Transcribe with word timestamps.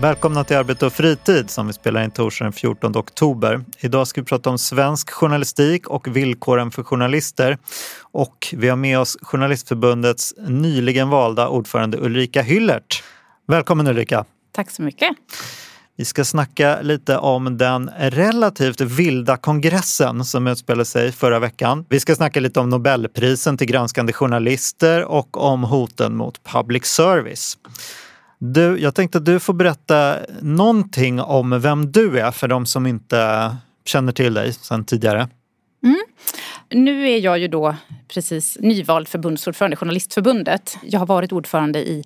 Välkomna 0.00 0.44
till 0.44 0.56
Arbete 0.56 0.86
och 0.86 0.92
fritid 0.92 1.50
som 1.50 1.66
vi 1.66 1.72
spelar 1.72 2.04
in 2.04 2.10
torsdag 2.10 2.44
den 2.44 2.52
14 2.52 2.96
oktober. 2.96 3.64
Idag 3.78 4.06
ska 4.06 4.20
vi 4.20 4.24
prata 4.24 4.50
om 4.50 4.58
svensk 4.58 5.10
journalistik 5.10 5.86
och 5.88 6.16
villkoren 6.16 6.70
för 6.70 6.82
journalister. 6.82 7.58
Och 8.00 8.54
vi 8.56 8.68
har 8.68 8.76
med 8.76 8.98
oss 8.98 9.16
Journalistförbundets 9.22 10.34
nyligen 10.48 11.08
valda 11.08 11.48
ordförande 11.48 11.98
Ulrika 11.98 12.42
Hyllert. 12.42 13.02
Välkommen 13.46 13.86
Ulrika! 13.86 14.24
Tack 14.52 14.70
så 14.70 14.82
mycket! 14.82 15.16
Vi 15.96 16.04
ska 16.04 16.24
snacka 16.24 16.80
lite 16.82 17.18
om 17.18 17.58
den 17.58 17.90
relativt 17.98 18.80
vilda 18.80 19.36
kongressen 19.36 20.24
som 20.24 20.46
utspelade 20.46 20.84
sig 20.84 21.12
förra 21.12 21.38
veckan. 21.38 21.84
Vi 21.88 22.00
ska 22.00 22.14
snacka 22.14 22.40
lite 22.40 22.60
om 22.60 22.68
Nobelprisen 22.68 23.58
till 23.58 23.66
granskande 23.66 24.12
journalister 24.12 25.04
och 25.04 25.36
om 25.36 25.64
hoten 25.64 26.16
mot 26.16 26.44
public 26.44 26.84
service. 26.84 27.58
Du, 28.52 28.78
jag 28.80 28.94
tänkte 28.94 29.18
att 29.18 29.24
du 29.24 29.40
får 29.40 29.54
berätta 29.54 30.16
någonting 30.40 31.20
om 31.20 31.60
vem 31.60 31.92
du 31.92 32.20
är 32.20 32.30
för 32.30 32.48
de 32.48 32.66
som 32.66 32.86
inte 32.86 33.56
känner 33.84 34.12
till 34.12 34.34
dig 34.34 34.52
sedan 34.52 34.84
tidigare. 34.84 35.28
Mm. 35.84 36.04
Nu 36.70 37.10
är 37.10 37.18
jag 37.18 37.38
ju 37.38 37.48
då 37.48 37.76
precis 38.08 38.58
nyvald 38.60 39.08
förbundsordförande 39.08 39.74
i 39.74 39.76
Journalistförbundet. 39.76 40.78
Jag 40.82 40.98
har 40.98 41.06
varit 41.06 41.32
ordförande 41.32 41.78
i 41.78 42.04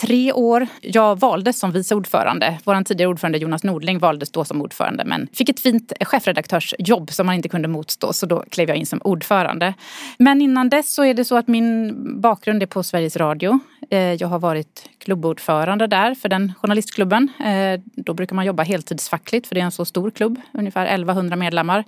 tre 0.00 0.32
år. 0.32 0.66
Jag 0.80 1.20
valdes 1.20 1.58
som 1.58 1.72
vice 1.72 1.94
ordförande. 1.94 2.58
Vår 2.64 2.84
tidigare 2.84 3.10
ordförande 3.10 3.38
Jonas 3.38 3.64
Nordling 3.64 3.98
valdes 3.98 4.30
då 4.30 4.44
som 4.44 4.62
ordförande 4.62 5.04
men 5.04 5.28
fick 5.32 5.48
ett 5.48 5.60
fint 5.60 5.92
chefredaktörsjobb 6.00 7.12
som 7.12 7.28
han 7.28 7.36
inte 7.36 7.48
kunde 7.48 7.68
motstå 7.68 8.12
så 8.12 8.26
då 8.26 8.44
klev 8.50 8.68
jag 8.68 8.78
in 8.78 8.86
som 8.86 9.00
ordförande. 9.04 9.74
Men 10.18 10.42
innan 10.42 10.68
dess 10.68 10.94
så 10.94 11.04
är 11.04 11.14
det 11.14 11.24
så 11.24 11.36
att 11.36 11.48
min 11.48 11.94
bakgrund 12.20 12.62
är 12.62 12.66
på 12.66 12.82
Sveriges 12.82 13.16
Radio. 13.16 13.58
Eh, 13.90 13.98
jag 13.98 14.28
har 14.28 14.38
varit 14.38 14.88
klubbordförande 14.98 15.86
där 15.86 16.14
för 16.14 16.28
den 16.28 16.52
journalistklubben. 16.60 17.28
Eh, 17.44 17.80
då 17.84 18.14
brukar 18.14 18.36
man 18.36 18.46
jobba 18.46 18.62
heltidsfackligt 18.62 19.46
för 19.46 19.54
det 19.54 19.60
är 19.60 19.64
en 19.64 19.72
så 19.72 19.84
stor 19.84 20.10
klubb, 20.10 20.40
ungefär 20.52 20.86
1100 20.86 21.36
medlemmar. 21.36 21.84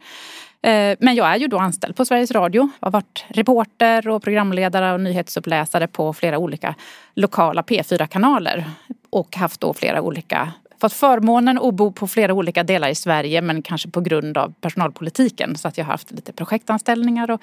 Eh, 0.62 0.96
men 1.00 1.14
jag 1.14 1.26
är 1.32 1.36
ju 1.36 1.46
då 1.46 1.58
anställd 1.58 1.96
på 1.96 2.04
Sveriges 2.04 2.30
Radio. 2.30 2.70
Jag 2.80 2.86
har 2.86 2.92
varit 2.92 3.24
reporter 3.28 4.08
och 4.08 4.22
programledare 4.22 4.92
och 4.92 5.00
nyhetsuppläsare 5.00 5.86
på 5.86 6.12
flera 6.12 6.38
olika 6.38 6.74
lokala 7.14 7.62
P4-kanaler. 7.62 8.64
Och 9.10 9.36
haft 9.36 9.60
då 9.60 9.74
flera 9.74 10.02
olika 10.02 10.52
fått 10.82 10.92
förmånen 10.92 11.58
att 11.58 11.74
bo 11.74 11.92
på 11.92 12.06
flera 12.06 12.34
olika 12.34 12.62
delar 12.62 12.88
i 12.88 12.94
Sverige 12.94 13.42
men 13.42 13.62
kanske 13.62 13.90
på 13.90 14.00
grund 14.00 14.38
av 14.38 14.52
personalpolitiken. 14.60 15.56
Så 15.56 15.68
att 15.68 15.78
jag 15.78 15.84
har 15.84 15.92
haft 15.92 16.10
lite 16.10 16.32
projektanställningar 16.32 17.30
och 17.30 17.40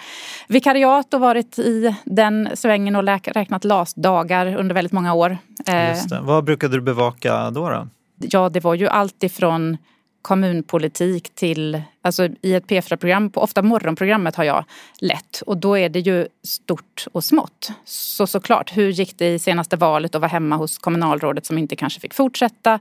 vikariat 0.48 1.14
och 1.14 1.20
varit 1.20 1.60
i 1.60 1.96
den 2.06 2.50
svängen 2.54 2.96
och 2.96 3.04
räknat 3.24 3.64
LAS-dagar 3.64 4.56
under 4.56 4.76
väldigt 4.76 4.92
många 4.92 5.14
år. 5.14 5.38
Eh, 5.68 5.90
Just 5.90 6.10
det. 6.10 6.20
Vad 6.22 6.44
brukade 6.44 6.78
du 6.78 6.82
bevaka 6.82 7.50
då? 7.50 7.70
då? 7.70 7.88
Ja, 8.20 8.50
det 8.50 8.60
var 8.60 8.74
ju 8.74 8.88
allt 8.88 9.24
ifrån 9.24 9.78
kommunpolitik 10.22 11.36
till, 11.36 11.82
alltså 12.02 12.28
i 12.42 12.54
ett 12.54 12.66
P4-program, 12.66 13.32
ofta 13.34 13.62
morgonprogrammet 13.62 14.36
har 14.36 14.44
jag 14.44 14.66
lett 15.00 15.42
och 15.46 15.58
då 15.58 15.78
är 15.78 15.90
det 15.90 16.00
ju 16.00 16.28
stort 16.44 17.06
och 17.12 17.24
smått. 17.24 17.72
Så 17.86 18.28
såklart, 18.28 18.78
hur 18.78 18.90
gick 18.90 19.18
det 19.18 19.34
i 19.34 19.40
senaste 19.40 19.76
valet 19.76 20.16
att 20.16 20.22
vara 20.22 20.30
hemma 20.32 20.56
hos 20.56 20.78
kommunalrådet 20.78 21.46
som 21.46 21.58
inte 21.58 21.76
kanske 21.76 22.00
fick 22.00 22.14
fortsätta 22.14 22.80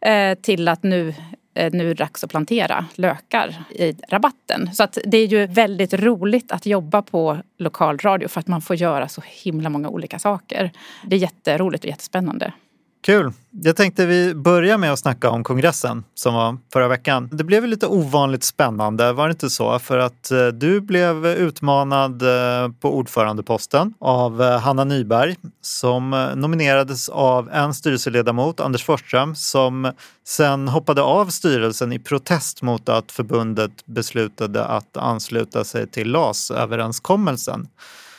eh, 0.00 0.34
till 0.34 0.68
att 0.68 0.82
nu 0.82 1.14
eh, 1.54 1.72
nu 1.72 1.84
är 1.84 1.88
det 1.88 1.94
dags 1.94 2.24
att 2.24 2.30
plantera 2.30 2.84
lökar 2.94 3.62
i 3.70 3.94
rabatten. 4.08 4.70
Så 4.74 4.82
att 4.82 4.98
det 5.04 5.18
är 5.18 5.26
ju 5.26 5.46
väldigt 5.46 5.94
roligt 5.94 6.52
att 6.52 6.66
jobba 6.66 7.02
på 7.02 7.38
lokalradio 7.58 8.28
för 8.28 8.40
att 8.40 8.48
man 8.48 8.60
får 8.60 8.76
göra 8.76 9.08
så 9.08 9.22
himla 9.26 9.68
många 9.70 9.88
olika 9.88 10.18
saker. 10.18 10.70
Det 11.04 11.16
är 11.16 11.20
jätteroligt 11.20 11.84
och 11.84 11.90
jättespännande. 11.90 12.52
Kul! 13.00 13.32
Jag 13.50 13.76
tänkte 13.76 14.06
vi 14.06 14.34
börjar 14.34 14.78
med 14.78 14.92
att 14.92 14.98
snacka 14.98 15.30
om 15.30 15.44
kongressen 15.44 16.04
som 16.14 16.34
var 16.34 16.58
förra 16.72 16.88
veckan. 16.88 17.28
Det 17.32 17.44
blev 17.44 17.66
lite 17.66 17.86
ovanligt 17.86 18.44
spännande, 18.44 19.12
var 19.12 19.28
det 19.28 19.32
inte 19.32 19.50
så? 19.50 19.78
För 19.78 19.98
att 19.98 20.30
eh, 20.30 20.46
du 20.46 20.80
blev 20.80 21.26
utmanad 21.26 22.22
eh, 22.22 22.72
på 22.80 22.96
ordförandeposten 22.96 23.94
av 23.98 24.42
eh, 24.42 24.60
Hanna 24.60 24.84
Nyberg 24.84 25.36
som 25.60 26.32
nominerades 26.36 27.08
av 27.08 27.50
en 27.50 27.74
styrelseledamot, 27.74 28.60
Anders 28.60 28.84
Forsström, 28.84 29.34
som 29.34 29.92
sen 30.26 30.68
hoppade 30.68 31.02
av 31.02 31.26
styrelsen 31.26 31.92
i 31.92 31.98
protest 31.98 32.62
mot 32.62 32.88
att 32.88 33.12
förbundet 33.12 33.86
beslutade 33.86 34.64
att 34.64 34.96
ansluta 34.96 35.64
sig 35.64 35.86
till 35.86 36.10
LAS-överenskommelsen. 36.10 37.68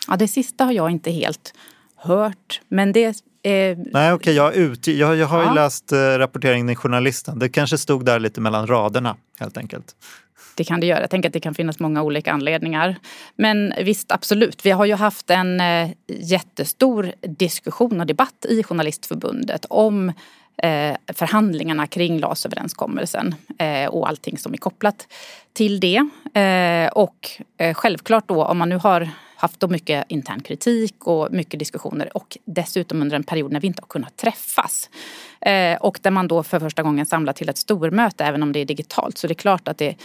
Ja, 0.08 0.16
det 0.16 0.28
sista 0.28 0.64
har 0.64 0.72
jag 0.72 0.92
inte 0.92 1.12
helt 1.12 1.54
hört. 1.96 2.62
Men 2.70 2.92
det 2.92 3.24
Eh, 3.44 3.78
Nej, 3.78 3.78
okej, 3.94 4.14
okay, 4.14 4.34
jag, 4.34 4.56
ut, 4.56 4.88
jag, 4.88 5.16
jag 5.16 5.28
har 5.28 5.44
ja. 5.44 5.50
ju 5.50 5.56
läst 5.56 5.92
eh, 5.92 5.98
rapporteringen 5.98 6.70
i 6.70 6.76
Journalisten. 6.76 7.40
Det 7.40 7.50
kanske 7.50 7.78
stod 7.78 8.06
där 8.06 8.20
lite 8.20 8.42
mellan 8.42 8.68
raderna 8.68 9.16
helt 9.40 9.58
enkelt. 9.58 9.96
Det 10.56 10.64
kan 10.64 10.80
det 10.80 10.86
göra. 10.86 11.02
Jag 11.02 11.10
tänker 11.10 11.30
att 11.30 11.34
det 11.34 11.40
kan 11.40 11.54
finnas 11.54 11.80
många 11.80 12.04
olika 12.04 12.32
anledningar. 12.32 12.96
Men 13.36 13.74
visst, 13.84 14.12
absolut. 14.12 14.66
Vi 14.66 14.72
har 14.72 14.86
ju 14.86 14.94
haft 14.94 15.30
en 15.30 15.62
eh, 15.62 15.90
jättestor 16.08 17.12
diskussion 17.22 18.00
och 18.00 18.06
debatt 18.06 18.46
i 18.50 18.64
Journalistförbundet 18.64 19.66
om 19.70 20.10
eh, 20.64 20.96
förhandlingarna 21.14 21.88
kring 21.88 22.20
LAS-överenskommelsen 22.20 23.36
eh, 23.60 23.90
och 23.90 24.08
allting 24.08 24.38
som 24.38 24.54
är 24.54 24.58
kopplat 24.58 25.08
till 25.54 25.80
det. 25.80 26.08
Eh, 26.42 26.90
och 26.92 27.42
självklart 27.76 28.28
då 28.28 28.44
om 28.44 28.58
man 28.58 28.70
nu 28.70 28.76
har 28.76 29.10
haft 29.40 29.70
mycket 29.70 30.06
intern 30.10 30.40
kritik 30.40 31.08
och 31.08 31.32
mycket 31.32 31.60
diskussioner 31.60 32.18
och 32.18 32.38
dessutom 32.46 33.02
under 33.02 33.16
en 33.16 33.24
period 33.24 33.52
när 33.52 33.60
vi 33.60 33.68
inte 33.68 33.82
har 33.82 33.88
kunnat 33.88 34.18
träffas. 34.18 34.90
Eh, 35.42 35.78
och 35.78 36.00
där 36.02 36.12
man 36.12 36.28
då 36.28 36.44
för 36.44 36.60
första 36.60 36.84
gången 36.84 37.06
samlar 37.06 37.34
till 37.34 37.50
ett 37.50 37.58
stormöte 37.58 38.26
även 38.26 38.44
om 38.44 38.52
det 38.52 38.60
är 38.60 38.66
digitalt. 38.66 39.18
Så 39.18 39.28
det 39.28 39.32
är 39.32 39.36
klart 39.36 39.68
att 39.68 39.78
det, 39.78 39.96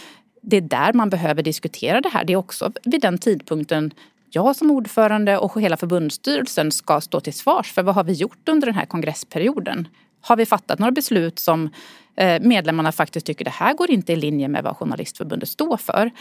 det 0.41 0.57
är 0.57 0.61
där 0.61 0.93
man 0.93 1.09
behöver 1.09 1.43
diskutera 1.43 2.01
det 2.01 2.09
här. 2.09 2.23
Det 2.23 2.33
är 2.33 2.37
också 2.37 2.71
vid 2.83 3.01
den 3.01 3.17
tidpunkten 3.17 3.93
jag 4.29 4.55
som 4.55 4.71
ordförande 4.71 5.37
och 5.37 5.61
hela 5.61 5.77
förbundsstyrelsen 5.77 6.71
ska 6.71 7.01
stå 7.01 7.19
till 7.19 7.33
svars 7.33 7.71
för 7.73 7.83
vad 7.83 7.95
har 7.95 8.03
vi 8.03 8.13
gjort 8.13 8.49
under 8.49 8.65
den 8.65 8.75
här 8.75 8.85
kongressperioden? 8.85 9.87
Har 10.21 10.35
vi 10.35 10.45
fattat 10.45 10.79
några 10.79 10.91
beslut 10.91 11.39
som 11.39 11.69
Eh, 12.15 12.41
medlemmarna 12.41 12.91
faktiskt 12.91 13.25
tycker 13.25 13.45
det 13.45 13.51
här 13.51 13.73
går 13.73 13.91
inte 13.91 14.13
i 14.13 14.15
linje 14.15 14.47
med 14.47 14.63
vad 14.63 14.77
Journalistförbundet 14.77 15.49
står 15.49 15.77
för? 15.77 16.11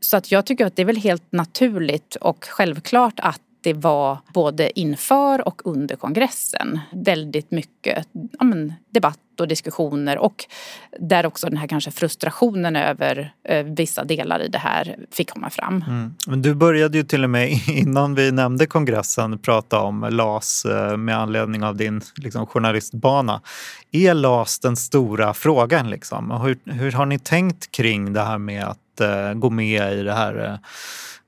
Så 0.00 0.16
att 0.16 0.32
jag 0.32 0.46
tycker 0.46 0.66
att 0.66 0.76
det 0.76 0.82
är 0.82 0.86
väl 0.86 0.96
helt 0.96 1.32
naturligt 1.32 2.16
och 2.16 2.44
självklart 2.44 3.20
att 3.20 3.40
det 3.64 3.72
var 3.72 4.18
både 4.34 4.80
inför 4.80 5.48
och 5.48 5.62
under 5.64 5.96
kongressen 5.96 6.80
väldigt 6.92 7.50
mycket 7.50 8.08
ja, 8.12 8.44
men, 8.44 8.72
debatt 8.90 9.18
och 9.40 9.48
diskussioner 9.48 10.18
och 10.18 10.44
där 11.00 11.26
också 11.26 11.46
den 11.46 11.56
här 11.56 11.66
kanske 11.66 11.90
frustrationen 11.90 12.76
över 12.76 13.34
eh, 13.48 13.64
vissa 13.64 14.04
delar 14.04 14.42
i 14.42 14.48
det 14.48 14.58
här 14.58 14.96
fick 15.10 15.30
komma 15.30 15.50
fram. 15.50 15.84
Mm. 15.88 16.14
Men 16.26 16.42
du 16.42 16.54
började 16.54 16.98
ju 16.98 17.04
till 17.04 17.24
och 17.24 17.30
med 17.30 17.50
innan 17.68 18.14
vi 18.14 18.32
nämnde 18.32 18.66
kongressen 18.66 19.38
prata 19.38 19.80
om 19.80 20.08
LAS 20.10 20.64
eh, 20.64 20.96
med 20.96 21.18
anledning 21.18 21.64
av 21.64 21.76
din 21.76 22.00
liksom, 22.16 22.46
journalistbana. 22.46 23.40
Är 23.92 24.14
LAS 24.14 24.58
den 24.58 24.76
stora 24.76 25.34
frågan? 25.34 25.90
Liksom? 25.90 26.30
Hur, 26.30 26.58
hur 26.64 26.92
har 26.92 27.06
ni 27.06 27.18
tänkt 27.18 27.70
kring 27.70 28.12
det 28.12 28.22
här 28.22 28.38
med 28.38 28.64
att 28.64 29.00
eh, 29.00 29.34
gå 29.34 29.50
med 29.50 29.92
i 29.92 30.02
det 30.02 30.14
här 30.14 30.44
eh, 30.44 30.58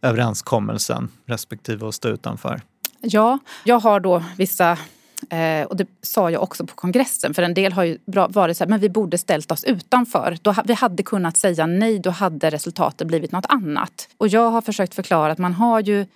överenskommelsen 0.07 1.09
respektive 1.27 1.89
att 1.89 1.95
stå 1.95 2.09
utanför? 2.09 2.61
Ja, 3.01 3.39
jag 3.65 3.79
har 3.79 4.01
då 4.01 4.23
vissa 4.37 4.79
Eh, 5.31 5.67
och 5.67 5.77
det 5.77 5.87
sa 6.03 6.31
jag 6.31 6.43
också 6.43 6.67
på 6.67 6.75
kongressen, 6.75 7.35
för 7.35 7.43
en 7.43 7.55
del 7.55 7.73
har 7.73 7.85
ju 7.85 7.99
varit 8.07 8.57
så 8.57 8.65
här, 8.65 8.69
men 8.69 8.81
vi 8.81 8.89
borde 8.89 9.19
ställt 9.19 9.53
oss 9.53 9.65
utanför. 9.65 10.39
Då, 10.43 10.55
vi 10.65 10.75
hade 10.75 11.03
kunnat 11.03 11.37
säga 11.37 11.67
nej, 11.67 11.99
då 11.99 12.11
hade 12.11 12.51
resultatet 12.51 13.07
blivit 13.07 13.33
något 13.33 13.47
annat. 13.49 14.09
Och 14.17 14.29
jag 14.29 14.51
har 14.51 14.63
försökt 14.63 14.95
förklara 14.95 15.33
att 15.33 15.39
man 15.39 15.53
har 15.55 15.81
ju 15.81 16.07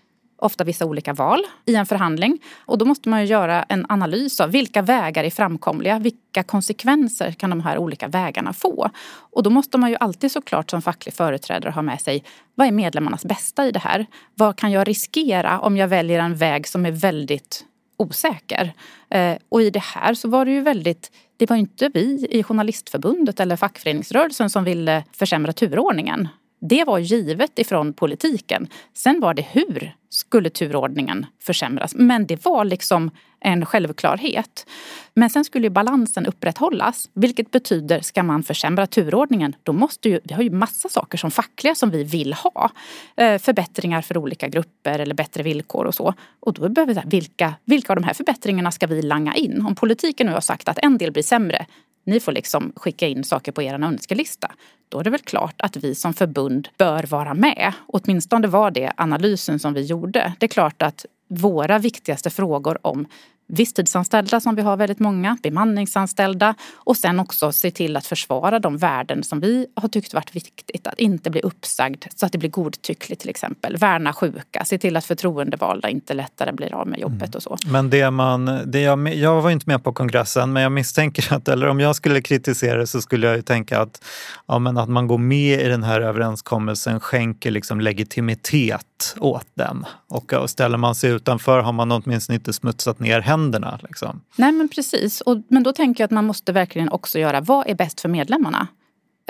ofta 0.41 0.65
vissa 0.65 0.85
olika 0.85 1.13
val 1.13 1.45
i 1.67 1.75
en 1.75 1.87
förhandling. 1.87 2.39
Och 2.67 2.79
då 2.79 2.85
måste 2.85 3.09
man 3.09 3.21
ju 3.21 3.27
göra 3.27 3.63
en 3.63 3.87
analys 3.89 4.41
av 4.41 4.51
vilka 4.51 4.83
vägar 4.83 5.25
är 5.25 5.31
framkomliga? 5.31 5.99
Vilka 5.99 6.43
konsekvenser 6.43 7.33
kan 7.33 7.51
de 7.51 7.61
här 7.61 7.79
olika 7.79 8.09
vägarna 8.09 8.53
få? 8.53 8.91
Och 9.11 9.43
då 9.43 9.51
måste 9.51 9.79
man 9.79 9.91
ju 9.91 9.97
alltid 10.01 10.33
såklart 10.33 10.71
som 10.71 10.83
facklig 10.83 11.15
företrädare 11.15 11.73
ha 11.73 11.83
med 11.83 12.01
sig 12.01 12.25
vad 12.55 12.67
är 12.67 12.73
medlemmarnas 12.73 13.25
bästa 13.25 13.67
i 13.67 13.73
det 13.73 13.79
här? 13.79 14.07
Vad 14.35 14.57
kan 14.57 14.71
jag 14.71 14.89
riskera 14.89 15.61
om 15.61 15.77
jag 15.77 15.89
väljer 15.89 16.21
en 16.21 16.35
väg 16.35 16.69
som 16.69 16.87
är 16.87 16.93
väldigt 16.93 17.65
osäker? 17.97 18.73
Eh, 19.11 19.37
och 19.49 19.63
i 19.63 19.71
det 19.71 19.83
här 19.83 20.15
så 20.15 20.29
var 20.29 20.45
det 20.45 20.51
ju 20.51 20.61
väldigt 20.61 21.11
det 21.41 21.51
var 21.51 21.57
inte 21.57 21.91
vi 21.95 22.27
i 22.31 22.43
Journalistförbundet 22.43 23.41
eller 23.41 23.57
fackföreningsrörelsen 23.57 24.51
som 24.51 24.65
ville 24.65 25.05
försämra 25.13 25.53
turordningen. 25.53 26.29
Det 26.61 26.85
var 26.85 26.99
givet 26.99 27.59
ifrån 27.59 27.93
politiken. 27.93 28.69
Sen 28.95 29.21
var 29.21 29.35
det 29.35 29.43
hur 29.43 29.95
skulle 30.09 30.51
turordningen 30.51 31.27
försämras. 31.43 31.95
Men 31.95 32.27
det 32.27 32.45
var 32.45 32.65
liksom 32.65 33.11
en 33.41 33.67
självklarhet. 33.67 34.67
Men 35.15 35.31
sen 35.31 35.45
skulle 35.45 35.67
ju 35.67 35.71
balansen 35.71 36.27
upprätthållas. 36.27 37.11
Vilket 37.15 37.51
betyder, 37.51 38.01
ska 38.01 38.23
man 38.23 38.43
försämra 38.43 38.87
turordningen, 38.87 39.55
då 39.63 39.73
måste 39.73 40.09
ju, 40.09 40.21
vi 40.25 40.35
har 40.35 40.43
ju 40.43 40.51
massa 40.51 40.89
saker 40.89 41.19
som 41.19 41.31
fackliga 41.31 41.75
som 41.75 41.91
vi 41.91 42.05
vill 42.05 42.33
ha. 42.33 42.71
Eh, 43.17 43.39
förbättringar 43.39 44.03
för 44.03 44.19
olika 44.19 44.49
grupper 44.49 44.99
eller 44.99 45.15
bättre 45.15 45.43
villkor 45.43 45.85
och 45.85 45.95
så. 45.95 46.15
Och 46.41 46.53
då 46.53 46.69
behöver 46.69 46.95
vi, 46.95 47.01
vilka, 47.05 47.55
vilka 47.65 47.93
av 47.93 47.97
de 47.97 48.05
här 48.05 48.15
förbättringarna 48.15 48.71
ska 48.71 48.87
vi 48.87 49.03
langa 49.03 49.35
in? 49.35 49.67
Om 49.67 49.75
politiken 49.75 50.27
nu 50.27 50.33
har 50.33 50.41
sagt 50.41 50.69
att 50.69 50.79
en 50.79 50.99
del 50.99 51.13
blir 51.13 51.23
sämre, 51.23 51.67
ni 52.05 52.21
får 52.21 52.33
liksom 52.33 52.73
skicka 52.77 53.09
in 53.09 53.25
saker 53.25 53.53
på 53.53 53.63
er 53.63 53.75
önskelista. 53.75 54.53
Då 54.89 55.01
är 55.01 55.05
det 55.05 55.11
väl 55.11 55.21
klart 55.21 55.55
att 55.59 55.77
vi 55.77 55.95
som 55.95 56.15
förbund 56.15 56.69
bör 56.79 57.03
vara 57.03 57.35
med. 57.35 57.73
Åtminstone 57.87 58.49
var 58.49 58.71
det 58.71 58.93
analysen 58.97 59.59
som 59.59 59.75
vi 59.75 59.83
gjorde. 59.83 60.33
Det 60.39 60.47
är 60.47 60.49
klart 60.49 60.83
att 60.83 61.07
våra 61.29 61.79
viktigaste 61.79 62.31
frågor 62.31 62.87
om 62.87 63.07
visstidsanställda 63.51 64.41
som 64.41 64.55
vi 64.55 64.63
har 64.63 64.77
väldigt 64.77 64.99
många, 64.99 65.39
bemanningsanställda 65.43 66.55
och 66.75 66.97
sen 66.97 67.21
också 67.21 67.53
se 67.53 67.71
till 67.71 67.97
att 67.97 68.07
försvara 68.07 68.59
de 68.59 68.77
värden 68.77 69.23
som 69.23 69.41
vi 69.41 69.67
har 69.75 69.89
tyckt 69.89 70.15
varit 70.15 70.37
viktigt. 70.37 70.87
Att 70.87 70.99
inte 70.99 71.31
bli 71.31 71.41
uppsagd 71.41 72.05
så 72.17 72.27
att 72.27 72.33
det 72.33 72.39
blir 72.39 72.51
godtyckligt 72.51 73.21
till 73.21 73.31
exempel. 73.31 73.77
Värna 73.77 74.13
sjuka, 74.13 74.65
se 74.65 74.79
till 74.79 74.97
att 74.97 75.05
förtroendevalda 75.05 75.89
inte 75.89 76.15
lättare 76.15 76.53
blir 76.53 76.75
av 76.75 76.89
med 76.89 77.01
jobbet 77.01 77.23
mm. 77.23 77.37
och 77.37 77.43
så. 77.43 77.57
Men 77.67 77.91
det 77.91 78.11
man, 78.11 78.61
det 78.67 78.81
jag, 78.81 79.15
jag 79.15 79.43
var 79.43 79.51
inte 79.51 79.65
med 79.69 79.85
på 79.85 79.93
kongressen 79.93 80.53
men 80.53 80.63
jag 80.63 80.73
misstänker 80.73 81.35
att, 81.35 81.49
eller 81.49 81.69
om 81.69 81.81
jag 81.81 81.97
skulle 81.97 82.23
kritisera 82.23 82.79
det 82.79 82.87
så 82.87 83.01
skulle 83.01 83.27
jag 83.27 83.37
ju 83.37 83.43
tänka 83.43 83.81
att, 83.81 84.05
ja, 84.47 84.59
men 84.59 84.79
att 84.79 84.89
man 84.89 85.07
går 85.07 85.19
med 85.19 85.61
i 85.61 85.69
den 85.69 85.83
här 85.83 86.01
överenskommelsen 86.01 87.01
skänker 87.01 87.51
liksom 87.51 87.81
legitimitet 87.81 89.17
åt 89.19 89.47
den. 89.55 89.87
Och, 90.09 90.33
och 90.33 90.51
ställer 90.51 90.79
man 90.79 90.95
sig 90.95 91.11
utanför 91.11 91.61
har 91.61 91.73
man 91.73 91.93
åtminstone 91.93 92.35
inte 92.35 92.53
smutsat 92.53 93.01
ner 93.01 93.21
händerna. 93.21 93.40
Liksom. 93.83 94.21
Nej 94.37 94.53
men 94.53 94.69
precis. 94.69 95.21
Och, 95.21 95.43
men 95.49 95.63
då 95.63 95.73
tänker 95.73 96.03
jag 96.03 96.07
att 96.07 96.11
man 96.11 96.25
måste 96.25 96.53
verkligen 96.53 96.89
också 96.89 97.19
göra 97.19 97.41
vad 97.41 97.69
är 97.69 97.75
bäst 97.75 98.01
för 98.01 98.09
medlemmarna? 98.09 98.69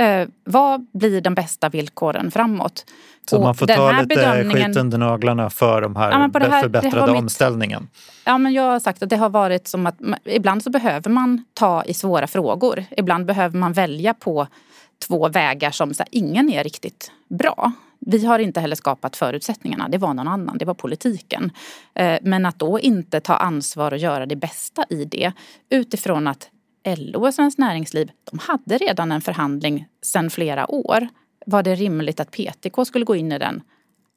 Eh, 0.01 0.29
vad 0.45 0.87
blir 0.93 1.21
de 1.21 1.35
bästa 1.35 1.69
villkoren 1.69 2.31
framåt? 2.31 2.85
Så 3.31 3.37
och 3.37 3.43
man 3.43 3.55
får 3.55 3.67
ta 3.67 3.93
lite 3.93 4.07
bedömningen... 4.07 4.69
skit 4.69 4.77
under 4.77 4.99
naglarna 4.99 5.51
för 5.51 5.83
de 5.83 5.97
här, 5.97 6.11
ja, 6.11 6.49
här 6.51 6.63
förbättrade 6.63 7.13
omställningen? 7.13 7.89
Ja, 8.25 8.39
men 8.39 8.53
jag 8.53 8.63
har 8.63 8.81
sagt 8.81 9.03
att 9.03 9.11
det 9.11 9.17
har 9.17 9.29
varit 9.29 9.69
som 9.69 9.87
att 9.87 9.99
ibland 10.25 10.63
så 10.63 10.71
behöver 10.71 11.11
man 11.11 11.45
ta 11.55 11.85
i 11.85 11.95
svåra 11.95 12.27
frågor. 12.27 12.85
Ibland 12.97 13.27
behöver 13.27 13.59
man 13.59 13.73
välja 13.73 14.15
på 14.15 14.47
två 15.07 15.29
vägar 15.29 15.71
som 15.71 15.95
så 15.95 16.03
här, 16.03 16.09
ingen 16.11 16.51
är 16.51 16.65
riktigt 16.65 17.13
bra. 17.29 17.73
Vi 18.07 18.27
har 18.27 18.39
inte 18.39 18.61
heller 18.61 18.77
skapat 18.77 19.17
förutsättningarna, 19.17 19.89
det 19.89 19.99
var 19.99 20.15
någon 20.15 20.29
annan, 20.29 20.59
det 20.59 20.65
var 20.65 20.75
politiken. 20.75 21.53
Eh, 21.95 22.19
men 22.23 22.47
att 22.47 22.59
då 22.59 22.81
inte 22.81 23.21
ta 23.21 23.35
ansvar 23.35 23.93
och 23.93 23.99
göra 23.99 24.27
det 24.27 24.37
bästa 24.37 24.85
i 24.91 25.05
det 25.05 25.33
utifrån 25.71 26.27
att 26.27 26.51
LO 26.97 27.27
och 27.27 27.35
Svenskt 27.35 27.59
Näringsliv, 27.59 28.11
de 28.31 28.39
hade 28.39 28.79
redan 28.79 29.13
en 29.13 29.21
förhandling 29.21 29.87
sedan 30.03 30.31
flera 30.31 30.71
år. 30.71 31.09
Var 31.47 31.63
det 31.63 31.75
rimligt 31.75 32.21
att 32.21 32.31
PTK 32.31 32.85
skulle 32.85 33.05
gå 33.05 33.17
in 33.17 33.33
i 33.33 33.39
den? 33.39 33.63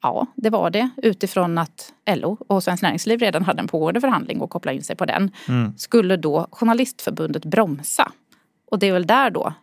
Ja, 0.01 0.27
det 0.35 0.49
var 0.49 0.69
det 0.69 0.89
utifrån 0.97 1.57
att 1.57 1.93
LO 2.15 2.37
och 2.47 2.63
Svenskt 2.63 2.83
Näringsliv 2.83 3.19
redan 3.19 3.43
hade 3.43 3.59
en 3.59 3.67
pågående 3.67 4.01
förhandling 4.01 4.41
och 4.41 4.49
koppla 4.49 4.71
in 4.71 4.83
sig 4.83 4.95
på 4.95 5.05
den. 5.05 5.31
Mm. 5.47 5.77
Skulle 5.77 6.17
då 6.17 6.47
Journalistförbundet 6.51 7.45
bromsa? 7.45 8.11
Och 8.71 8.79
det 8.79 8.87
är 8.87 8.93
väl 8.93 9.07
där 9.07 9.29
då 9.29 9.53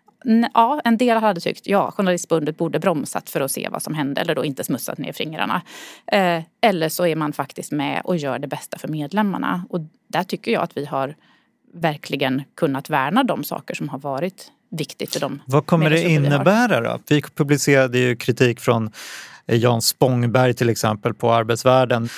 Ja, 0.55 0.81
en 0.84 0.96
del 0.96 1.19
hade 1.19 1.40
tyckt 1.40 1.67
ja, 1.67 1.90
Journalistförbundet 1.90 2.56
borde 2.56 2.78
bromsat 2.78 3.31
för 3.31 3.40
att 3.40 3.50
se 3.50 3.69
vad 3.72 3.82
som 3.82 3.94
hände 3.94 4.20
eller 4.20 4.34
då 4.34 4.44
inte 4.44 4.64
smussat 4.64 4.99
ner 4.99 5.12
fingrarna. 5.12 5.62
Eh, 6.12 6.43
eller 6.61 6.88
så 6.88 7.06
är 7.06 7.17
man 7.17 7.32
faktiskt 7.32 7.72
med 7.72 8.00
och 8.05 8.17
gör 8.17 8.38
det 8.38 8.49
bästa 8.49 8.78
för 8.78 8.88
medlemmarna. 8.88 9.64
Och 9.69 9.81
där 10.08 10.22
tycker 10.22 10.52
jag 10.52 10.62
att 10.62 10.76
vi 10.76 10.84
har 10.84 11.14
verkligen 11.75 12.43
kunnat 12.55 12.90
värna 12.90 13.25
de 13.25 13.44
saker 13.44 13.75
som 13.75 13.88
har 13.88 13.99
varit 13.99 14.52
viktigt 14.70 15.12
för 15.12 15.20
dem. 15.20 15.43
Vad 15.46 15.67
kommer 15.67 15.90
det 15.90 16.02
innebära 16.02 16.81
då? 16.81 16.99
Vi 17.08 17.22
publicerade 17.22 17.99
ju 17.99 18.17
kritik 18.17 18.61
från 18.61 18.90
Jan 19.46 19.82
Spångberg 19.82 20.55
till 20.55 20.69
exempel 20.69 21.14
på 21.14 21.32
Arbetsvärlden 21.32 22.08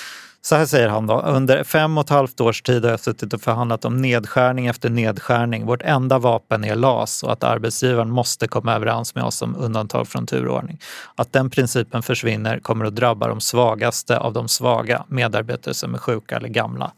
så 0.45 0.55
här 0.55 0.65
säger 0.65 0.89
han 0.89 1.07
då. 1.07 1.21
Under 1.21 1.63
fem 1.63 1.97
och 1.97 2.03
ett 2.03 2.09
halvt 2.09 2.41
års 2.41 2.61
tid 2.61 2.83
har 2.83 2.91
jag 2.91 2.99
suttit 2.99 3.33
och 3.33 3.41
förhandlat 3.41 3.85
om 3.85 4.01
nedskärning 4.01 4.67
efter 4.67 4.89
nedskärning. 4.89 5.65
Vårt 5.65 5.81
enda 5.81 6.19
vapen 6.19 6.63
är 6.63 6.75
LAS 6.75 7.23
och 7.23 7.31
att 7.31 7.43
arbetsgivaren 7.43 8.09
måste 8.09 8.47
komma 8.47 8.73
överens 8.73 9.15
med 9.15 9.23
oss 9.23 9.41
om 9.41 9.55
undantag 9.55 10.07
från 10.07 10.27
turordning. 10.27 10.79
Att 11.15 11.33
den 11.33 11.49
principen 11.49 12.03
försvinner 12.03 12.59
kommer 12.59 12.85
att 12.85 12.95
drabba 12.95 13.27
de 13.27 13.41
svagaste 13.41 14.17
av 14.17 14.33
de 14.33 14.47
svaga, 14.47 15.05
medarbetare 15.07 15.73
som 15.73 15.93
är 15.93 15.97
sjuka 15.97 16.37
eller 16.37 16.49
gamla. 16.49 16.91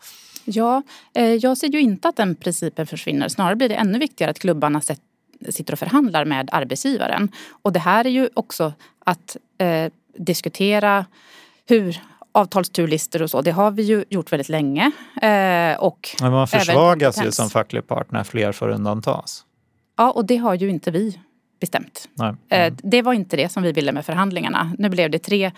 Ja, 0.46 0.84
eh, 1.16 1.34
jag 1.34 1.58
ser 1.58 1.68
ju 1.68 1.82
inte 1.82 2.08
att 2.08 2.16
den 2.16 2.36
principen 2.36 2.88
försvinner. 2.88 3.28
Snarare 3.28 3.56
blir 3.56 3.70
det 3.70 3.76
ännu 3.76 4.00
viktigare 4.00 4.32
att 4.32 4.40
klubbarna 4.40 4.82
sitter 5.50 5.74
och 5.74 5.80
förhandlar 5.80 6.26
med 6.26 6.50
arbetsgivaren. 6.52 7.32
Och 7.62 7.74
det 7.74 7.80
här 7.80 8.06
är 8.06 8.10
ju 8.10 8.30
också 8.34 8.74
att 9.06 9.38
eh, 9.58 9.92
diskutera 10.18 11.06
hur 11.68 12.02
avtalsturlistor 12.36 13.22
och 13.22 13.30
så, 13.30 13.42
det 13.42 13.52
har 13.52 13.72
vi 13.72 13.84
ju 13.84 14.06
gjort 14.10 14.32
väldigt 14.32 14.50
länge. 14.50 14.92
Eh, 15.22 15.80
och 15.80 16.10
Men 16.22 16.32
man 16.32 16.48
försvagas 16.48 17.24
ju 17.24 17.32
som 17.32 17.50
facklig 17.50 17.88
part 17.88 18.12
när 18.12 18.24
fler 18.24 18.52
får 18.52 18.70
undantas. 18.70 19.46
Ja, 19.98 20.12
och 20.12 20.26
det 20.26 20.38
har 20.38 20.54
ju 20.54 20.70
inte 20.70 20.92
vi 20.92 21.20
bestämt. 21.60 22.10
Nej. 22.14 22.36
Eh, 22.50 22.74
det 22.78 23.02
var 23.02 23.14
inte 23.14 23.38
det 23.38 23.52
som 23.52 23.64
vi 23.64 23.72
ville 23.72 23.92
med 23.92 24.06
förhandlingarna. 24.06 24.76
Nu 24.78 24.90
blev 24.90 25.12
det 25.12 25.20
tre 25.20 25.52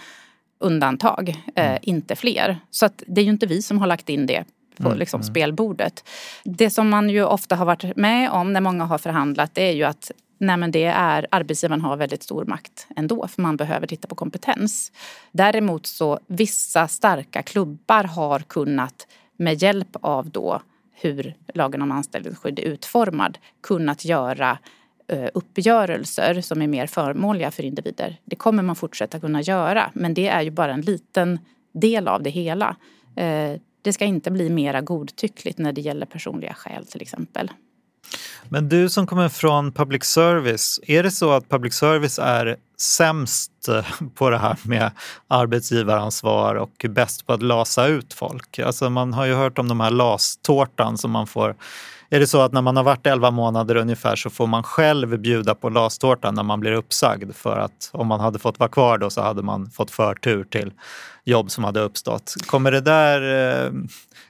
undantag, 0.59 1.29
eh, 1.55 1.69
mm. 1.69 1.79
inte 1.81 2.15
fler. 2.15 2.57
Så 2.71 2.85
att 2.85 3.03
det 3.07 3.21
är 3.21 3.25
ju 3.25 3.31
inte 3.31 3.45
vi 3.45 3.61
som 3.61 3.77
har 3.77 3.87
lagt 3.87 4.09
in 4.09 4.25
det 4.25 4.43
på 4.77 4.87
mm. 4.87 4.99
liksom, 4.99 5.21
mm. 5.21 5.31
spelbordet. 5.31 6.03
Det 6.43 6.69
som 6.69 6.89
man 6.89 7.09
ju 7.09 7.23
ofta 7.23 7.55
har 7.55 7.65
varit 7.65 7.95
med 7.95 8.31
om 8.31 8.53
när 8.53 8.61
många 8.61 8.85
har 8.85 8.97
förhandlat 8.97 9.55
det 9.55 9.63
är 9.63 9.73
ju 9.73 9.83
att 9.83 10.11
Nej 10.37 10.57
men 10.57 10.71
det 10.71 10.83
är, 10.83 11.27
arbetsgivaren 11.31 11.81
har 11.81 11.97
väldigt 11.97 12.23
stor 12.23 12.45
makt 12.45 12.87
ändå 12.95 13.27
för 13.27 13.41
man 13.41 13.57
behöver 13.57 13.87
titta 13.87 14.07
på 14.07 14.15
kompetens. 14.15 14.91
Däremot 15.31 15.85
så 15.85 16.19
vissa 16.27 16.87
starka 16.87 17.41
klubbar 17.41 18.03
har 18.03 18.39
kunnat 18.39 19.07
med 19.37 19.61
hjälp 19.61 19.95
av 20.01 20.29
då 20.29 20.61
hur 20.91 21.35
lagen 21.53 21.81
om 21.81 21.91
anställningsskydd 21.91 22.59
är 22.59 22.63
utformad 22.63 23.37
kunnat 23.61 24.05
göra 24.05 24.57
eh, 25.07 25.29
uppgörelser 25.33 26.41
som 26.41 26.61
är 26.61 26.67
mer 26.67 26.87
förmånliga 26.87 27.51
för 27.51 27.63
individer. 27.63 28.19
Det 28.25 28.35
kommer 28.35 28.63
man 28.63 28.75
fortsätta 28.75 29.19
kunna 29.19 29.41
göra 29.41 29.91
men 29.93 30.13
det 30.13 30.27
är 30.27 30.41
ju 30.41 30.51
bara 30.51 30.73
en 30.73 30.81
liten 30.81 31.39
del 31.71 32.07
av 32.07 32.23
det 32.23 32.29
hela. 32.29 32.75
Eh, 33.15 33.59
det 33.81 33.93
ska 33.93 34.05
inte 34.05 34.31
bli 34.31 34.49
mera 34.49 34.81
godtyckligt 34.81 35.57
när 35.57 35.73
det 35.73 35.81
gäller 35.81 36.05
personliga 36.05 36.53
skäl 36.53 36.85
till 36.85 37.01
exempel. 37.01 37.51
Men 38.49 38.69
du 38.69 38.89
som 38.89 39.07
kommer 39.07 39.29
från 39.29 39.71
public 39.71 40.03
service, 40.03 40.79
är 40.87 41.03
det 41.03 41.11
så 41.11 41.31
att 41.31 41.49
public 41.49 41.73
service 41.73 42.19
är 42.19 42.55
sämst 42.77 43.51
eh, 43.69 43.85
på 44.15 44.29
det 44.29 44.37
här 44.37 44.57
med 44.63 44.91
arbetsgivaransvar 45.27 46.55
och 46.55 46.85
bäst 46.89 47.27
på 47.27 47.33
att 47.33 47.43
lasa 47.43 47.87
ut 47.87 48.13
folk? 48.13 48.59
Alltså 48.59 48.89
man 48.89 49.13
har 49.13 49.25
ju 49.25 49.33
hört 49.33 49.59
om 49.59 49.67
de 49.67 49.79
här 49.79 49.91
lastårtan 49.91 50.97
som 50.97 51.11
man 51.11 51.27
får 51.27 51.55
är 52.09 52.19
det 52.19 52.27
så 52.27 52.41
att 52.41 52.53
när 52.53 52.61
man 52.61 52.77
har 52.77 52.83
varit 52.83 53.07
11 53.07 53.31
månader 53.31 53.75
ungefär 53.75 54.15
så 54.15 54.29
får 54.29 54.47
man 54.47 54.63
själv 54.63 55.19
bjuda 55.19 55.55
på 55.55 55.69
lastårtan 55.69 56.35
när 56.35 56.43
man 56.43 56.59
blir 56.59 56.71
uppsagd 56.71 57.35
för 57.35 57.57
att 57.57 57.89
om 57.93 58.07
man 58.07 58.19
hade 58.19 58.39
fått 58.39 58.59
vara 58.59 58.69
kvar 58.69 58.97
då 58.97 59.09
så 59.09 59.21
hade 59.21 59.41
man 59.43 59.69
fått 59.69 59.91
förtur 59.91 60.43
till 60.43 60.71
jobb 61.23 61.51
som 61.51 61.63
hade 61.63 61.79
uppstått. 61.79 62.35
Kommer 62.45 62.71
det 62.71 62.81
där... 62.81 63.21
Eh, 63.21 63.71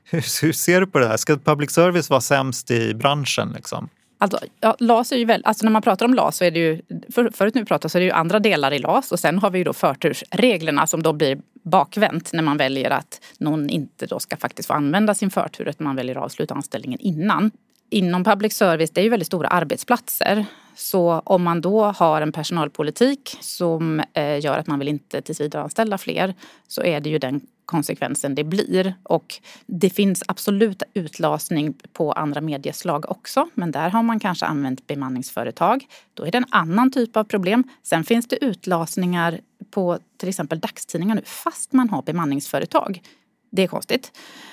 hur, 0.10 0.42
hur 0.46 0.54
ser 0.54 0.82
du 0.82 0.88
på 0.88 1.00
det 1.00 1.08
här? 1.08 1.18
Ska 1.18 1.38
public 1.38 1.72
service 1.72 2.10
vara 2.10 2.22
sämst 2.22 2.72
i 2.72 2.94
branschen? 2.94 3.52
Liksom? 3.56 3.90
Alltså, 4.20 4.40
ja, 4.60 4.76
LAS 4.80 5.12
är 5.12 5.18
ju 5.18 5.26
väl, 5.26 5.42
alltså 5.46 5.66
när 5.66 5.72
man 5.72 5.82
pratar 5.82 6.06
om 6.06 6.14
LAS 6.14 6.38
så 6.38 6.44
är 6.44 6.52
det 6.52 6.60
ju, 6.60 6.82
för, 7.14 7.30
förut 7.34 7.56
när 7.56 7.62
vi 7.62 7.66
pratade 7.66 7.90
så 7.90 7.98
är 7.98 8.00
det 8.00 8.06
ju 8.06 8.12
andra 8.12 8.40
delar 8.40 8.74
i 8.74 8.80
LAS 8.80 9.12
och 9.12 9.20
sen 9.20 9.40
har 9.40 9.50
vi 9.50 9.58
ju 9.58 9.64
då 9.64 9.74
förtursreglerna 9.74 10.88
som 10.88 11.04
då 11.04 11.14
blir 11.14 11.40
bakvänt 11.64 12.34
när 12.34 12.44
man 12.44 12.58
väljer 12.58 12.90
att 12.90 13.22
någon 13.38 13.70
inte 13.70 14.06
då 14.06 14.20
ska 14.20 14.38
faktiskt 14.38 14.68
få 14.68 14.74
använda 14.74 15.16
sin 15.16 15.30
förtur 15.30 15.68
utan 15.68 15.84
man 15.84 15.96
väljer 15.96 16.16
att 16.16 16.24
avsluta 16.24 16.54
anställningen 16.54 17.00
innan. 17.00 17.52
Inom 17.90 18.24
public 18.24 18.54
service, 18.54 18.92
det 18.92 19.02
är 19.02 19.04
ju 19.04 19.10
väldigt 19.10 19.28
stora 19.28 19.48
arbetsplatser. 19.48 20.46
Så 20.76 21.22
om 21.26 21.44
man 21.44 21.62
då 21.62 21.84
har 21.86 22.22
en 22.22 22.32
personalpolitik 22.32 23.38
som 23.42 24.04
eh, 24.14 24.40
gör 24.40 24.58
att 24.58 24.68
man 24.68 24.80
vill 24.80 24.88
inte 24.88 25.22
tillsvidareanställa 25.22 25.98
fler 25.98 26.36
så 26.68 26.84
är 26.84 27.00
det 27.00 27.10
ju 27.10 27.18
den 27.18 27.42
konsekvensen 27.66 28.36
det 28.36 28.44
blir. 28.44 28.94
Och 29.04 29.36
det 29.66 29.90
finns 29.90 30.24
absolut 30.28 30.84
utlasning 30.94 31.74
på 31.94 32.12
andra 32.12 32.42
medieslag 32.42 33.12
också 33.12 33.50
men 33.54 33.72
där 33.72 33.90
har 33.90 34.04
man 34.04 34.20
kanske 34.20 34.46
använt 34.46 34.88
bemanningsföretag. 34.88 35.86
Då 36.14 36.26
är 36.26 36.32
det 36.32 36.38
en 36.38 36.46
annan 36.50 36.92
typ 36.92 37.18
av 37.18 37.24
problem. 37.24 37.64
Sen 37.84 38.04
finns 38.04 38.28
det 38.28 38.46
utlasningar 38.46 39.40
på 39.72 40.00
till 40.18 40.30
exempel 40.30 40.60
dagstidningar 40.60 41.16
nu 41.16 41.22
fast 41.26 41.74
man 41.74 41.90
har 41.90 42.02
bemanningsföretag. 42.02 43.02
Det 43.50 43.64
är 43.64 43.68
konstigt. 43.68 44.12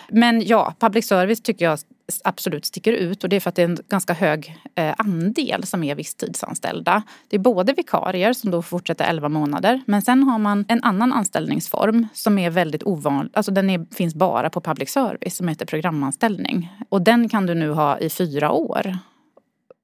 Men 0.09 0.47
ja, 0.47 0.75
public 0.79 1.07
service 1.07 1.43
tycker 1.43 1.64
jag 1.64 1.79
absolut 2.25 2.64
sticker 2.64 2.92
ut 2.92 3.25
och 3.25 3.30
det 3.30 3.37
är 3.37 3.40
för 3.40 3.49
att 3.49 3.54
det 3.54 3.62
är 3.62 3.68
en 3.68 3.78
ganska 3.88 4.12
hög 4.12 4.56
eh, 4.75 4.94
andel 4.99 5.66
som 5.66 5.84
är 5.84 5.94
visstidsanställda. 5.94 7.02
Det 7.28 7.37
är 7.37 7.40
både 7.40 7.73
vikarier 7.73 8.32
som 8.32 8.50
då 8.50 8.62
fortsätter 8.62 9.04
11 9.04 9.28
månader 9.28 9.82
men 9.87 10.02
sen 10.02 10.23
har 10.23 10.38
man 10.38 10.64
en 10.68 10.84
annan 10.84 11.12
anställningsform 11.12 12.06
som 12.14 12.38
är 12.38 12.50
väldigt 12.50 12.82
ovanlig, 12.82 13.32
alltså 13.34 13.52
den 13.52 13.70
är, 13.70 13.94
finns 13.94 14.14
bara 14.14 14.50
på 14.50 14.61
public 14.61 14.90
service 14.90 15.37
som 15.37 15.49
heter 15.49 15.66
programanställning. 15.66 16.73
Och 16.88 17.02
den 17.02 17.28
kan 17.28 17.46
du 17.46 17.54
nu 17.54 17.70
ha 17.70 17.99
i 17.99 18.11
fyra 18.11 18.50
år. 18.50 18.99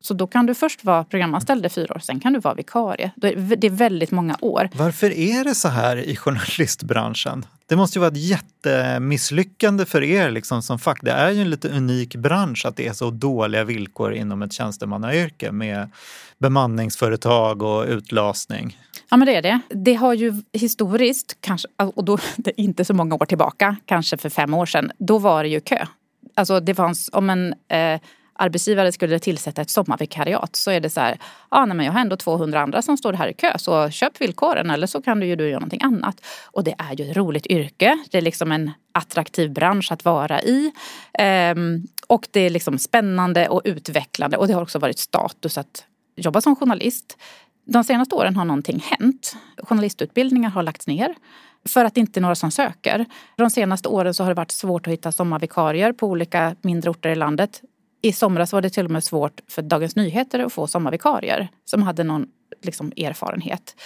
Så 0.02 0.14
då 0.14 0.26
kan 0.26 0.46
du 0.46 0.54
först 0.54 0.84
vara 0.84 1.04
programanställd 1.04 1.66
i 1.66 1.68
fyra 1.68 1.94
år, 1.94 1.98
sen 1.98 2.20
kan 2.20 2.32
du 2.32 2.40
vara 2.40 2.54
vikarie. 2.54 3.10
Det 3.16 3.66
är 3.66 3.70
väldigt 3.70 4.10
många 4.10 4.36
år. 4.40 4.68
Varför 4.74 5.10
är 5.10 5.44
det 5.44 5.54
så 5.54 5.68
här 5.68 5.96
i 5.96 6.16
journalistbranschen? 6.16 7.44
Det 7.66 7.76
måste 7.76 7.98
ju 7.98 8.00
vara 8.00 8.10
ett 8.10 8.16
jättemisslyckande 8.16 9.84
för 9.84 10.02
er 10.02 10.30
liksom, 10.30 10.62
som 10.62 10.78
fack. 10.78 10.98
Det 11.02 11.10
är 11.10 11.30
ju 11.30 11.42
en 11.42 11.50
lite 11.50 11.68
unik 11.68 12.16
bransch 12.16 12.66
att 12.66 12.76
det 12.76 12.86
är 12.86 12.92
så 12.92 13.10
dåliga 13.10 13.64
villkor 13.64 14.14
inom 14.14 14.42
ett 14.42 14.52
tjänstemannayrke 14.52 15.52
med 15.52 15.90
bemanningsföretag 16.38 17.62
och 17.62 17.84
utlasning. 17.84 18.78
Ja 19.10 19.16
men 19.16 19.26
det 19.26 19.34
är 19.34 19.42
det. 19.42 19.60
Det 19.68 19.94
har 19.94 20.14
ju 20.14 20.42
historiskt, 20.52 21.36
kanske, 21.40 21.68
och 21.76 22.04
då 22.04 22.18
inte 22.56 22.84
så 22.84 22.94
många 22.94 23.14
år 23.14 23.26
tillbaka, 23.26 23.76
kanske 23.84 24.16
för 24.16 24.28
fem 24.28 24.54
år 24.54 24.66
sedan, 24.66 24.92
då 24.98 25.18
var 25.18 25.42
det 25.42 25.48
ju 25.48 25.60
kö. 25.60 25.86
Alltså 26.34 26.60
det 26.60 26.74
fanns, 26.74 27.10
om 27.12 27.30
en 27.30 27.54
eh, 27.68 28.00
arbetsgivare 28.40 28.92
skulle 28.92 29.18
tillsätta 29.18 29.62
ett 29.62 29.70
sommarvikariat 29.70 30.56
så 30.56 30.70
är 30.70 30.80
det 30.80 30.90
så 30.90 31.00
här, 31.00 31.18
ah, 31.48 31.66
nej, 31.66 31.76
men 31.76 31.86
jag 31.86 31.92
har 31.92 32.00
ändå 32.00 32.16
200 32.16 32.60
andra 32.60 32.82
som 32.82 32.96
står 32.96 33.12
här 33.12 33.28
i 33.28 33.34
kö 33.34 33.58
så 33.58 33.90
köp 33.90 34.20
villkoren 34.20 34.70
eller 34.70 34.86
så 34.86 35.02
kan 35.02 35.20
du 35.20 35.26
ju 35.26 35.36
du 35.36 35.48
göra 35.48 35.58
någonting 35.58 35.82
annat. 35.82 36.26
Och 36.44 36.64
det 36.64 36.74
är 36.78 36.96
ju 36.96 37.10
ett 37.10 37.16
roligt 37.16 37.46
yrke. 37.46 37.98
Det 38.10 38.18
är 38.18 38.22
liksom 38.22 38.52
en 38.52 38.70
attraktiv 38.92 39.52
bransch 39.52 39.92
att 39.92 40.04
vara 40.04 40.42
i. 40.42 40.72
Ehm, 41.12 41.82
och 42.06 42.28
det 42.30 42.40
är 42.40 42.50
liksom 42.50 42.78
spännande 42.78 43.48
och 43.48 43.62
utvecklande 43.64 44.36
och 44.36 44.46
det 44.46 44.54
har 44.54 44.62
också 44.62 44.78
varit 44.78 44.98
status 44.98 45.58
att 45.58 45.84
jobba 46.16 46.40
som 46.40 46.56
journalist. 46.56 47.18
De 47.64 47.84
senaste 47.84 48.14
åren 48.14 48.36
har 48.36 48.44
någonting 48.44 48.84
hänt. 48.84 49.36
Journalistutbildningar 49.62 50.50
har 50.50 50.62
lagts 50.62 50.86
ner 50.86 51.14
för 51.68 51.84
att 51.84 51.94
det 51.94 52.00
inte 52.00 52.20
är 52.20 52.22
några 52.22 52.34
som 52.34 52.50
söker. 52.50 53.06
De 53.36 53.50
senaste 53.50 53.88
åren 53.88 54.14
så 54.14 54.22
har 54.22 54.30
det 54.30 54.34
varit 54.34 54.50
svårt 54.50 54.86
att 54.86 54.92
hitta 54.92 55.12
sommarvikarier 55.12 55.92
på 55.92 56.06
olika 56.06 56.56
mindre 56.62 56.90
orter 56.90 57.10
i 57.10 57.14
landet 57.14 57.62
i 58.02 58.12
somras 58.12 58.52
var 58.52 58.60
det 58.60 58.70
till 58.70 58.84
och 58.84 58.90
med 58.90 59.04
svårt 59.04 59.40
för 59.48 59.62
Dagens 59.62 59.96
Nyheter 59.96 60.38
att 60.38 60.52
få 60.52 60.66
sommarvikarier 60.66 61.48
som 61.64 61.82
hade 61.82 62.04
någon 62.04 62.26
liksom, 62.62 62.92
erfarenhet. 62.96 63.76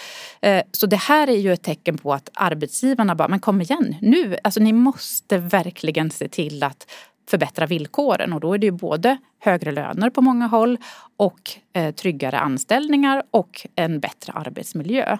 Eh, 0.41 0.63
så 0.71 0.87
det 0.87 0.95
här 0.95 1.29
är 1.29 1.37
ju 1.37 1.53
ett 1.53 1.63
tecken 1.63 1.97
på 1.97 2.13
att 2.13 2.29
arbetsgivarna 2.33 3.15
bara, 3.15 3.27
men 3.27 3.39
kom 3.39 3.61
igen 3.61 3.95
nu, 4.01 4.37
alltså 4.43 4.59
ni 4.59 4.73
måste 4.73 5.37
verkligen 5.37 6.11
se 6.11 6.27
till 6.27 6.63
att 6.63 6.87
förbättra 7.29 7.65
villkoren 7.65 8.33
och 8.33 8.39
då 8.39 8.53
är 8.53 8.57
det 8.57 8.65
ju 8.65 8.71
både 8.71 9.17
högre 9.39 9.71
löner 9.71 10.09
på 10.09 10.21
många 10.21 10.47
håll 10.47 10.77
och 11.17 11.51
eh, 11.73 11.95
tryggare 11.95 12.39
anställningar 12.39 13.23
och 13.31 13.67
en 13.75 13.99
bättre 13.99 14.33
arbetsmiljö. 14.33 15.17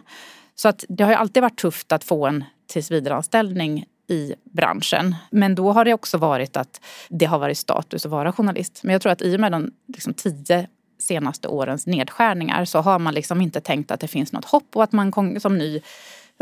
Så 0.56 0.68
att 0.68 0.86
det 0.90 1.04
har 1.04 1.12
ju 1.12 1.18
alltid 1.18 1.44
varit 1.44 1.58
tufft 1.60 1.92
att 1.92 2.04
få 2.04 2.28
en 2.28 2.44
tillsvidareanställning 2.68 3.86
i 4.08 4.34
branschen. 4.44 5.16
Men 5.32 5.56
då 5.56 5.72
har 5.72 5.86
det 5.86 5.94
också 5.94 6.18
varit 6.18 6.58
att 6.58 6.82
det 7.10 7.26
har 7.26 7.40
varit 7.40 7.58
status 7.58 8.06
att 8.06 8.12
vara 8.12 8.32
journalist. 8.32 8.80
Men 8.84 8.94
jag 8.94 9.02
tror 9.02 9.12
att 9.12 9.22
i 9.22 9.36
och 9.36 9.40
med 9.40 9.52
de 9.52 9.72
liksom, 9.88 10.14
tio 10.14 10.68
senaste 11.00 11.48
årens 11.48 11.88
nedskärningar 11.88 12.66
så 12.66 12.80
har 12.80 13.00
man 13.00 13.14
liksom 13.14 13.42
inte 13.42 13.62
tänkt 13.62 13.92
att 13.92 14.00
det 14.00 14.08
finns 14.08 14.34
något 14.34 14.46
hopp 14.46 14.76
och 14.76 14.84
att 14.84 14.92
man 14.92 15.40
som 15.40 15.58
ny 15.58 15.82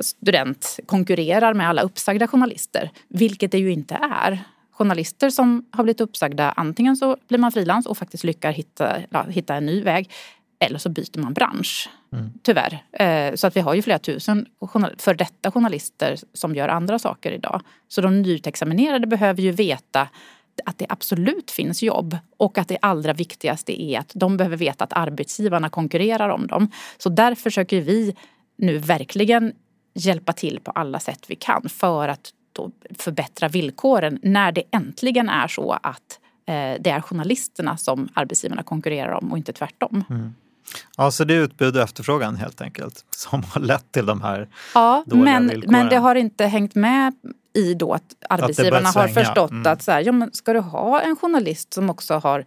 student 0.01 0.79
konkurrerar 0.85 1.53
med 1.53 1.69
alla 1.69 1.81
uppsagda 1.81 2.27
journalister. 2.27 2.91
Vilket 3.07 3.51
det 3.51 3.57
ju 3.57 3.71
inte 3.71 3.95
är. 3.95 4.43
Journalister 4.71 5.29
som 5.29 5.65
har 5.71 5.83
blivit 5.83 6.01
uppsagda, 6.01 6.51
antingen 6.51 6.97
så 6.97 7.17
blir 7.27 7.39
man 7.39 7.51
frilans 7.51 7.85
och 7.85 7.97
faktiskt 7.97 8.23
lyckas 8.23 8.55
hitta, 8.55 8.97
hitta 9.27 9.55
en 9.55 9.65
ny 9.65 9.83
väg. 9.83 10.11
Eller 10.65 10.79
så 10.79 10.89
byter 10.89 11.19
man 11.19 11.33
bransch. 11.33 11.89
Mm. 12.13 12.31
Tyvärr. 12.43 12.83
Eh, 12.91 13.35
så 13.35 13.47
att 13.47 13.55
vi 13.55 13.61
har 13.61 13.73
ju 13.73 13.81
flera 13.81 13.99
tusen 13.99 14.45
för 14.97 15.13
detta 15.13 15.51
journalister 15.51 16.17
som 16.33 16.55
gör 16.55 16.67
andra 16.67 16.99
saker 16.99 17.31
idag. 17.31 17.61
Så 17.87 18.01
de 18.01 18.21
nyutexaminerade 18.21 19.07
behöver 19.07 19.41
ju 19.41 19.51
veta 19.51 20.07
att 20.65 20.77
det 20.77 20.85
absolut 20.89 21.51
finns 21.51 21.83
jobb 21.83 22.17
och 22.37 22.57
att 22.57 22.67
det 22.67 22.77
allra 22.81 23.13
viktigaste 23.13 23.81
är 23.81 23.99
att 23.99 24.11
de 24.15 24.37
behöver 24.37 24.57
veta 24.57 24.83
att 24.83 24.93
arbetsgivarna 24.93 25.69
konkurrerar 25.69 26.29
om 26.29 26.47
dem. 26.47 26.71
Så 26.97 27.09
där 27.09 27.35
försöker 27.35 27.81
vi 27.81 28.15
nu 28.57 28.77
verkligen 28.77 29.53
hjälpa 29.93 30.33
till 30.33 30.59
på 30.59 30.71
alla 30.71 30.99
sätt 30.99 31.25
vi 31.27 31.35
kan 31.35 31.69
för 31.69 32.07
att 32.07 32.33
förbättra 32.99 33.47
villkoren 33.47 34.19
när 34.23 34.51
det 34.51 34.63
äntligen 34.71 35.29
är 35.29 35.47
så 35.47 35.71
att 35.71 36.19
eh, 36.45 36.73
det 36.79 36.89
är 36.89 37.01
journalisterna 37.01 37.77
som 37.77 38.09
arbetsgivarna 38.13 38.63
konkurrerar 38.63 39.11
om 39.11 39.31
och 39.31 39.37
inte 39.37 39.53
tvärtom. 39.53 40.03
Mm. 40.09 40.33
Ja, 40.97 41.11
så 41.11 41.23
det 41.23 41.33
är 41.33 41.39
utbud 41.39 41.75
och 41.75 41.83
efterfrågan 41.83 42.35
helt 42.35 42.61
enkelt 42.61 43.05
som 43.15 43.43
har 43.43 43.61
lett 43.61 43.91
till 43.91 44.05
de 44.05 44.21
här 44.21 44.47
ja, 44.73 45.03
dåliga 45.05 45.23
men, 45.25 45.47
villkoren. 45.47 45.71
Men 45.71 45.89
det 45.89 45.97
har 45.97 46.15
inte 46.15 46.45
hängt 46.45 46.75
med 46.75 47.13
i 47.53 47.73
då 47.73 47.93
att 47.93 48.15
arbetsgivarna 48.29 48.89
att 48.89 48.95
har 48.95 49.07
förstått 49.07 49.51
mm. 49.51 49.71
att 49.73 49.81
så 49.81 49.91
här, 49.91 50.01
ja, 50.01 50.11
men 50.11 50.33
ska 50.33 50.53
du 50.53 50.59
ha 50.59 51.01
en 51.01 51.15
journalist 51.15 51.73
som 51.73 51.89
också 51.89 52.13
har 52.13 52.39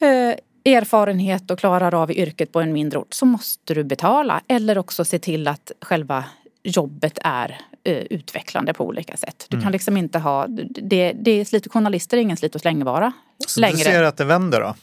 eh, 0.00 0.34
erfarenhet 0.74 1.50
och 1.50 1.58
klarar 1.58 1.94
av 1.94 2.12
yrket 2.12 2.52
på 2.52 2.60
en 2.60 2.72
mindre 2.72 2.98
ort 2.98 3.14
så 3.14 3.26
måste 3.26 3.74
du 3.74 3.84
betala 3.84 4.40
eller 4.48 4.78
också 4.78 5.04
se 5.04 5.18
till 5.18 5.48
att 5.48 5.72
själva 5.80 6.24
jobbet 6.62 7.18
är 7.24 7.60
eh, 7.84 7.96
utvecklande 7.96 8.74
på 8.74 8.86
olika 8.86 9.16
sätt. 9.16 9.46
Du 9.48 9.56
mm. 9.56 9.64
kan 9.64 9.72
liksom 9.72 9.96
inte 9.96 10.18
ha, 10.18 10.46
det, 10.68 11.12
det 11.12 11.30
är 11.30 11.44
slit, 11.44 11.72
journalister 11.72 12.16
är 12.16 12.20
ingen 12.20 12.36
slit 12.36 12.54
och 12.54 12.60
slängvara. 12.60 13.12
Så 13.46 13.60
längre. 13.60 13.76
du 13.76 13.84
ser 13.84 14.02
att 14.02 14.16
det 14.16 14.24
vänder 14.24 14.60
då? 14.60 14.74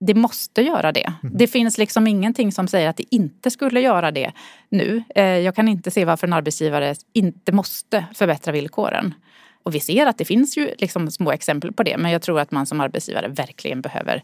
Det 0.00 0.14
måste 0.14 0.62
göra 0.62 0.92
det. 0.92 1.12
Mm. 1.22 1.36
Det 1.36 1.46
finns 1.46 1.78
liksom 1.78 2.06
ingenting 2.06 2.52
som 2.52 2.68
säger 2.68 2.88
att 2.88 2.96
det 2.96 3.14
inte 3.14 3.50
skulle 3.50 3.80
göra 3.80 4.10
det 4.10 4.32
nu. 4.68 5.02
Eh, 5.14 5.24
jag 5.24 5.54
kan 5.54 5.68
inte 5.68 5.90
se 5.90 6.04
varför 6.04 6.26
en 6.26 6.32
arbetsgivare 6.32 6.94
inte 7.12 7.52
måste 7.52 8.04
förbättra 8.14 8.52
villkoren. 8.52 9.14
Och 9.62 9.74
vi 9.74 9.80
ser 9.80 10.06
att 10.06 10.18
det 10.18 10.24
finns 10.24 10.56
ju 10.56 10.70
liksom 10.78 11.10
små 11.10 11.32
exempel 11.32 11.72
på 11.72 11.82
det 11.82 11.96
men 11.96 12.10
jag 12.10 12.22
tror 12.22 12.40
att 12.40 12.50
man 12.50 12.66
som 12.66 12.80
arbetsgivare 12.80 13.28
verkligen 13.28 13.80
behöver 13.80 14.22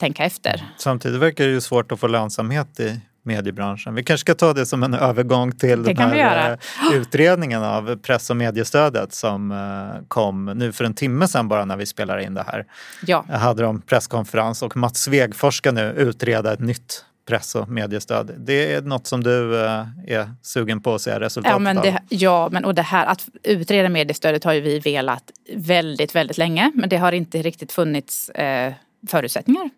tänka 0.00 0.24
efter. 0.24 0.64
Samtidigt 0.76 1.20
verkar 1.20 1.44
det 1.44 1.50
ju 1.50 1.60
svårt 1.60 1.92
att 1.92 2.00
få 2.00 2.06
lönsamhet 2.06 2.80
i 2.80 3.00
mediebranschen. 3.26 3.94
Vi 3.94 4.04
kanske 4.04 4.20
ska 4.20 4.34
ta 4.34 4.52
det 4.52 4.66
som 4.66 4.82
en 4.82 4.94
övergång 4.94 5.52
till 5.52 5.82
det 5.82 5.92
den 5.92 6.10
här 6.10 6.50
eh, 6.50 6.92
utredningen 6.96 7.62
av 7.62 7.96
press 7.96 8.30
och 8.30 8.36
mediestödet 8.36 9.14
som 9.14 9.52
eh, 9.52 10.02
kom 10.08 10.44
nu 10.44 10.72
för 10.72 10.84
en 10.84 10.94
timme 10.94 11.28
sedan 11.28 11.48
bara 11.48 11.64
när 11.64 11.76
vi 11.76 11.86
spelar 11.86 12.18
in 12.18 12.34
det 12.34 12.44
här. 12.46 12.64
Ja. 13.06 13.24
Jag 13.28 13.38
hade 13.38 13.62
de 13.62 13.80
presskonferens 13.80 14.62
och 14.62 14.76
Mats 14.76 14.98
Svegfors 15.02 15.56
ska 15.56 15.72
nu 15.72 15.94
utreda 15.96 16.52
ett 16.52 16.60
nytt 16.60 17.04
press 17.26 17.54
och 17.54 17.68
mediestöd. 17.68 18.34
Det 18.38 18.72
är 18.72 18.82
något 18.82 19.06
som 19.06 19.22
du 19.22 19.64
eh, 19.64 19.84
är 20.06 20.34
sugen 20.42 20.82
på 20.82 20.94
att 20.94 21.00
se 21.00 21.20
resultatet 21.20 21.52
ja, 21.52 21.58
men 21.58 21.76
det, 21.76 21.88
av? 21.88 21.98
Ja, 22.08 22.48
men 22.52 22.64
och 22.64 22.74
det 22.74 22.82
här 22.82 23.06
att 23.06 23.28
utreda 23.42 23.88
mediestödet 23.88 24.44
har 24.44 24.52
ju 24.52 24.60
vi 24.60 24.78
velat 24.78 25.32
väldigt, 25.54 26.14
väldigt 26.14 26.38
länge. 26.38 26.72
Men 26.74 26.88
det 26.88 26.96
har 26.96 27.12
inte 27.12 27.42
riktigt 27.42 27.72
funnits 27.72 28.28
eh, 28.28 28.72
förutsättningar 29.08 29.70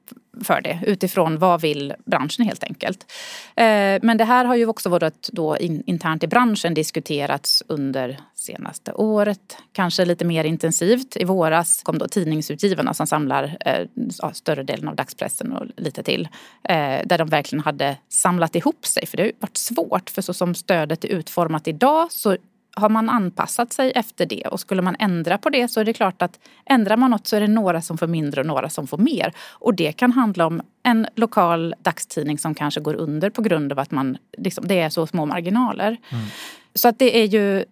för 0.45 0.61
det 0.61 0.81
utifrån 0.87 1.39
vad 1.39 1.61
vill 1.61 1.95
branschen 2.05 2.45
helt 2.45 2.65
enkelt. 2.65 3.13
Eh, 3.57 3.99
men 4.03 4.17
det 4.17 4.25
här 4.25 4.45
har 4.45 4.57
ju 4.57 4.67
också 4.67 4.89
varit 4.89 5.29
då 5.33 5.57
internt 5.59 6.23
i 6.23 6.27
branschen 6.27 6.75
diskuterats 6.75 7.63
under 7.67 8.19
senaste 8.35 8.93
året. 8.93 9.57
Kanske 9.73 10.05
lite 10.05 10.25
mer 10.25 10.45
intensivt. 10.45 11.17
I 11.17 11.25
våras 11.25 11.83
kom 11.83 11.99
då 11.99 12.09
Tidningsutgivarna 12.09 12.95
som 12.95 13.07
samlar 13.07 13.57
eh, 13.61 13.87
större 14.33 14.63
delen 14.63 14.89
av 14.89 14.97
dagspressen 14.97 15.53
och 15.53 15.67
lite 15.77 16.03
till. 16.03 16.29
Eh, 16.65 17.01
där 17.05 17.19
de 17.19 17.29
verkligen 17.29 17.65
hade 17.65 17.97
samlat 18.09 18.57
ihop 18.57 18.87
sig. 18.87 19.07
För 19.07 19.17
det 19.17 19.23
har 19.23 19.29
ju 19.29 19.37
varit 19.41 19.57
svårt. 19.57 20.11
För 20.11 20.23
så 20.23 20.35
som 20.35 20.55
stödet 20.55 21.05
är 21.05 21.09
utformat 21.09 21.69
idag 21.69 22.13
så 22.13 22.37
har 22.79 22.89
man 22.89 23.09
anpassat 23.09 23.73
sig 23.73 23.93
efter 23.95 24.27
det 24.27 24.43
och 24.43 24.61
skulle 24.61 24.83
man 24.83 24.97
ändra 24.99 25.39
på 25.39 25.51
det 25.51 25.69
så 25.69 25.81
är 25.81 25.85
det 25.85 25.93
klart 25.93 26.23
att 26.23 26.39
ändrar 26.67 26.97
man 26.97 27.11
något 27.11 27.27
så 27.27 27.37
är 27.37 27.41
det 27.41 27.49
några 27.49 27.83
som 27.83 27.99
får 27.99 28.07
mindre 28.07 28.41
och 28.41 28.47
några 28.47 28.69
som 28.69 28.87
får 28.87 28.99
mer. 28.99 29.33
Och 29.51 29.75
det 29.75 29.93
kan 29.93 30.13
handla 30.13 30.47
om 30.47 30.63
en 30.83 31.07
lokal 31.15 31.75
dagstidning 31.83 32.39
som 32.39 32.55
kanske 32.55 32.81
går 32.81 32.95
under 32.95 33.31
på 33.31 33.43
grund 33.43 33.73
av 33.73 33.79
att 33.79 33.91
man, 33.91 34.19
liksom, 34.39 34.69
det 34.69 34.81
är 34.81 34.91
så 34.91 35.07
små 35.07 35.27
marginaler. 35.27 35.97
Mm. 36.09 36.25
Så 36.75 36.89
att 36.89 36.99
det 36.99 37.19
är 37.23 37.25
ju, 37.25 37.65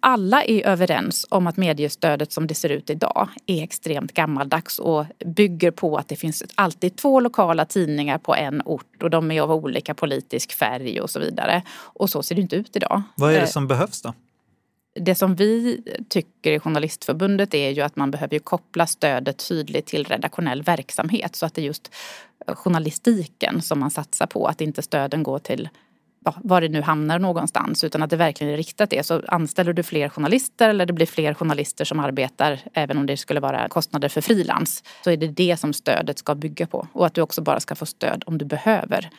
alla 0.00 0.44
är 0.44 0.66
överens 0.66 1.26
om 1.28 1.46
att 1.46 1.56
mediestödet 1.56 2.32
som 2.32 2.46
det 2.46 2.54
ser 2.54 2.68
ut 2.68 2.90
idag 2.90 3.28
är 3.46 3.62
extremt 3.62 4.12
gammaldags 4.12 4.78
och 4.78 5.04
bygger 5.26 5.70
på 5.70 5.96
att 5.96 6.08
det 6.08 6.16
finns 6.16 6.42
alltid 6.54 6.96
två 6.96 7.20
lokala 7.20 7.64
tidningar 7.64 8.18
på 8.18 8.34
en 8.34 8.62
ort 8.64 9.02
och 9.02 9.10
de 9.10 9.30
är 9.30 9.40
av 9.40 9.52
olika 9.52 9.94
politisk 9.94 10.52
färg 10.52 11.00
och 11.00 11.10
så 11.10 11.20
vidare. 11.20 11.62
Och 11.76 12.10
så 12.10 12.22
ser 12.22 12.34
det 12.34 12.40
inte 12.40 12.56
ut 12.56 12.76
idag. 12.76 13.02
Vad 13.16 13.30
är 13.30 13.34
det 13.34 13.42
eh, 13.42 13.48
som 13.48 13.68
behövs 13.68 14.02
då? 14.02 14.12
Det 14.94 15.14
som 15.14 15.34
vi 15.34 15.82
tycker 16.08 16.52
i 16.52 16.58
Journalistförbundet 16.58 17.54
är 17.54 17.70
ju 17.70 17.82
att 17.82 17.96
man 17.96 18.10
behöver 18.10 18.38
koppla 18.38 18.86
stödet 18.86 19.48
tydligt 19.48 19.86
till 19.86 20.04
redaktionell 20.04 20.62
verksamhet 20.62 21.36
så 21.36 21.46
att 21.46 21.54
det 21.54 21.60
är 21.60 21.66
just 21.66 21.90
journalistiken 22.46 23.62
som 23.62 23.80
man 23.80 23.90
satsar 23.90 24.26
på. 24.26 24.46
Att 24.46 24.60
inte 24.60 24.82
stöden 24.82 25.22
går 25.22 25.38
till 25.38 25.68
var 26.36 26.60
det 26.60 26.68
nu 26.68 26.82
hamnar 26.82 27.18
någonstans 27.18 27.84
utan 27.84 28.02
att 28.02 28.10
det 28.10 28.16
verkligen 28.16 28.52
är 28.52 28.56
riktat 28.56 28.90
det. 28.90 29.06
Så 29.06 29.22
anställer 29.28 29.72
du 29.72 29.82
fler 29.82 30.08
journalister 30.08 30.68
eller 30.68 30.86
det 30.86 30.92
blir 30.92 31.06
fler 31.06 31.34
journalister 31.34 31.84
som 31.84 32.00
arbetar 32.00 32.60
även 32.72 32.98
om 32.98 33.06
det 33.06 33.16
skulle 33.16 33.40
vara 33.40 33.68
kostnader 33.68 34.08
för 34.08 34.20
frilans 34.20 34.84
så 35.04 35.10
är 35.10 35.16
det 35.16 35.28
det 35.28 35.56
som 35.56 35.72
stödet 35.72 36.18
ska 36.18 36.34
bygga 36.34 36.66
på 36.66 36.88
och 36.92 37.06
att 37.06 37.14
du 37.14 37.20
också 37.20 37.42
bara 37.42 37.60
ska 37.60 37.74
få 37.74 37.86
stöd 37.86 38.22
om 38.26 38.38
du 38.38 38.44
behöver. 38.44 39.10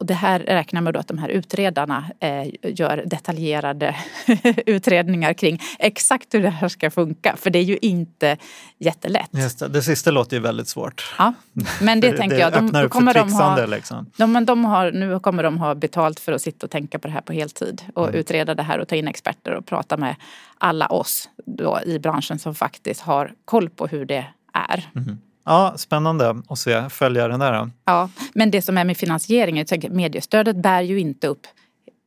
Och 0.00 0.06
det 0.06 0.14
här 0.14 0.38
räknar 0.38 0.80
med 0.80 0.96
att 0.96 1.08
de 1.08 1.18
här 1.18 1.28
utredarna 1.28 2.04
eh, 2.20 2.46
gör 2.62 3.04
detaljerade 3.06 3.96
utredningar 4.66 5.32
kring 5.32 5.62
exakt 5.78 6.34
hur 6.34 6.42
det 6.42 6.50
här 6.50 6.68
ska 6.68 6.90
funka. 6.90 7.36
För 7.36 7.50
det 7.50 7.58
är 7.58 7.62
ju 7.62 7.78
inte 7.82 8.36
jättelätt. 8.78 9.28
Just 9.32 9.58
det, 9.58 9.68
det 9.68 9.82
sista 9.82 10.10
låter 10.10 10.36
ju 10.36 10.42
väldigt 10.42 10.68
svårt. 10.68 11.14
Ja, 11.18 11.32
men 11.80 12.00
det, 12.00 12.10
det 12.10 12.16
tänker 12.16 12.38
jag. 12.38 12.52
De, 12.52 12.88
kommer 12.88 13.14
de 13.14 13.32
ha, 13.32 13.66
liksom. 13.66 14.06
de, 14.16 14.44
de 14.44 14.64
har, 14.64 14.92
nu 14.92 15.20
kommer 15.20 15.42
de 15.42 15.58
ha 15.58 15.74
betalt 15.74 16.20
för 16.20 16.32
att 16.32 16.42
sitta 16.42 16.66
och 16.66 16.70
tänka 16.70 16.98
på 16.98 17.08
det 17.08 17.14
här 17.14 17.20
på 17.20 17.32
heltid 17.32 17.82
och 17.94 18.08
mm. 18.08 18.20
utreda 18.20 18.54
det 18.54 18.62
här 18.62 18.78
och 18.78 18.88
ta 18.88 18.96
in 18.96 19.08
experter 19.08 19.54
och 19.54 19.66
prata 19.66 19.96
med 19.96 20.14
alla 20.58 20.86
oss 20.86 21.28
då, 21.46 21.80
i 21.86 21.98
branschen 21.98 22.38
som 22.38 22.54
faktiskt 22.54 23.00
har 23.00 23.32
koll 23.44 23.70
på 23.70 23.86
hur 23.86 24.04
det 24.04 24.26
är. 24.52 24.90
Mm. 24.96 25.18
Ja, 25.44 25.74
spännande 25.76 26.42
att 26.48 26.58
se, 26.58 26.88
följa 26.90 27.28
den 27.28 27.40
där. 27.40 27.70
Ja, 27.84 28.08
men 28.34 28.50
det 28.50 28.62
som 28.62 28.78
är 28.78 28.84
med 28.84 28.96
finansieringen, 28.96 29.66
mediestödet 29.90 30.56
bär 30.56 30.82
ju 30.82 31.00
inte 31.00 31.26
upp 31.26 31.46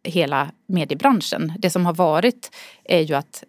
hela 0.04 0.52
mediebranschen. 0.68 1.54
Det 1.58 1.70
som 1.70 1.86
har 1.86 1.94
varit 1.94 2.52
är 2.84 3.00
ju 3.00 3.16
att 3.16 3.44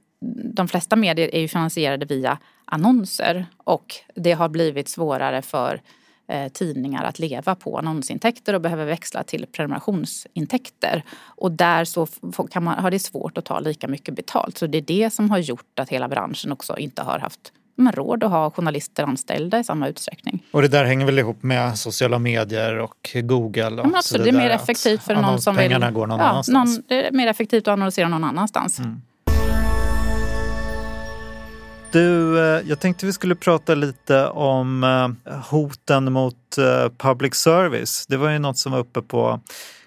de 0.55 0.69
flesta 0.69 0.97
medier 0.97 1.35
är 1.35 1.41
ju 1.41 1.49
finansierade 1.49 2.07
via 2.07 2.39
annonser 2.65 3.47
och 3.65 3.95
det 4.15 4.33
har 4.33 4.49
blivit 4.49 4.89
svårare 4.89 5.43
för 5.43 5.81
eh, 6.29 6.53
tidningar 6.53 7.05
att 7.05 7.19
leva 7.19 7.55
på 7.55 7.79
annonsintäkter 7.79 8.55
och 8.55 8.61
behöver 8.61 8.85
växla 8.85 9.23
till 9.23 9.47
prenumerationsintäkter. 9.53 11.03
Och 11.21 11.53
där 11.53 11.85
så 11.85 12.07
kan 12.51 12.65
man, 12.65 12.79
har 12.79 12.91
det 12.91 12.99
svårt 12.99 13.39
att 13.39 13.45
ta 13.45 13.61
lika 13.61 13.89
mycket 13.89 14.15
betalt. 14.15 14.59
Så 14.59 14.67
det 14.67 14.79
är 14.79 14.83
det 14.83 15.11
som 15.13 15.31
har 15.31 15.39
gjort 15.39 15.79
att 15.79 15.89
hela 15.89 16.09
branschen 16.09 16.53
också 16.53 16.79
inte 16.79 17.03
har 17.03 17.19
haft 17.19 17.53
man 17.77 17.93
råd 17.93 18.25
att 18.25 18.31
ha 18.31 18.51
journalister 18.51 19.05
anställda 19.05 19.59
i 19.59 19.65
samma 19.65 19.89
utsträckning. 19.89 20.43
Och 20.51 20.63
det 20.63 20.69
där 20.69 20.85
hänger 20.85 21.07
väl 21.07 21.19
ihop 21.19 21.43
med 21.43 21.79
sociala 21.79 22.19
medier 22.19 22.79
och 22.79 23.11
Google? 23.15 23.67
Och 23.67 23.87
ja, 23.93 23.99
absolut, 23.99 24.25
det 24.25 24.31
är 24.31 24.33
mer 24.33 24.51
effektivt 24.51 25.03
för 25.03 25.15
någon 25.15 25.41
som 25.41 25.57
vill... 25.57 25.79
går 25.79 26.07
någon 26.07 26.21
ja, 26.21 26.25
annanstans. 26.25 26.77
Någon, 26.77 26.85
det 26.89 27.07
är 27.07 27.13
mer 27.13 27.27
effektivt 27.27 27.69
att 27.69 27.73
annonsera 27.73 28.09
någon 28.09 28.25
annanstans. 28.25 28.79
Mm. 28.79 29.01
Du, 31.95 32.39
eh, 32.39 32.63
jag 32.69 32.81
tänkte 32.81 33.07
vi 33.07 33.13
skulle 33.13 33.35
prata 33.35 33.75
lite 33.75 34.27
om 34.27 34.85
eh, 34.85 35.37
hoten 35.51 36.13
mot 36.13 36.59
eh, 36.59 36.89
public 36.99 37.35
service. 37.35 38.07
Det 38.09 38.17
var 38.17 38.31
ju 38.31 38.39
något 38.39 38.59
som 38.59 38.73
var 38.73 38.79
uppe 38.79 39.03
på 39.03 39.41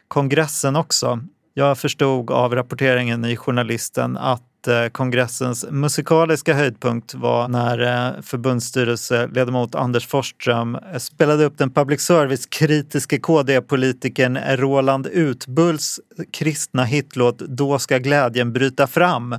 kongressen 0.08 0.76
också. 0.76 1.20
Jag 1.58 1.78
förstod 1.78 2.32
av 2.32 2.56
rapporteringen 2.56 3.26
i 3.26 3.36
Journalisten 3.36 4.18
att 4.18 4.68
eh, 4.68 4.88
kongressens 4.92 5.66
musikaliska 5.70 6.54
höjdpunkt 6.54 7.14
var 7.14 7.48
när 7.48 7.80
eh, 7.82 8.22
förbundsstyrelseledamot 8.22 9.76
Anders 9.76 10.08
Forsström 10.08 10.76
eh, 10.76 10.98
spelade 10.98 11.46
upp 11.46 11.58
den 11.58 11.72
public 11.72 12.02
service-kritiske 12.02 13.20
KD-politikern 13.20 14.38
Roland 14.58 15.08
Utbults 15.08 16.00
kristna 16.32 16.84
hitlåt 16.84 17.40
Då 17.40 17.80
ska 17.80 17.98
glädjen 17.98 18.54
bryta 18.54 18.88
fram. 18.88 19.36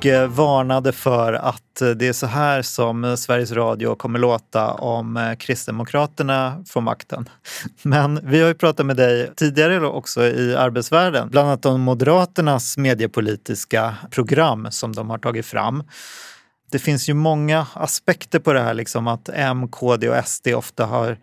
Och 0.00 0.06
eh, 0.06 0.28
varnade 0.28 0.92
för 0.92 1.32
att 1.32 1.82
eh, 1.82 1.88
det 1.90 2.08
är 2.08 2.12
så 2.12 2.26
här 2.26 2.62
som 2.62 3.04
eh, 3.04 3.14
Sveriges 3.14 3.52
Radio 3.52 3.94
kommer 3.94 4.18
låta 4.18 4.72
om 4.72 5.36
Kristdemokraterna 5.38 6.64
får 6.68 6.80
makten. 6.80 7.28
Men 7.82 8.20
vi 8.22 8.40
har 8.40 8.48
ju 8.48 8.54
pratat 8.54 8.86
med 8.86 8.96
dig 8.96 9.32
tidigare 9.36 9.86
också 9.86 10.22
i 10.26 10.56
arbetsvärlden, 10.56 11.28
bland 11.30 11.48
annat 11.48 11.66
om 11.66 11.80
Moderaternas 11.80 12.76
mediepolitiska 12.76 13.94
program 14.10 14.68
som 14.70 14.92
de 14.92 15.10
har 15.10 15.18
tagit 15.18 15.46
fram. 15.46 15.82
Det 16.70 16.78
finns 16.78 17.08
ju 17.08 17.14
många 17.14 17.66
aspekter 17.74 18.38
på 18.38 18.52
det 18.52 18.60
här, 18.60 18.74
liksom 18.74 19.06
att 19.06 19.28
M, 19.34 19.68
KD 19.68 20.08
och 20.08 20.28
SD 20.28 20.48
ofta 20.48 20.86
har 20.86 21.16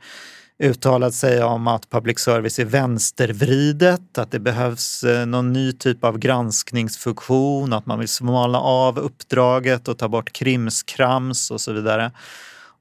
uttalat 0.60 1.13
sig 1.13 1.43
om 1.43 1.67
att 1.67 1.89
public 1.89 2.20
service 2.20 2.60
är 2.60 2.65
vänstervridet, 2.65 4.17
att 4.17 4.32
det 4.32 4.39
behövs 4.39 5.04
eh, 5.04 5.26
någon 5.26 5.54
ny 5.54 5.72
typ 5.72 6.04
av 6.04 6.17
granskningsfunktion, 6.17 7.74
att 7.74 7.86
man 7.86 8.00
vill 8.00 8.08
smalna 8.08 8.60
av 8.60 9.00
uppdraget 9.00 9.88
och 9.88 9.98
ta 9.98 10.08
bort 10.08 10.34
krimskrams 10.34 11.52
och 11.52 11.62
så 11.62 11.74
vidare. 11.74 12.12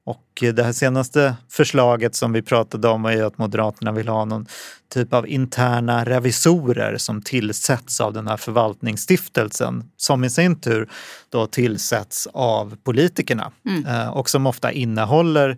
Och 0.07 0.43
det 0.53 0.63
här 0.63 0.73
senaste 0.73 1.35
förslaget 1.49 2.15
som 2.15 2.33
vi 2.33 2.41
pratade 2.41 2.87
om 2.87 3.05
är 3.05 3.23
att 3.23 3.37
Moderaterna 3.37 3.91
vill 3.91 4.07
ha 4.07 4.25
någon 4.25 4.45
typ 4.93 5.13
av 5.13 5.27
interna 5.27 6.05
revisorer 6.05 6.97
som 6.97 7.21
tillsätts 7.21 8.01
av 8.01 8.13
den 8.13 8.27
här 8.27 8.37
förvaltningsstiftelsen 8.37 9.91
som 9.97 10.23
i 10.23 10.29
sin 10.29 10.59
tur 10.59 10.89
då 11.29 11.47
tillsätts 11.47 12.27
av 12.33 12.77
politikerna 12.83 13.51
mm. 13.65 13.85
Eh, 13.85 14.09
och 14.09 14.29
som 14.29 14.47
ofta 14.47 14.71
innehåller 14.71 15.57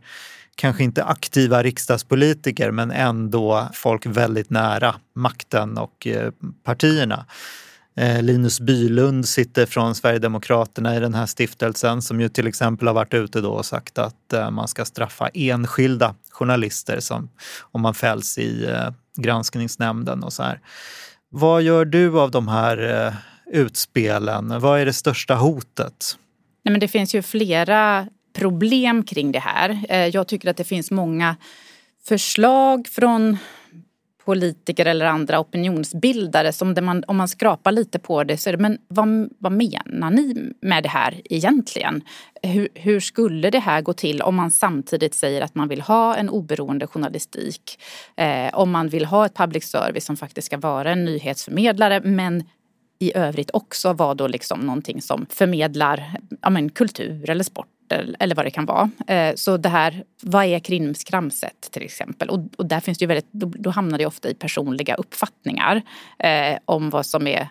kanske 0.60 0.84
inte 0.84 1.04
aktiva 1.04 1.64
riksdagspolitiker 1.64 2.72
men 2.72 2.92
ändå 2.92 3.70
folk 3.74 4.06
väldigt 4.06 4.50
nära 4.50 4.96
makten 5.16 5.78
och 5.78 6.08
eh, 6.08 6.32
partierna. 6.64 7.26
Eh, 7.96 8.22
Linus 8.22 8.60
Bylund 8.60 9.28
sitter 9.28 9.66
från 9.66 9.96
Sverigedemokraterna 9.96 10.96
i 10.96 11.00
den 11.00 11.14
här 11.14 11.26
stiftelsen 11.26 12.02
som 12.02 12.22
ju 12.22 12.30
till 12.30 12.48
exempel 12.48 12.88
har 12.88 12.96
varit 12.96 13.14
ute 13.14 13.42
då 13.42 13.52
och 13.52 13.66
sagt 13.66 13.98
att 13.98 14.34
eh, 14.34 14.52
man 14.52 14.68
ska 14.68 14.86
straffa 14.86 15.30
enskilda 15.34 16.16
journalister 16.32 17.00
som, 17.00 17.30
om 17.60 17.82
man 17.82 17.94
fälls 17.94 18.38
i 18.38 18.76
granskningsnämnden 19.18 20.24
och 20.24 20.34
så 20.34 20.44
här. 20.44 20.60
Vad 21.30 21.62
gör 21.62 21.86
du 21.86 22.20
av 22.20 22.32
de 22.32 22.48
här 22.48 23.14
utspelen? 23.52 24.60
Vad 24.60 24.80
är 24.80 24.86
det 24.86 24.94
största 24.94 25.36
hotet? 25.36 26.18
Nej, 26.64 26.72
men 26.72 26.80
det 26.80 26.88
finns 26.88 27.16
ju 27.16 27.22
flera 27.22 28.08
problem 28.40 29.04
kring 29.04 29.32
det 29.32 29.40
här. 29.40 29.80
Eh, 29.90 30.08
jag 30.08 30.28
tycker 30.28 30.50
att 30.50 30.58
det 30.58 30.64
finns 30.64 30.92
många 30.92 31.36
förslag 32.04 32.88
från 32.88 33.38
politiker 34.26 34.86
eller 34.86 35.06
andra 35.06 35.40
opinionsbildare 35.40 36.54
som 36.54 36.76
man, 36.82 37.04
om 37.08 37.18
man 37.18 37.28
skrapar 37.28 37.72
lite 37.72 38.00
på 38.00 38.24
det 38.24 38.38
så 38.38 38.50
är 38.50 38.52
det, 38.52 38.62
men 38.62 38.78
vad, 38.88 39.30
vad 39.38 39.52
menar 39.52 40.12
ni 40.12 40.54
med 40.62 40.84
det 40.84 40.90
här 40.90 41.22
egentligen? 41.26 42.02
Hur, 42.44 42.70
hur, 42.74 43.00
skulle 43.00 43.50
det 43.50 43.60
här 43.60 43.82
gå 43.82 43.94
till 43.94 44.22
om 44.22 44.36
man 44.36 44.52
samtidigt 44.52 45.16
säger 45.16 45.42
att 45.42 45.56
man 45.56 45.68
vill 45.68 45.82
ha 45.82 46.16
en 46.16 46.30
oberoende 46.30 46.88
journalistik? 46.88 47.80
Eh, 48.18 48.50
om 48.54 48.72
man 48.72 48.90
vill 48.90 49.06
ha 49.06 49.26
ett 49.26 49.36
public 49.36 49.64
service 49.64 50.06
som 50.06 50.18
faktiskt 50.18 50.46
ska 50.46 50.58
vara 50.58 50.92
en 50.92 51.06
nyhetsförmedlare 51.06 52.02
men 52.04 52.44
i 53.00 53.18
övrigt 53.18 53.52
också 53.54 53.94
vara 53.94 54.14
då 54.14 54.28
liksom 54.28 54.60
någonting 54.60 55.02
som 55.02 55.26
förmedlar 55.30 56.18
ja, 56.42 56.50
men, 56.50 56.70
kultur 56.70 57.30
eller 57.30 57.44
sport 57.44 57.68
eller 57.92 58.36
vad 58.36 58.46
det 58.46 58.52
kan 58.52 58.66
vara. 58.66 58.90
Eh, 59.08 59.36
så 59.36 59.58
det 59.58 59.70
här, 59.70 60.04
vad 60.22 60.46
är 60.46 60.60
krimskramset 60.60 61.72
till 61.72 61.84
exempel? 61.84 62.30
Och, 62.30 62.40
och 62.58 62.66
där 62.66 62.80
finns 62.80 62.98
det 62.98 63.04
ju 63.04 63.08
väldigt, 63.08 63.32
då, 63.32 63.52
då 63.58 63.70
hamnar 63.70 63.98
det 63.98 64.06
ofta 64.06 64.30
i 64.30 64.34
personliga 64.34 64.96
uppfattningar 64.96 65.82
eh, 66.20 66.58
om 66.66 66.90
vad 66.90 67.06
som 67.06 67.28
är 67.28 67.48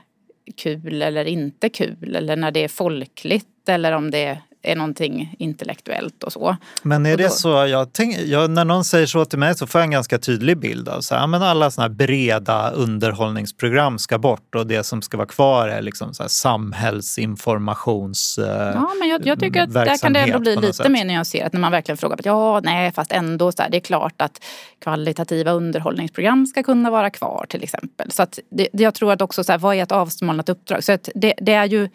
kul 0.57 1.03
eller 1.03 1.25
inte 1.25 1.69
kul 1.69 2.17
eller 2.17 2.37
när 2.37 2.51
det 2.51 2.65
är 2.65 2.69
folkligt 2.69 3.69
eller 3.69 3.93
om 3.93 4.11
det 4.11 4.39
är 4.63 4.77
någonting 4.77 5.35
intellektuellt 5.39 6.23
och 6.23 6.33
så. 6.33 6.57
Men 6.83 7.07
är 7.07 7.17
det 7.17 7.23
då... 7.23 7.31
så, 7.31 7.49
jag 7.49 7.93
tänk, 7.93 8.19
jag, 8.19 8.51
när 8.51 8.65
någon 8.65 8.85
säger 8.85 9.07
så 9.07 9.25
till 9.25 9.39
mig 9.39 9.55
så 9.55 9.67
får 9.67 9.79
jag 9.79 9.85
en 9.85 9.91
ganska 9.91 10.19
tydlig 10.19 10.59
bild 10.59 10.89
av 10.89 11.01
så 11.01 11.15
här, 11.15 11.27
men 11.27 11.43
alla 11.43 11.71
såna 11.71 11.87
här 11.87 11.95
breda 11.95 12.71
underhållningsprogram 12.71 13.99
ska 13.99 14.19
bort 14.19 14.55
och 14.55 14.67
det 14.67 14.85
som 14.85 15.03
ska 15.03 15.17
vara 15.17 15.29
kvar 15.29 15.69
är 15.69 15.83
liksom 15.83 16.15
så 16.15 16.23
här 16.23 16.29
samhällsinformations 16.29 18.39
Ja, 18.75 18.91
men 18.99 19.09
jag, 19.09 19.27
jag 19.27 19.41
tycker 19.41 19.63
att 19.63 19.73
där 19.73 19.99
kan 19.99 20.13
det 20.13 20.21
ändå 20.21 20.39
bli 20.39 20.57
lite 20.57 20.73
sätt. 20.73 20.91
mer 20.91 21.05
nyanserat 21.05 21.53
när 21.53 21.61
man 21.61 21.73
verkligen 21.73 21.97
frågar 21.97 22.19
ja, 22.25 22.61
nej, 22.65 22.93
fast 22.93 23.13
ändå 23.13 23.53
så 23.53 23.63
här, 23.63 23.71
det 23.71 23.77
är 23.77 23.81
klart 23.81 24.23
att 24.23 24.45
kvalitativa 24.79 25.51
underhållningsprogram 25.51 26.47
ska 26.47 26.63
kunna 26.63 26.91
vara 26.91 27.11
kvar 27.11 27.47
till 27.49 27.63
exempel. 27.63 28.11
Så 28.11 28.23
att 28.23 28.39
det, 28.51 28.69
jag 28.73 28.95
tror 28.95 29.13
att 29.13 29.23
också 29.23 29.45
så 29.45 29.53
här, 29.53 29.59
vad 29.59 29.77
är 29.77 29.83
ett 29.83 29.93
avsmalnat 29.93 30.49
uppdrag? 30.49 30.85
Så 30.85 30.93
att 30.93 31.09
det, 31.15 31.35
det 31.39 31.53
är 31.53 31.65
ju 31.65 31.89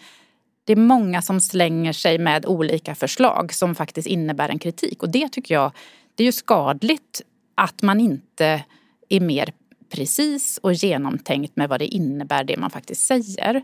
det 0.66 0.74
är 0.74 0.78
många 0.78 1.22
som 1.22 1.40
slänger 1.40 1.94
sig 1.94 2.18
med 2.18 2.46
olika 2.46 2.96
förslag 2.96 3.54
som 3.54 3.76
faktiskt 3.76 4.08
innebär 4.08 4.50
en 4.50 4.60
kritik. 4.60 5.04
Och 5.04 5.10
det 5.10 5.30
tycker 5.30 5.54
jag, 5.54 5.72
det 6.16 6.24
är 6.24 6.26
ju 6.26 6.32
skadligt 6.32 7.22
att 7.56 7.82
man 7.82 8.00
inte 8.00 8.64
är 9.10 9.20
mer 9.20 9.54
precis 9.90 10.60
och 10.64 10.74
genomtänkt 10.74 11.56
med 11.56 11.70
vad 11.70 11.80
det 11.80 11.88
innebär, 11.88 12.44
det 12.44 12.58
man 12.58 12.70
faktiskt 12.70 13.06
säger. 13.06 13.64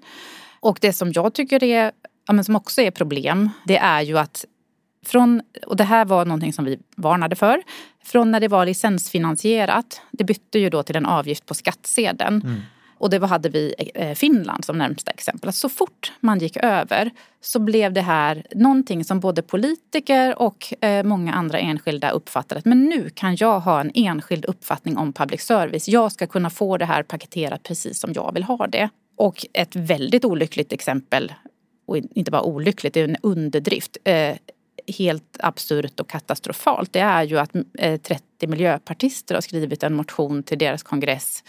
Och 0.60 0.78
det 0.82 0.94
som 0.94 1.12
jag 1.12 1.34
tycker 1.34 1.64
är, 1.64 1.92
ja, 2.28 2.34
men 2.34 2.46
som 2.46 2.56
också 2.56 2.82
är 2.82 2.92
problem, 2.92 3.50
det 3.66 3.78
är 3.78 4.02
ju 4.02 4.18
att 4.18 4.46
Från, 5.06 5.42
och 5.68 5.76
det 5.76 5.84
här 5.84 6.06
var 6.06 6.26
någonting 6.26 6.54
som 6.54 6.66
vi 6.66 6.80
varnade 6.96 7.36
för. 7.36 7.64
Från 8.04 8.32
när 8.32 8.40
det 8.40 8.48
var 8.48 8.66
licensfinansierat, 8.66 10.02
det 10.12 10.24
bytte 10.24 10.60
ju 10.60 10.70
då 10.70 10.84
till 10.84 10.96
en 10.96 11.06
avgift 11.06 11.46
på 11.46 11.54
skattsedeln. 11.54 12.42
Mm. 12.42 12.62
Och 13.00 13.10
det 13.10 13.26
hade 13.26 13.50
vi 13.50 13.74
eh, 13.96 14.14
Finland 14.14 14.66
som 14.66 14.78
närmsta 14.78 15.12
exempel. 15.12 15.50
Att 15.50 15.56
så 15.56 15.70
fort 15.70 16.12
man 16.20 16.40
gick 16.40 16.58
över 16.58 17.12
så 17.42 17.60
blev 17.60 17.94
det 17.94 18.02
här 18.02 18.46
någonting 18.56 19.04
som 19.04 19.20
både 19.20 19.42
politiker 19.42 20.42
och 20.42 20.74
eh, 20.84 21.04
många 21.04 21.34
andra 21.34 21.60
enskilda 21.60 22.10
uppfattade 22.10 22.60
att 22.60 22.66
men 22.66 22.86
nu 22.86 23.10
kan 23.10 23.36
jag 23.36 23.60
ha 23.60 23.82
en 23.82 23.92
enskild 23.94 24.46
uppfattning 24.46 24.98
om 24.98 25.14
public 25.14 25.42
service. 25.42 25.88
Jag 25.88 26.12
ska 26.12 26.28
kunna 26.28 26.50
få 26.50 26.78
det 26.78 26.86
här 26.86 27.04
paketerat 27.04 27.64
precis 27.64 28.00
som 28.00 28.14
jag 28.14 28.34
vill 28.34 28.44
ha 28.44 28.68
det. 28.68 28.90
Och 29.16 29.46
ett 29.54 29.76
väldigt 29.76 30.26
olyckligt 30.26 30.74
exempel, 30.74 31.34
och 31.88 31.98
inte 31.98 32.32
bara 32.32 32.42
olyckligt, 32.42 32.94
det 32.94 33.00
är 33.00 33.08
en 33.08 33.18
underdrift 33.22 33.98
eh, 34.04 34.36
helt 34.98 35.38
absurt 35.40 36.00
och 36.00 36.10
katastrofalt 36.10 36.94
det 36.94 37.00
är 37.00 37.24
ju 37.24 37.40
att 37.40 37.52
30 37.80 38.48
miljöpartister 38.48 39.36
har 39.36 39.42
skrivit 39.42 39.84
en 39.84 39.94
motion 39.94 40.44
till 40.44 40.58
deras 40.58 40.84
kongress 40.84 41.44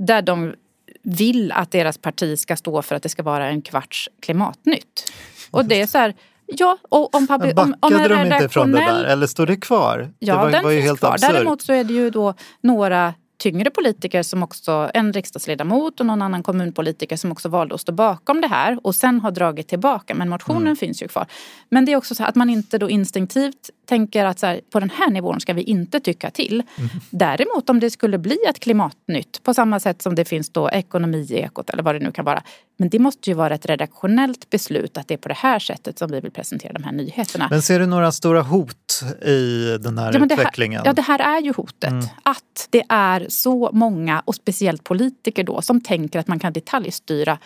där 0.00 0.22
de 0.22 0.54
vill 1.02 1.52
att 1.52 1.70
deras 1.70 1.98
parti 1.98 2.38
ska 2.38 2.56
stå 2.56 2.82
för 2.82 2.94
att 2.96 3.02
det 3.02 3.08
ska 3.08 3.22
vara 3.22 3.46
en 3.46 3.62
kvarts 3.62 4.08
klimatnytt. 4.20 5.12
Och 5.50 5.64
det 5.64 5.80
är 5.80 5.86
så 5.86 5.98
här, 5.98 6.14
Ja, 6.52 6.78
och 6.88 7.14
om, 7.14 7.26
public, 7.26 7.54
om, 7.56 7.74
om 7.80 7.92
en 7.92 8.08
de 8.08 8.34
inte 8.34 8.44
ifrån 8.44 8.72
det 8.72 8.78
där? 8.78 9.04
Eller 9.04 9.26
står 9.26 9.46
det 9.46 9.56
kvar? 9.56 10.12
Ja, 10.18 10.34
det 10.34 10.40
var, 10.40 10.50
den 10.50 10.64
var 10.64 10.70
finns 10.70 10.84
helt 10.84 10.98
kvar. 10.98 11.12
absurd. 11.12 11.32
Däremot 11.32 11.62
så 11.62 11.72
är 11.72 11.84
det 11.84 11.92
ju 11.92 12.10
då 12.10 12.34
några 12.60 13.14
tyngre 13.40 13.70
politiker 13.70 14.22
som 14.22 14.42
också, 14.42 14.90
en 14.94 15.12
riksdagsledamot 15.12 16.00
och 16.00 16.06
någon 16.06 16.22
annan 16.22 16.42
kommunpolitiker 16.42 17.16
som 17.16 17.32
också 17.32 17.48
valde 17.48 17.74
att 17.74 17.80
stå 17.80 17.92
bakom 17.92 18.40
det 18.40 18.46
här 18.46 18.86
och 18.86 18.94
sen 18.94 19.20
har 19.20 19.30
dragit 19.30 19.68
tillbaka. 19.68 20.14
Men 20.14 20.28
motionen 20.28 20.62
mm. 20.62 20.76
finns 20.76 21.02
ju 21.02 21.08
kvar. 21.08 21.26
Men 21.68 21.84
det 21.84 21.92
är 21.92 21.96
också 21.96 22.14
så 22.14 22.24
att 22.24 22.34
man 22.34 22.50
inte 22.50 22.78
då 22.78 22.90
instinktivt 22.90 23.70
tänker 23.90 24.24
att 24.24 24.38
så 24.38 24.46
här, 24.46 24.60
på 24.70 24.80
den 24.80 24.90
här 24.90 25.10
nivån 25.10 25.40
ska 25.40 25.52
vi 25.52 25.62
inte 25.62 26.00
tycka 26.00 26.30
till. 26.30 26.62
Mm. 26.76 26.90
Däremot 27.10 27.70
om 27.70 27.80
det 27.80 27.90
skulle 27.90 28.18
bli 28.18 28.38
ett 28.48 28.60
klimatnytt 28.60 29.42
på 29.42 29.54
samma 29.54 29.80
sätt 29.80 30.02
som 30.02 30.14
det 30.14 30.24
finns 30.24 30.50
då 30.50 30.70
ekonomi 30.70 31.26
i 31.30 31.34
ekot 31.34 31.70
eller 31.70 31.82
vad 31.82 31.94
det 31.94 31.98
nu 31.98 32.12
kan 32.12 32.24
vara. 32.24 32.42
Men 32.78 32.88
det 32.88 32.98
måste 32.98 33.30
ju 33.30 33.34
vara 33.34 33.54
ett 33.54 33.66
redaktionellt 33.66 34.50
beslut 34.50 34.96
att 34.96 35.08
det 35.08 35.14
är 35.14 35.18
på 35.18 35.28
det 35.28 35.36
här 35.36 35.58
sättet 35.58 35.98
som 35.98 36.10
vi 36.10 36.20
vill 36.20 36.30
presentera 36.30 36.72
de 36.72 36.82
här 36.84 36.92
nyheterna. 36.92 37.48
Men 37.50 37.62
ser 37.62 37.78
du 37.80 37.86
några 37.86 38.12
stora 38.12 38.42
hot 38.42 39.02
i 39.22 39.76
den 39.80 39.98
här 39.98 40.12
ja, 40.12 40.24
utvecklingen? 40.24 40.78
Här, 40.78 40.86
ja, 40.86 40.92
det 40.92 41.02
här 41.02 41.18
är 41.18 41.40
ju 41.40 41.52
hotet. 41.52 41.90
Mm. 41.90 42.04
Att 42.22 42.68
det 42.70 42.82
är 42.88 43.26
så 43.28 43.70
många, 43.72 44.22
och 44.24 44.34
speciellt 44.34 44.84
politiker 44.84 45.44
då, 45.44 45.62
som 45.62 45.80
tänker 45.80 46.18
att 46.18 46.28
man 46.28 46.38
kan 46.38 46.52
detaljstyra 46.52 47.38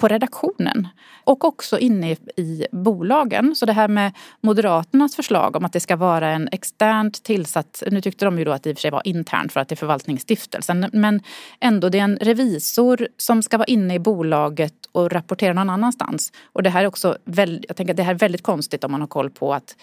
på 0.00 0.08
redaktionen 0.08 0.88
och 1.24 1.44
också 1.44 1.78
inne 1.78 2.12
i 2.36 2.66
bolagen. 2.72 3.54
Så 3.56 3.66
det 3.66 3.72
här 3.72 3.88
med 3.88 4.12
Moderaternas 4.40 5.16
förslag 5.16 5.56
om 5.56 5.64
att 5.64 5.72
det 5.72 5.80
ska 5.80 5.96
vara 5.96 6.28
en 6.28 6.48
externt 6.52 7.22
tillsatt, 7.22 7.82
nu 7.90 8.00
tyckte 8.00 8.24
de 8.24 8.38
ju 8.38 8.44
då 8.44 8.52
att 8.52 8.62
det 8.62 8.70
i 8.70 8.72
och 8.72 8.76
för 8.76 8.80
sig 8.80 8.90
var 8.90 9.02
internt 9.04 9.52
för 9.52 9.60
att 9.60 9.68
det 9.68 9.74
är 9.74 9.76
förvaltningsstiftelsen, 9.76 10.90
men 10.92 11.22
ändå 11.60 11.88
det 11.88 11.98
är 11.98 12.04
en 12.04 12.16
revisor 12.16 13.08
som 13.16 13.42
ska 13.42 13.58
vara 13.58 13.66
inne 13.66 13.94
i 13.94 13.98
bolaget 13.98 14.74
och 14.92 15.12
rapportera 15.12 15.52
någon 15.52 15.70
annanstans. 15.70 16.32
Och 16.52 16.62
det 16.62 16.70
här 16.70 16.82
är 16.82 16.86
också 16.86 17.18
väldigt, 17.24 17.64
jag 17.68 17.76
tänker 17.76 17.92
att 17.92 17.96
det 17.96 18.02
här 18.02 18.14
är 18.14 18.18
väldigt 18.18 18.42
konstigt 18.42 18.84
om 18.84 18.92
man 18.92 19.00
har 19.00 19.08
koll 19.08 19.30
på 19.30 19.54
att 19.54 19.76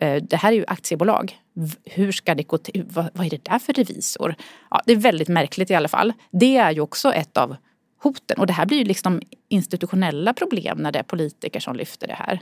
eh, 0.00 0.22
det 0.22 0.36
här 0.36 0.52
är 0.52 0.56
ju 0.56 0.64
aktiebolag. 0.68 1.36
Hur 1.84 2.12
ska 2.12 2.34
det 2.34 2.42
gå 2.42 2.58
till? 2.58 2.84
Vad, 2.88 3.08
vad 3.12 3.26
är 3.26 3.30
det 3.30 3.44
där 3.44 3.58
för 3.58 3.72
revisor? 3.72 4.34
Ja, 4.70 4.82
det 4.86 4.92
är 4.92 4.96
väldigt 4.96 5.28
märkligt 5.28 5.70
i 5.70 5.74
alla 5.74 5.88
fall. 5.88 6.12
Det 6.30 6.56
är 6.56 6.70
ju 6.70 6.80
också 6.80 7.12
ett 7.12 7.36
av 7.36 7.56
hoten. 8.04 8.38
Och 8.38 8.46
det 8.46 8.52
här 8.52 8.66
blir 8.66 8.78
ju 8.78 8.84
liksom 8.84 9.22
institutionella 9.48 10.32
problem 10.32 10.78
när 10.78 10.92
det 10.92 10.98
är 10.98 11.02
politiker 11.02 11.60
som 11.60 11.76
lyfter 11.76 12.06
det 12.06 12.14
här. 12.14 12.40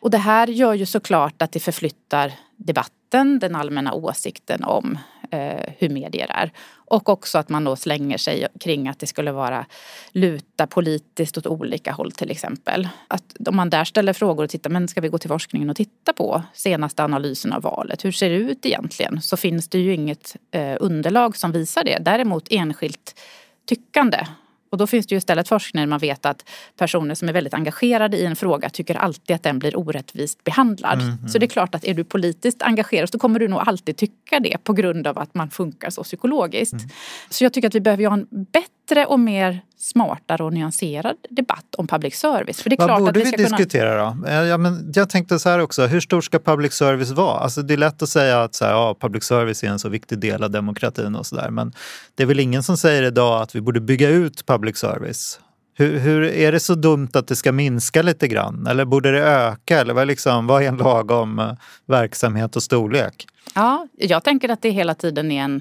Och 0.00 0.10
det 0.10 0.18
här 0.18 0.46
gör 0.46 0.74
ju 0.74 0.86
såklart 0.86 1.42
att 1.42 1.52
det 1.52 1.60
förflyttar 1.60 2.32
debatten, 2.56 3.38
den 3.38 3.54
allmänna 3.54 3.92
åsikten 3.92 4.64
om 4.64 4.98
eh, 5.30 5.72
hur 5.78 5.88
medier 5.88 6.30
är. 6.30 6.52
Och 6.74 7.08
också 7.08 7.38
att 7.38 7.48
man 7.48 7.64
då 7.64 7.76
slänger 7.76 8.18
sig 8.18 8.46
kring 8.60 8.88
att 8.88 8.98
det 8.98 9.06
skulle 9.06 9.32
vara 9.32 9.66
luta 10.12 10.66
politiskt 10.66 11.38
åt 11.38 11.46
olika 11.46 11.92
håll 11.92 12.12
till 12.12 12.30
exempel. 12.30 12.88
Att 13.08 13.36
om 13.48 13.56
man 13.56 13.70
där 13.70 13.84
ställer 13.84 14.12
frågor 14.12 14.44
och 14.44 14.50
tittar, 14.50 14.70
men 14.70 14.88
ska 14.88 15.00
vi 15.00 15.08
gå 15.08 15.18
till 15.18 15.30
forskningen 15.30 15.70
och 15.70 15.76
titta 15.76 16.12
på 16.12 16.42
senaste 16.54 17.04
analysen 17.04 17.52
av 17.52 17.62
valet? 17.62 18.04
Hur 18.04 18.12
ser 18.12 18.30
det 18.30 18.36
ut 18.36 18.66
egentligen? 18.66 19.20
Så 19.22 19.36
finns 19.36 19.68
det 19.68 19.78
ju 19.78 19.94
inget 19.94 20.36
eh, 20.50 20.76
underlag 20.80 21.36
som 21.36 21.52
visar 21.52 21.84
det. 21.84 21.98
Däremot 22.00 22.46
enskilt 22.50 23.20
tyckande 23.66 24.26
och 24.72 24.78
då 24.78 24.86
finns 24.86 25.06
det 25.06 25.14
ju 25.14 25.18
istället 25.18 25.48
forskning 25.48 25.80
där 25.80 25.86
man 25.86 25.98
vet 25.98 26.26
att 26.26 26.48
personer 26.76 27.14
som 27.14 27.28
är 27.28 27.32
väldigt 27.32 27.54
engagerade 27.54 28.16
i 28.16 28.24
en 28.24 28.36
fråga 28.36 28.70
tycker 28.70 28.94
alltid 28.94 29.36
att 29.36 29.42
den 29.42 29.58
blir 29.58 29.78
orättvist 29.78 30.44
behandlad. 30.44 31.00
Mm, 31.00 31.12
mm. 31.12 31.28
Så 31.28 31.38
det 31.38 31.46
är 31.46 31.48
klart 31.48 31.74
att 31.74 31.84
är 31.84 31.94
du 31.94 32.04
politiskt 32.04 32.62
engagerad 32.62 33.08
så 33.08 33.18
kommer 33.18 33.38
du 33.38 33.48
nog 33.48 33.60
alltid 33.60 33.96
tycka 33.96 34.40
det 34.40 34.64
på 34.64 34.72
grund 34.72 35.06
av 35.06 35.18
att 35.18 35.34
man 35.34 35.50
funkar 35.50 35.90
så 35.90 36.02
psykologiskt. 36.02 36.72
Mm. 36.72 36.88
Så 37.30 37.44
jag 37.44 37.52
tycker 37.52 37.68
att 37.68 37.74
vi 37.74 37.80
behöver 37.80 38.06
ha 38.06 38.14
en 38.14 38.26
bättre 38.30 38.81
och 39.06 39.20
mer 39.20 39.60
smartare 39.76 40.44
och 40.44 40.52
nyanserad 40.52 41.16
debatt 41.30 41.74
om 41.78 41.86
public 41.86 42.14
service. 42.14 42.62
För 42.62 42.70
det 42.70 42.74
är 42.74 42.78
Vad 42.78 42.88
klart 42.88 42.98
borde 42.98 43.10
att 43.10 43.16
vi, 43.26 43.30
vi 43.30 43.36
diskutera 43.36 44.12
kunna... 44.12 44.40
då? 44.40 44.46
Ja, 44.46 44.58
men 44.58 44.92
jag 44.94 45.10
tänkte 45.10 45.38
så 45.38 45.48
här 45.48 45.58
också, 45.58 45.86
hur 45.86 46.00
stor 46.00 46.20
ska 46.20 46.38
public 46.38 46.72
service 46.72 47.10
vara? 47.10 47.38
Alltså 47.38 47.62
det 47.62 47.74
är 47.74 47.78
lätt 47.78 48.02
att 48.02 48.08
säga 48.08 48.42
att 48.42 48.54
så 48.54 48.64
här, 48.64 48.72
ja, 48.72 48.96
public 49.00 49.24
service 49.24 49.64
är 49.64 49.68
en 49.68 49.78
så 49.78 49.88
viktig 49.88 50.18
del 50.18 50.44
av 50.44 50.50
demokratin 50.50 51.16
och 51.16 51.26
sådär. 51.26 51.50
Men 51.50 51.72
det 52.14 52.22
är 52.22 52.26
väl 52.26 52.40
ingen 52.40 52.62
som 52.62 52.76
säger 52.76 53.02
idag 53.02 53.42
att 53.42 53.54
vi 53.54 53.60
borde 53.60 53.80
bygga 53.80 54.08
ut 54.08 54.46
public 54.46 54.78
service? 54.78 55.40
Hur, 55.74 55.98
hur, 55.98 56.22
är 56.22 56.52
det 56.52 56.60
så 56.60 56.74
dumt 56.74 57.10
att 57.14 57.26
det 57.26 57.36
ska 57.36 57.52
minska 57.52 58.02
lite 58.02 58.28
grann? 58.28 58.66
Eller 58.66 58.84
borde 58.84 59.12
det 59.12 59.20
öka? 59.20 59.80
Eller 59.80 59.94
vad, 59.94 60.06
liksom, 60.06 60.46
vad 60.46 60.62
är 60.62 60.68
en 60.68 60.76
lagom 60.76 61.38
eh, 61.38 61.52
verksamhet 61.86 62.56
och 62.56 62.62
storlek? 62.62 63.26
Ja, 63.54 63.86
jag 63.98 64.24
tänker 64.24 64.48
att 64.48 64.62
det 64.62 64.70
hela 64.70 64.94
tiden 64.94 65.30
är 65.30 65.42
en 65.42 65.60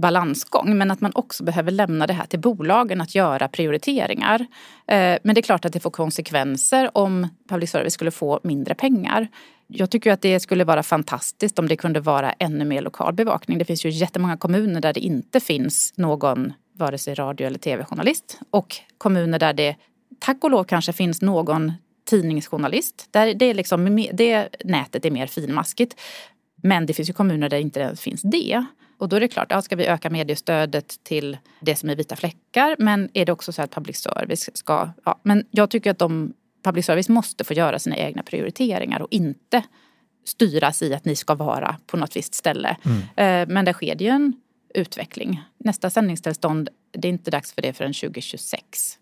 balansgång 0.00 0.78
men 0.78 0.90
att 0.90 1.00
man 1.00 1.12
också 1.14 1.44
behöver 1.44 1.70
lämna 1.70 2.06
det 2.06 2.12
här 2.12 2.26
till 2.26 2.40
bolagen 2.40 3.00
att 3.00 3.14
göra 3.14 3.48
prioriteringar. 3.48 4.40
Eh, 4.86 5.18
men 5.22 5.34
det 5.34 5.40
är 5.40 5.42
klart 5.42 5.64
att 5.64 5.72
det 5.72 5.80
får 5.80 5.90
konsekvenser 5.90 6.90
om 6.98 7.28
public 7.48 7.70
service 7.70 7.92
skulle 7.92 8.10
få 8.10 8.40
mindre 8.42 8.74
pengar. 8.74 9.28
Jag 9.66 9.90
tycker 9.90 10.12
att 10.12 10.22
det 10.22 10.40
skulle 10.40 10.64
vara 10.64 10.82
fantastiskt 10.82 11.58
om 11.58 11.68
det 11.68 11.76
kunde 11.76 12.00
vara 12.00 12.32
ännu 12.32 12.64
mer 12.64 12.82
lokal 12.82 13.14
bevakning. 13.14 13.58
Det 13.58 13.64
finns 13.64 13.84
ju 13.84 13.90
jättemånga 13.90 14.36
kommuner 14.36 14.80
där 14.80 14.92
det 14.92 15.00
inte 15.00 15.40
finns 15.40 15.94
någon 15.96 16.52
vare 16.72 16.98
sig 16.98 17.14
radio 17.14 17.46
eller 17.46 17.58
tv-journalist 17.58 18.40
och 18.50 18.76
kommuner 18.98 19.38
där 19.38 19.52
det 19.52 19.76
tack 20.18 20.44
och 20.44 20.50
lov 20.50 20.64
kanske 20.64 20.92
finns 20.92 21.22
någon 21.22 21.72
tidningsjournalist. 22.10 23.08
Där 23.10 23.34
det, 23.34 23.44
är 23.44 23.54
liksom, 23.54 24.06
det 24.12 24.48
nätet 24.64 25.04
är 25.04 25.10
mer 25.10 25.26
finmaskigt. 25.26 26.00
Men 26.62 26.86
det 26.86 26.94
finns 26.94 27.08
ju 27.08 27.12
kommuner 27.12 27.48
där 27.48 27.58
inte 27.58 27.80
ens 27.80 28.00
finns 28.00 28.22
det. 28.22 28.64
Och 28.98 29.08
då 29.08 29.16
är 29.16 29.20
det 29.20 29.28
klart, 29.28 29.46
ja, 29.50 29.62
ska 29.62 29.76
vi 29.76 29.86
öka 29.86 30.10
mediestödet 30.10 31.04
till 31.04 31.38
det 31.60 31.76
som 31.76 31.90
är 31.90 31.96
vita 31.96 32.16
fläckar? 32.16 32.76
Men 32.78 33.10
är 33.12 33.24
det 33.24 33.32
också 33.32 33.52
så 33.52 33.62
att 33.62 33.70
public 33.70 33.96
service 33.96 34.50
ska... 34.54 34.90
Ja, 35.04 35.20
men 35.22 35.44
jag 35.50 35.70
tycker 35.70 35.90
att 35.90 35.98
de, 35.98 36.32
public 36.64 36.86
service 36.86 37.08
måste 37.08 37.44
få 37.44 37.54
göra 37.54 37.78
sina 37.78 37.96
egna 37.96 38.22
prioriteringar 38.22 39.02
och 39.02 39.08
inte 39.10 39.62
styras 40.24 40.82
i 40.82 40.94
att 40.94 41.04
ni 41.04 41.16
ska 41.16 41.34
vara 41.34 41.76
på 41.86 41.96
något 41.96 42.16
visst 42.16 42.34
ställe. 42.34 42.76
Mm. 42.84 42.98
Eh, 43.00 43.54
men 43.54 43.64
där 43.64 43.72
sker 43.72 43.94
det 43.94 44.04
ju 44.04 44.10
en 44.10 44.32
utveckling. 44.74 45.42
Nästa 45.58 45.90
sändningstillstånd, 45.90 46.68
det 46.92 47.08
är 47.08 47.12
inte 47.12 47.30
dags 47.30 47.52
för 47.52 47.62
det 47.62 47.72
förrän 47.72 47.92
2026. 47.92 48.98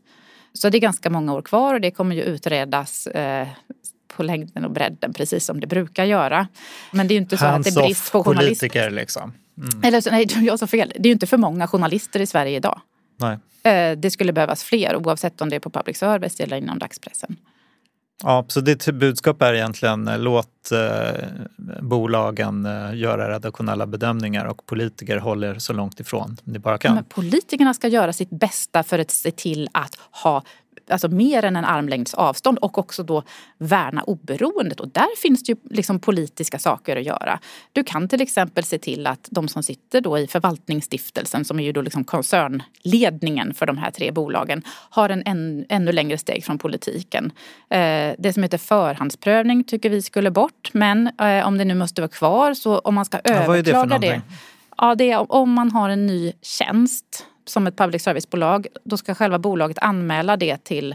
Så 0.52 0.68
det 0.68 0.78
är 0.78 0.80
ganska 0.80 1.10
många 1.10 1.34
år 1.34 1.42
kvar 1.42 1.74
och 1.74 1.80
det 1.80 1.90
kommer 1.90 2.16
ju 2.16 2.22
utredas 2.22 3.06
eh, 3.06 3.48
på 4.16 4.22
längden 4.22 4.64
och 4.64 4.70
bredden 4.70 5.12
precis 5.12 5.44
som 5.44 5.60
det 5.60 5.66
brukar 5.66 6.04
göra. 6.04 6.48
Men 6.90 7.08
det 7.08 7.12
är 7.12 7.16
ju 7.16 7.22
inte 7.22 7.36
så 7.36 7.46
att 7.46 7.64
det 7.64 7.70
är 7.70 7.82
brist 7.82 8.12
på 8.12 8.24
journalister. 8.24 8.90
liksom. 8.90 9.32
Mm. 9.58 9.80
Eller 9.82 10.10
nej, 10.10 10.26
jag 10.46 10.58
sa 10.58 10.66
fel. 10.66 10.92
Det 10.94 11.06
är 11.06 11.10
ju 11.10 11.12
inte 11.12 11.26
för 11.26 11.36
många 11.36 11.66
journalister 11.66 12.20
i 12.20 12.26
Sverige 12.26 12.56
idag. 12.56 12.80
Nej. 13.16 13.38
Eh, 13.62 13.98
det 13.98 14.10
skulle 14.10 14.32
behövas 14.32 14.64
fler 14.64 14.96
oavsett 14.96 15.40
om 15.40 15.50
det 15.50 15.56
är 15.56 15.60
på 15.60 15.70
public 15.70 15.98
service 15.98 16.40
eller 16.40 16.56
inom 16.56 16.78
dagspressen. 16.78 17.36
Ja, 18.22 18.44
så 18.48 18.60
ditt 18.60 18.86
budskap 18.86 19.42
är 19.42 19.54
egentligen 19.54 20.08
eh, 20.08 20.18
låt 20.18 20.72
eh, 20.72 21.24
bolagen 21.80 22.66
eh, 22.66 22.94
göra 22.94 23.30
redaktionella 23.30 23.86
bedömningar 23.86 24.44
och 24.44 24.66
politiker 24.66 25.18
håller 25.18 25.58
så 25.58 25.72
långt 25.72 26.00
ifrån 26.00 26.36
ni 26.44 26.58
bara 26.58 26.78
kan. 26.78 26.94
Men 26.94 27.04
politikerna 27.04 27.74
ska 27.74 27.88
göra 27.88 28.12
sitt 28.12 28.30
bästa 28.30 28.82
för 28.82 28.98
att 28.98 29.10
se 29.10 29.30
till 29.30 29.68
att 29.72 29.98
ha 30.10 30.42
alltså 30.88 31.08
mer 31.08 31.44
än 31.44 31.56
en 31.56 31.64
armlängds 31.64 32.14
avstånd 32.14 32.58
och 32.58 32.78
också 32.78 33.02
då 33.02 33.22
värna 33.58 34.02
oberoendet. 34.02 34.80
Och 34.80 34.88
där 34.88 35.16
finns 35.16 35.42
det 35.42 35.52
ju 35.52 35.58
liksom 35.70 36.00
politiska 36.00 36.58
saker 36.58 36.96
att 36.96 37.04
göra. 37.04 37.38
Du 37.72 37.84
kan 37.84 38.08
till 38.08 38.20
exempel 38.20 38.64
se 38.64 38.78
till 38.78 39.06
att 39.06 39.28
de 39.30 39.48
som 39.48 39.62
sitter 39.62 40.00
då 40.00 40.18
i 40.18 40.26
förvaltningsstiftelsen 40.26 41.44
som 41.44 41.60
är 41.60 41.64
ju 41.64 41.72
då 41.72 41.82
liksom 41.82 42.04
koncernledningen 42.04 43.54
för 43.54 43.66
de 43.66 43.78
här 43.78 43.90
tre 43.90 44.10
bolagen 44.10 44.62
har 44.90 45.08
en 45.08 45.22
än, 45.26 45.66
ännu 45.68 45.92
längre 45.92 46.18
steg 46.18 46.44
från 46.44 46.58
politiken. 46.58 47.32
Eh, 47.70 48.12
det 48.18 48.32
som 48.34 48.42
heter 48.42 48.58
förhandsprövning 48.58 49.64
tycker 49.64 49.90
vi 49.90 50.02
skulle 50.02 50.30
bort 50.30 50.70
men 50.72 51.10
eh, 51.20 51.46
om 51.46 51.58
det 51.58 51.64
nu 51.64 51.74
måste 51.74 52.00
vara 52.00 52.08
kvar 52.10 52.54
så 52.54 52.78
om 52.78 52.94
man 52.94 53.04
ska 53.04 53.20
ja, 53.24 53.34
överklaga 53.34 53.98
det, 53.98 54.08
det 54.08 54.22
Ja, 54.76 54.94
det 54.94 55.10
är 55.10 55.32
om 55.32 55.52
man 55.52 55.70
har 55.70 55.88
en 55.88 56.06
ny 56.06 56.32
tjänst 56.42 57.26
som 57.44 57.66
ett 57.66 57.76
public 57.76 58.02
service-bolag, 58.02 58.66
då 58.84 58.96
ska 58.96 59.14
själva 59.14 59.38
bolaget 59.38 59.78
anmäla 59.80 60.36
det 60.36 60.64
till 60.64 60.94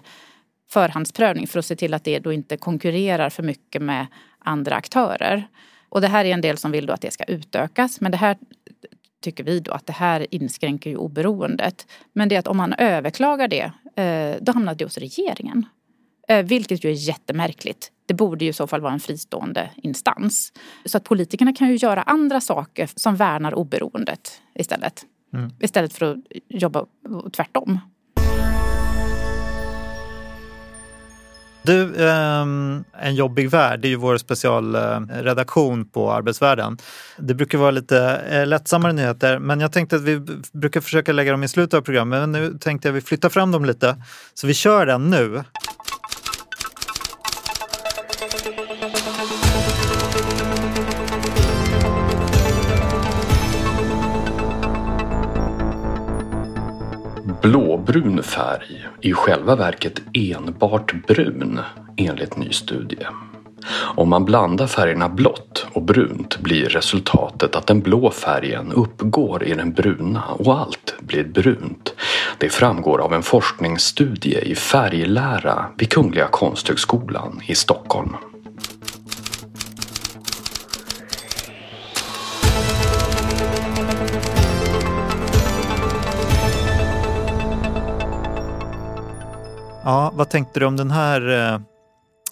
förhandsprövning 0.70 1.48
för 1.48 1.60
att 1.60 1.66
se 1.66 1.76
till 1.76 1.94
att 1.94 2.04
det 2.04 2.20
då 2.20 2.34
inte 2.34 2.58
konkurrerar 2.58 3.30
för 3.30 3.44
mycket 3.44 3.82
med 3.82 4.08
andra 4.40 4.76
aktörer. 4.76 5.48
Och 5.90 6.02
det 6.02 6.08
här 6.08 6.26
är 6.26 6.34
en 6.34 6.42
del 6.42 6.58
som 6.58 6.72
vill 6.72 6.86
då 6.86 6.94
att 6.94 7.02
det 7.02 7.14
ska 7.14 7.24
utökas. 7.24 8.02
Men 8.02 8.12
det 8.12 8.18
här 8.18 8.38
tycker 9.22 9.44
vi 9.44 9.60
då 9.60 9.72
att 9.72 9.86
det 9.86 9.94
här 9.94 10.28
inskränker 10.32 10.90
ju 10.90 10.96
oberoendet. 10.96 11.88
Men 12.14 12.30
det 12.30 12.36
är 12.36 12.40
att 12.40 12.48
om 12.48 12.58
man 12.58 12.74
överklagar 12.74 13.48
det, 13.48 13.72
eh, 14.04 14.38
då 14.42 14.52
hamnar 14.52 14.76
det 14.76 14.84
hos 14.84 14.98
regeringen. 14.98 15.66
Eh, 16.28 16.46
vilket 16.46 16.84
ju 16.86 16.90
är 16.90 16.94
jättemärkligt. 16.94 17.92
Det 18.06 18.14
borde 18.14 18.46
ju 18.46 18.50
i 18.50 18.54
så 18.54 18.68
fall 18.68 18.82
vara 18.82 18.94
en 18.94 19.00
fristående 19.00 19.70
instans. 19.76 20.54
Så 20.86 20.98
att 20.98 21.04
politikerna 21.04 21.54
kan 21.54 21.70
ju 21.70 21.76
göra 21.76 22.02
andra 22.02 22.42
saker 22.42 22.90
som 22.96 23.16
värnar 23.16 23.54
oberoendet 23.54 24.42
istället. 24.56 25.06
Mm. 25.34 25.52
Istället 25.60 25.94
för 25.94 26.12
att 26.12 26.18
jobba 26.48 26.86
tvärtom. 27.36 27.80
Du, 31.62 32.06
ehm, 32.08 32.84
En 33.02 33.16
jobbig 33.16 33.50
värld, 33.50 33.80
det 33.80 33.88
är 33.88 33.90
ju 33.90 33.96
vår 33.96 34.18
specialredaktion 34.18 35.86
på 35.86 36.12
Arbetsvärlden. 36.12 36.78
Det 37.18 37.34
brukar 37.34 37.58
vara 37.58 37.72
lite 37.72 38.22
eh, 38.30 38.48
lättsammare 38.48 38.94
nyheter, 38.94 39.40
men 39.40 39.60
jag 39.60 39.72
tänkte 39.72 39.96
att 39.96 40.02
vi 40.02 40.22
brukar 40.52 40.82
försöka 40.82 41.12
lägga 41.12 41.32
dem 41.32 41.44
i 41.44 41.48
slutet 41.48 41.74
av 41.74 41.82
programmet. 41.82 42.20
Men 42.20 42.32
nu 42.32 42.58
tänkte 42.58 42.88
jag 42.88 42.94
att 42.94 43.04
vi 43.04 43.08
flyttar 43.08 43.30
fram 43.30 43.52
dem 43.52 43.66
lite, 43.66 43.96
så 44.34 44.48
vi 44.48 44.54
kör 44.54 44.86
den 44.86 45.10
nu. 45.10 45.44
Brun 57.90 58.24
färg 58.24 58.88
är 59.02 59.10
i 59.10 59.14
själva 59.14 59.56
verket 59.56 60.02
enbart 60.14 61.08
brun 61.08 61.60
enligt 61.98 62.38
ny 62.38 62.52
studie. 62.52 63.08
Om 63.96 64.10
man 64.10 64.26
blandar 64.26 64.68
färgerna 64.68 65.10
blått 65.10 65.66
och 65.74 65.82
brunt 65.82 66.40
blir 66.40 66.70
resultatet 66.70 67.56
att 67.56 67.68
den 67.68 67.82
blå 67.82 68.12
färgen 68.12 68.72
uppgår 68.72 69.44
i 69.44 69.54
den 69.54 69.74
bruna 69.74 70.24
och 70.24 70.60
allt 70.60 70.96
blir 71.00 71.24
brunt. 71.24 71.94
Det 72.38 72.50
framgår 72.50 73.02
av 73.02 73.14
en 73.14 73.24
forskningsstudie 73.24 74.40
i 74.40 74.56
färglära 74.56 75.66
vid 75.78 75.90
Kungliga 75.90 76.28
Konsthögskolan 76.28 77.42
i 77.48 77.56
Stockholm. 77.56 78.16
Ja, 89.90 90.12
vad 90.16 90.30
tänkte 90.30 90.60
du 90.60 90.66
om 90.66 90.78
den 90.78 90.92
här 90.92 91.54
eh, 91.54 91.60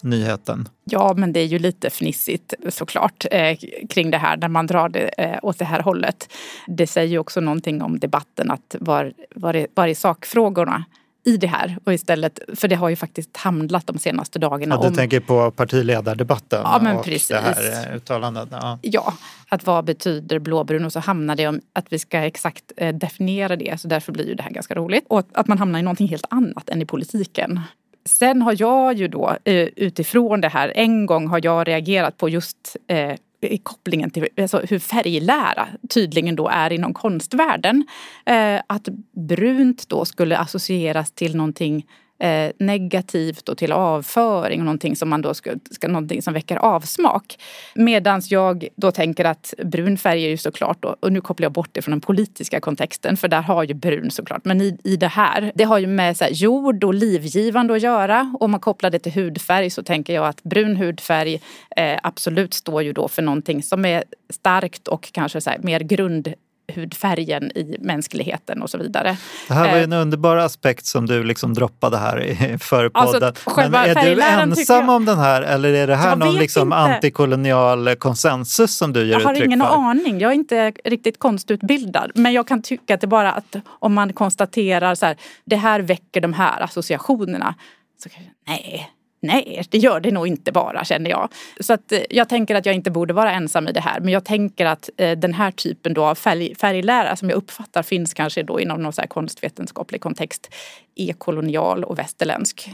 nyheten? 0.02 0.68
Ja, 0.84 1.14
men 1.16 1.32
det 1.32 1.40
är 1.40 1.44
ju 1.44 1.58
lite 1.58 1.90
fnissigt 1.90 2.54
såklart 2.68 3.24
eh, 3.30 3.58
kring 3.90 4.10
det 4.10 4.18
här 4.18 4.36
när 4.36 4.48
man 4.48 4.66
drar 4.66 4.88
det 4.88 5.08
eh, 5.18 5.38
åt 5.42 5.58
det 5.58 5.64
här 5.64 5.82
hållet. 5.82 6.32
Det 6.66 6.86
säger 6.86 7.08
ju 7.08 7.18
också 7.18 7.40
någonting 7.40 7.82
om 7.82 7.98
debatten 7.98 8.50
att 8.50 8.76
var, 8.80 9.12
var, 9.34 9.56
är, 9.56 9.66
var 9.74 9.88
är 9.88 9.94
sakfrågorna? 9.94 10.84
I 11.28 11.36
det 11.36 11.46
här. 11.46 11.78
Och 11.84 11.94
istället, 11.94 12.38
för 12.54 12.68
det 12.68 12.74
har 12.74 12.88
ju 12.88 12.96
faktiskt 12.96 13.36
handlat 13.36 13.86
de 13.86 13.98
senaste 13.98 14.38
dagarna 14.38 14.74
ja, 14.74 14.80
du 14.80 14.88
om... 14.88 14.94
tänker 14.94 15.20
på 15.20 15.50
partiledardebatten 15.50 16.60
ja, 16.64 16.80
men 16.82 16.96
och 16.96 17.04
precis. 17.04 17.28
det 17.28 17.40
här 17.40 17.96
uttalandet? 17.96 18.48
Ja. 18.50 18.78
ja, 18.82 19.14
att 19.48 19.66
vad 19.66 19.84
betyder 19.84 20.38
blåbrun? 20.38 20.84
Och 20.84 20.92
så 20.92 21.00
hamnar 21.00 21.36
det 21.36 21.48
om 21.48 21.60
att 21.72 21.86
vi 21.92 21.98
ska 21.98 22.18
exakt 22.18 22.72
eh, 22.76 22.94
definiera 22.94 23.56
det. 23.56 23.80
Så 23.80 23.88
därför 23.88 24.12
blir 24.12 24.28
ju 24.28 24.34
det 24.34 24.42
här 24.42 24.50
ganska 24.50 24.74
roligt. 24.74 25.04
Och 25.08 25.26
att 25.32 25.46
man 25.46 25.58
hamnar 25.58 25.78
i 25.78 25.82
någonting 25.82 26.08
helt 26.08 26.26
annat 26.30 26.68
än 26.68 26.82
i 26.82 26.86
politiken. 26.86 27.60
Sen 28.04 28.42
har 28.42 28.56
jag 28.58 28.94
ju 28.94 29.08
då 29.08 29.36
eh, 29.44 29.68
utifrån 29.76 30.40
det 30.40 30.48
här, 30.48 30.72
en 30.74 31.06
gång 31.06 31.26
har 31.26 31.40
jag 31.42 31.68
reagerat 31.68 32.16
på 32.16 32.28
just 32.28 32.76
eh, 32.86 33.14
kopplingen 33.62 34.10
till 34.10 34.28
alltså 34.36 34.62
hur 34.68 34.78
färglära 34.78 35.68
tydligen 35.88 36.36
då 36.36 36.48
är 36.48 36.72
inom 36.72 36.94
konstvärlden. 36.94 37.86
Eh, 38.26 38.60
att 38.66 38.88
brunt 39.28 39.88
då 39.88 40.04
skulle 40.04 40.38
associeras 40.38 41.12
till 41.12 41.36
någonting 41.36 41.86
eh, 42.18 42.52
negativt 42.58 43.48
och 43.48 43.58
till 43.58 43.72
avföring 43.72 44.60
och 44.60 44.64
någonting 44.64 44.96
som 44.96 45.08
man 45.08 45.22
då 45.22 45.34
ska, 45.34 45.50
ska 45.70 45.88
någonting 45.88 46.22
som 46.22 46.34
väcker 46.34 46.56
avsmak. 46.56 47.38
Medan 47.74 48.22
jag 48.28 48.68
då 48.76 48.90
tänker 48.90 49.24
att 49.24 49.54
brun 49.64 49.98
färg 49.98 50.24
är 50.24 50.28
ju 50.28 50.36
såklart 50.36 50.82
då, 50.82 50.96
och 51.00 51.12
nu 51.12 51.20
kopplar 51.20 51.44
jag 51.44 51.52
bort 51.52 51.68
det 51.72 51.82
från 51.82 51.92
den 51.92 52.00
politiska 52.00 52.60
kontexten 52.60 53.16
för 53.16 53.28
där 53.28 53.42
har 53.42 53.64
ju 53.64 53.74
brun 53.74 54.10
såklart, 54.10 54.44
men 54.44 54.60
i, 54.60 54.78
i 54.84 54.96
det 54.96 55.08
här, 55.08 55.52
det 55.54 55.64
har 55.64 55.78
ju 55.78 55.86
med 55.86 56.16
så 56.16 56.24
här, 56.24 56.30
jord 56.30 56.84
och 56.84 56.94
livgivande 56.94 57.74
att 57.74 57.82
göra. 57.82 58.34
Om 58.40 58.50
man 58.50 58.60
kopplar 58.60 58.90
det 58.90 58.98
till 58.98 59.12
hudfärg 59.12 59.70
så 59.70 59.82
tänker 59.82 60.14
jag 60.14 60.26
att 60.26 60.42
brun 60.42 60.76
hudfärg 60.76 61.40
eh, 61.76 61.98
absolut 62.02 62.54
står 62.54 62.82
ju 62.82 62.92
då 62.92 63.08
för 63.08 63.22
någonting 63.22 63.62
som 63.62 63.84
är 63.84 64.04
starkt 64.30 64.88
och 64.88 65.12
kanske 65.12 65.40
så 65.40 65.50
här, 65.50 65.58
mer 65.58 65.80
grund 65.80 66.34
hudfärgen 66.74 67.44
i 67.54 67.76
mänskligheten 67.80 68.62
och 68.62 68.70
så 68.70 68.78
vidare. 68.78 69.16
Det 69.48 69.54
här 69.54 69.70
var 69.70 69.76
ju 69.76 69.84
en 69.84 69.92
eh, 69.92 70.00
underbar 70.00 70.36
aspekt 70.36 70.86
som 70.86 71.06
du 71.06 71.24
liksom 71.24 71.54
droppade 71.54 71.96
här 71.98 72.24
i 72.24 72.58
för 72.60 72.90
alltså, 72.94 73.32
Men 73.56 73.74
är 73.74 74.14
du 74.14 74.22
ensam 74.22 74.84
jag... 74.86 74.88
om 74.88 75.04
den 75.04 75.18
här 75.18 75.42
eller 75.42 75.72
är 75.72 75.86
det 75.86 75.96
här 75.96 76.16
någon 76.16 76.34
liksom 76.34 76.72
antikolonial 76.72 77.96
konsensus 77.96 78.76
som 78.76 78.92
du 78.92 79.00
ger 79.00 79.06
uttryck 79.06 79.22
för? 79.22 79.34
Jag 79.34 79.40
har 79.40 79.44
ingen 79.44 79.60
för? 79.60 79.66
aning. 79.66 80.20
Jag 80.20 80.30
är 80.30 80.34
inte 80.34 80.70
riktigt 80.84 81.18
konstutbildad. 81.18 82.10
Men 82.14 82.32
jag 82.32 82.48
kan 82.48 82.62
tycka 82.62 82.94
att 82.94 83.00
det 83.00 83.06
bara 83.06 83.32
att 83.32 83.56
om 83.66 83.94
man 83.94 84.12
konstaterar 84.12 84.94
så 84.94 85.06
här, 85.06 85.16
det 85.44 85.56
här 85.56 85.80
väcker 85.80 86.20
de 86.20 86.32
här 86.32 86.60
associationerna. 86.60 87.54
Så 88.02 88.08
kan 88.08 88.22
jag, 88.22 88.32
nej, 88.46 88.90
Nej, 89.20 89.62
det 89.70 89.78
gör 89.78 90.00
det 90.00 90.10
nog 90.10 90.26
inte 90.26 90.52
bara 90.52 90.84
känner 90.84 91.10
jag. 91.10 91.28
Så 91.60 91.72
att 91.72 91.92
eh, 91.92 92.00
jag 92.10 92.28
tänker 92.28 92.54
att 92.54 92.66
jag 92.66 92.74
inte 92.74 92.90
borde 92.90 93.14
vara 93.14 93.32
ensam 93.32 93.68
i 93.68 93.72
det 93.72 93.80
här. 93.80 94.00
Men 94.00 94.12
jag 94.12 94.24
tänker 94.24 94.66
att 94.66 94.90
eh, 94.96 95.18
den 95.18 95.34
här 95.34 95.50
typen 95.50 95.94
då 95.94 96.04
av 96.04 96.14
färg, 96.14 96.54
färglära 96.54 97.16
som 97.16 97.28
jag 97.28 97.36
uppfattar 97.36 97.82
finns 97.82 98.14
kanske 98.14 98.42
då 98.42 98.60
inom 98.60 98.82
någon 98.82 98.92
så 98.92 99.02
konstvetenskaplig 99.02 100.00
kontext 100.00 100.54
är 100.94 101.12
kolonial 101.12 101.84
och 101.84 101.98
västerländsk. 101.98 102.70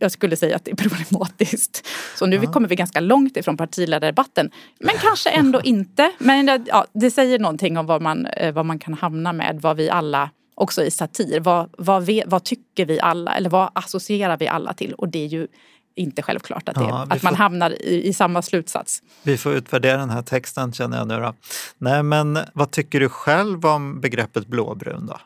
Jag 0.00 0.12
skulle 0.12 0.36
säga 0.36 0.56
att 0.56 0.64
det 0.64 0.70
är 0.70 0.76
problematiskt. 0.76 1.86
Så 2.18 2.26
nu 2.26 2.36
ja. 2.36 2.52
kommer 2.52 2.68
vi 2.68 2.76
ganska 2.76 3.00
långt 3.00 3.36
ifrån 3.36 3.56
partiledardebatten. 3.56 4.50
Men 4.80 4.94
kanske 4.98 5.30
ändå 5.30 5.60
inte. 5.64 6.12
Men 6.18 6.64
ja, 6.66 6.86
det 6.92 7.10
säger 7.10 7.38
någonting 7.38 7.78
om 7.78 7.86
vad 7.86 8.02
man, 8.02 8.26
eh, 8.26 8.52
vad 8.52 8.66
man 8.66 8.78
kan 8.78 8.94
hamna 8.94 9.32
med, 9.32 9.58
vad 9.62 9.76
vi 9.76 9.90
alla 9.90 10.30
också 10.54 10.84
i 10.84 10.90
satir. 10.90 11.40
Vad, 11.40 11.74
vad, 11.78 12.06
vi, 12.06 12.22
vad 12.26 12.44
tycker 12.44 12.84
vi 12.84 13.00
alla 13.00 13.36
eller 13.36 13.50
vad 13.50 13.70
associerar 13.72 14.36
vi 14.36 14.48
alla 14.48 14.74
till? 14.74 14.94
Och 14.94 15.08
det 15.08 15.24
är 15.24 15.26
ju 15.26 15.48
inte 15.96 16.22
självklart 16.22 16.68
att, 16.68 16.74
det, 16.74 16.80
ja, 16.80 17.06
att 17.10 17.22
man 17.22 17.32
får, 17.32 17.36
hamnar 17.36 17.70
i, 17.70 18.08
i, 18.08 18.12
samma 18.12 18.42
slutsats. 18.42 19.02
Vi 19.22 19.38
får 19.38 19.54
utvärdera 19.54 19.96
den 19.96 20.10
här 20.10 20.22
texten 20.22 20.72
känner 20.72 20.98
jag 20.98 21.08
nu 21.08 21.16
då. 21.16 21.34
Nej 21.78 22.02
men 22.02 22.38
vad 22.52 22.70
tycker 22.70 23.00
du 23.00 23.08
själv 23.08 23.66
om 23.66 24.00
begreppet 24.00 24.46
blåbrun 24.46 25.06
då? 25.06 25.20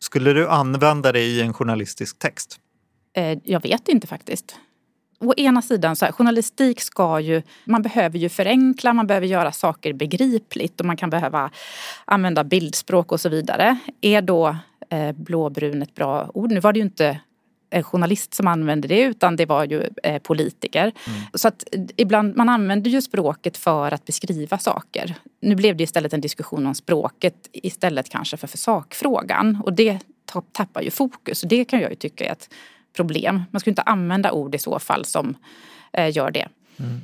Skulle 0.00 0.32
du 0.32 0.48
använda 0.48 1.12
det 1.12 1.20
i 1.20 1.40
en 1.40 1.52
journalistisk 1.52 2.18
text? 2.18 2.60
Eh, 3.16 3.38
jag 3.44 3.62
vet 3.62 3.88
inte 3.88 4.06
faktiskt. 4.06 4.56
Å 5.20 5.34
ena 5.36 5.62
sidan, 5.62 5.96
så 5.96 6.04
här, 6.04 6.12
journalistik 6.12 6.80
ska 6.80 7.20
ju, 7.20 7.42
man 7.64 7.82
behöver 7.82 8.18
ju 8.18 8.28
förenkla, 8.28 8.92
man 8.92 9.06
behöver 9.06 9.26
göra 9.26 9.52
saker 9.52 9.92
begripligt 9.92 10.80
och 10.80 10.86
man 10.86 10.96
kan 10.96 11.10
behöva 11.10 11.50
använda 12.04 12.44
bildspråk 12.44 13.12
och 13.12 13.20
så 13.20 13.28
vidare. 13.28 13.78
Är 14.00 14.22
då 14.22 14.56
eh, 14.90 15.12
blåbrun 15.12 15.82
ett 15.82 15.94
bra 15.94 16.30
ord? 16.34 16.52
Nu 16.52 16.60
var 16.60 16.72
det 16.72 16.78
ju 16.78 16.84
inte 16.84 17.20
journalist 17.82 18.34
som 18.34 18.46
använde 18.46 18.88
det 18.88 19.00
utan 19.00 19.36
det 19.36 19.46
var 19.46 19.64
ju 19.64 19.88
eh, 20.02 20.18
politiker. 20.22 20.82
Mm. 20.82 21.20
Så 21.34 21.48
att 21.48 21.64
ibland, 21.96 22.36
man 22.36 22.48
använder 22.48 22.90
ju 22.90 23.02
språket 23.02 23.56
för 23.56 23.94
att 23.94 24.04
beskriva 24.04 24.58
saker. 24.58 25.14
Nu 25.40 25.54
blev 25.54 25.76
det 25.76 25.84
istället 25.84 26.12
en 26.12 26.20
diskussion 26.20 26.66
om 26.66 26.74
språket 26.74 27.48
istället 27.52 28.08
kanske 28.08 28.36
för, 28.36 28.46
för 28.46 28.58
sakfrågan 28.58 29.62
och 29.64 29.72
det 29.72 29.98
tappar 30.52 30.82
ju 30.82 30.90
fokus. 30.90 31.40
Det 31.40 31.64
kan 31.64 31.80
jag 31.80 31.90
ju 31.90 31.96
tycka 31.96 32.24
är 32.24 32.32
ett 32.32 32.48
problem. 32.96 33.42
Man 33.50 33.60
ska 33.60 33.70
inte 33.70 33.82
använda 33.82 34.32
ord 34.32 34.54
i 34.54 34.58
så 34.58 34.78
fall 34.78 35.04
som 35.04 35.36
eh, 35.92 36.16
gör 36.16 36.30
det. 36.30 36.48
Mm. 36.76 37.00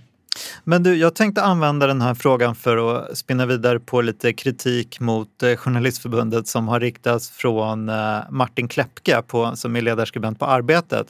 Men 0.64 0.83
du, 0.83 0.96
jag 0.96 1.14
tänkte 1.14 1.42
använda 1.42 1.87
den 1.87 2.03
här 2.03 2.14
frågan 2.14 2.55
för 2.55 2.96
att 2.96 3.18
spinna 3.18 3.46
vidare 3.46 3.81
på 3.81 4.00
lite 4.00 4.33
kritik 4.33 5.00
mot 5.00 5.42
eh, 5.42 5.57
Journalistförbundet 5.57 6.48
som 6.48 6.68
har 6.68 6.81
riktats 6.81 7.31
från 7.31 7.88
eh, 7.88 8.18
Martin 8.31 8.68
Klepke 8.68 9.22
på, 9.22 9.57
som 9.57 9.76
är 9.76 9.81
ledarskribent 9.81 10.38
på 10.38 10.46
Arbetet 10.46 11.07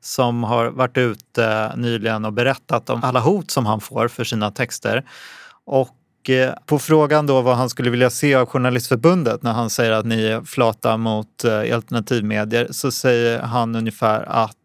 som 0.00 0.44
har 0.44 0.66
varit 0.66 0.98
ute 0.98 1.44
eh, 1.44 1.76
nyligen 1.76 2.24
och 2.24 2.32
berättat 2.32 2.90
om 2.90 3.04
alla 3.04 3.20
hot 3.20 3.50
som 3.50 3.66
han 3.66 3.80
får 3.80 4.08
för 4.08 4.24
sina 4.24 4.50
texter. 4.50 5.04
Och 5.66 5.90
på 6.66 6.78
frågan 6.78 7.26
då 7.26 7.40
vad 7.40 7.56
han 7.56 7.70
skulle 7.70 7.90
vilja 7.90 8.10
se 8.10 8.34
av 8.34 8.46
Journalistförbundet 8.46 9.42
när 9.42 9.52
han 9.52 9.70
säger 9.70 9.92
att 9.92 10.06
ni 10.06 10.24
är 10.24 10.42
flata 10.42 10.96
mot 10.96 11.44
alternativmedier 11.44 12.68
så 12.70 12.90
säger 12.90 13.40
han 13.40 13.76
ungefär 13.76 14.24
att 14.28 14.56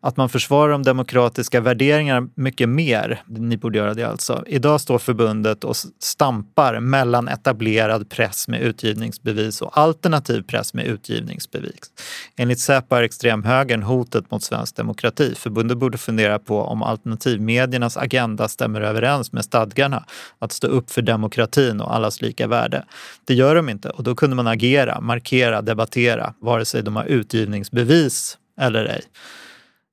att 0.00 0.16
man 0.16 0.28
försvarar 0.28 0.72
de 0.72 0.82
demokratiska 0.82 1.60
värderingarna 1.60 2.28
mycket 2.34 2.68
mer. 2.68 3.22
Ni 3.26 3.56
borde 3.56 3.78
göra 3.78 3.94
det 3.94 4.04
alltså. 4.04 4.44
Idag 4.46 4.80
står 4.80 4.98
förbundet 4.98 5.64
och 5.64 5.76
stampar 6.00 6.80
mellan 6.80 7.28
etablerad 7.28 8.10
press 8.10 8.48
med 8.48 8.62
utgivningsbevis 8.62 9.62
och 9.62 9.78
alternativ 9.78 10.42
press 10.42 10.74
med 10.74 10.86
utgivningsbevis. 10.86 11.92
Enligt 12.36 12.58
Säpo 12.58 12.96
är 12.96 13.02
extremhögern 13.02 13.82
hotet 13.82 14.30
mot 14.30 14.42
svensk 14.42 14.76
demokrati. 14.76 15.34
Förbundet 15.34 15.78
borde 15.78 15.98
fundera 15.98 16.38
på 16.38 16.62
om 16.62 16.82
alternativmediernas 16.82 17.96
agenda 17.96 18.48
stämmer 18.48 18.80
överens 18.80 19.32
med 19.32 19.44
stadgarna 19.44 20.04
att 20.38 20.52
stå 20.52 20.66
upp 20.66 20.90
för 20.90 21.02
demokratin 21.02 21.80
och 21.80 21.94
allas 21.94 22.22
lika 22.22 22.46
värde. 22.46 22.84
Det 23.24 23.34
gör 23.34 23.54
de 23.54 23.68
inte 23.68 23.90
och 23.90 24.02
då 24.02 24.14
kunde 24.14 24.36
man 24.36 24.46
agera, 24.46 25.00
markera, 25.00 25.62
debattera, 25.62 26.34
vare 26.40 26.64
sig 26.64 26.82
de 26.82 26.96
har 26.96 27.04
utgivningsbevis 27.04 28.38
eller 28.60 28.84
ej. 28.84 29.02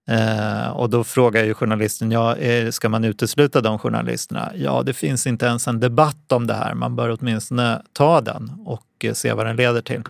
Eh, 0.08 0.70
och 0.70 0.89
då 0.89 1.04
frågar 1.04 1.44
ju 1.44 1.54
journalisten, 1.54 2.12
ja, 2.12 2.36
eh, 2.36 2.72
ska 2.72 2.89
man 2.89 3.04
utesluta 3.04 3.62
de 3.62 3.80
journalisterna? 3.80 4.52
Ja, 4.56 4.84
det 4.84 4.94
finns 4.94 5.28
inte 5.28 5.46
ens 5.46 5.68
en 5.68 5.80
debatt 5.80 6.32
om 6.32 6.48
det 6.48 6.54
här. 6.54 6.74
Man 6.74 6.96
bör 6.96 7.18
åtminstone 7.20 7.82
ta 7.94 8.22
den 8.22 8.52
och 8.65 8.86
eh, 9.04 9.13
se 9.13 9.34
vad 9.34 9.46
den 9.46 9.56
leder 9.56 9.82
till. 9.82 10.04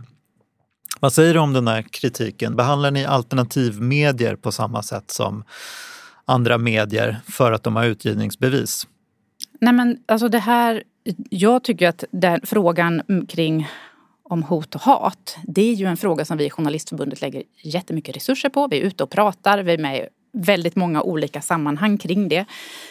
Vad 1.00 1.14
säger 1.14 1.34
du 1.34 1.40
om 1.40 1.54
den 1.54 1.68
här 1.68 1.82
kritiken? 1.82 2.56
Behandlar 2.56 2.92
ni 2.92 3.06
alternativmedier 3.06 4.36
på 4.36 4.52
samma 4.52 4.84
sätt 4.84 5.12
som 5.12 5.44
andra 6.26 6.58
medier 6.58 7.18
för 7.28 7.52
att 7.52 7.64
de 7.64 7.76
har 7.76 7.86
utgivningsbevis? 7.86 8.88
Nej 9.62 9.74
men 9.74 9.98
alltså 10.06 10.28
det 10.30 10.40
här, 10.40 10.84
jag 11.30 11.64
tycker 11.64 11.90
att 11.90 12.04
den 12.12 12.42
frågan 12.44 13.26
kring 13.30 13.68
om 14.30 14.44
hot 14.44 14.76
och 14.76 14.82
hat. 14.82 15.38
Det 15.44 15.62
är 15.62 15.74
ju 15.74 15.86
en 15.86 15.98
fråga 15.98 16.26
som 16.26 16.38
vi 16.38 16.46
i 16.46 16.50
Journalistförbundet 16.50 17.22
lägger 17.22 17.44
jättemycket 17.62 18.16
resurser 18.16 18.50
på. 18.50 18.68
Vi 18.68 18.82
är 18.82 18.82
ute 18.82 19.04
och 19.04 19.10
pratar, 19.10 19.60
vi 19.60 19.74
är 19.74 19.78
med 19.78 19.98
i 19.98 20.08
väldigt 20.36 20.76
många 20.76 21.02
olika 21.02 21.42
sammanhang 21.42 21.98
kring 21.98 22.30
det. 22.30 22.46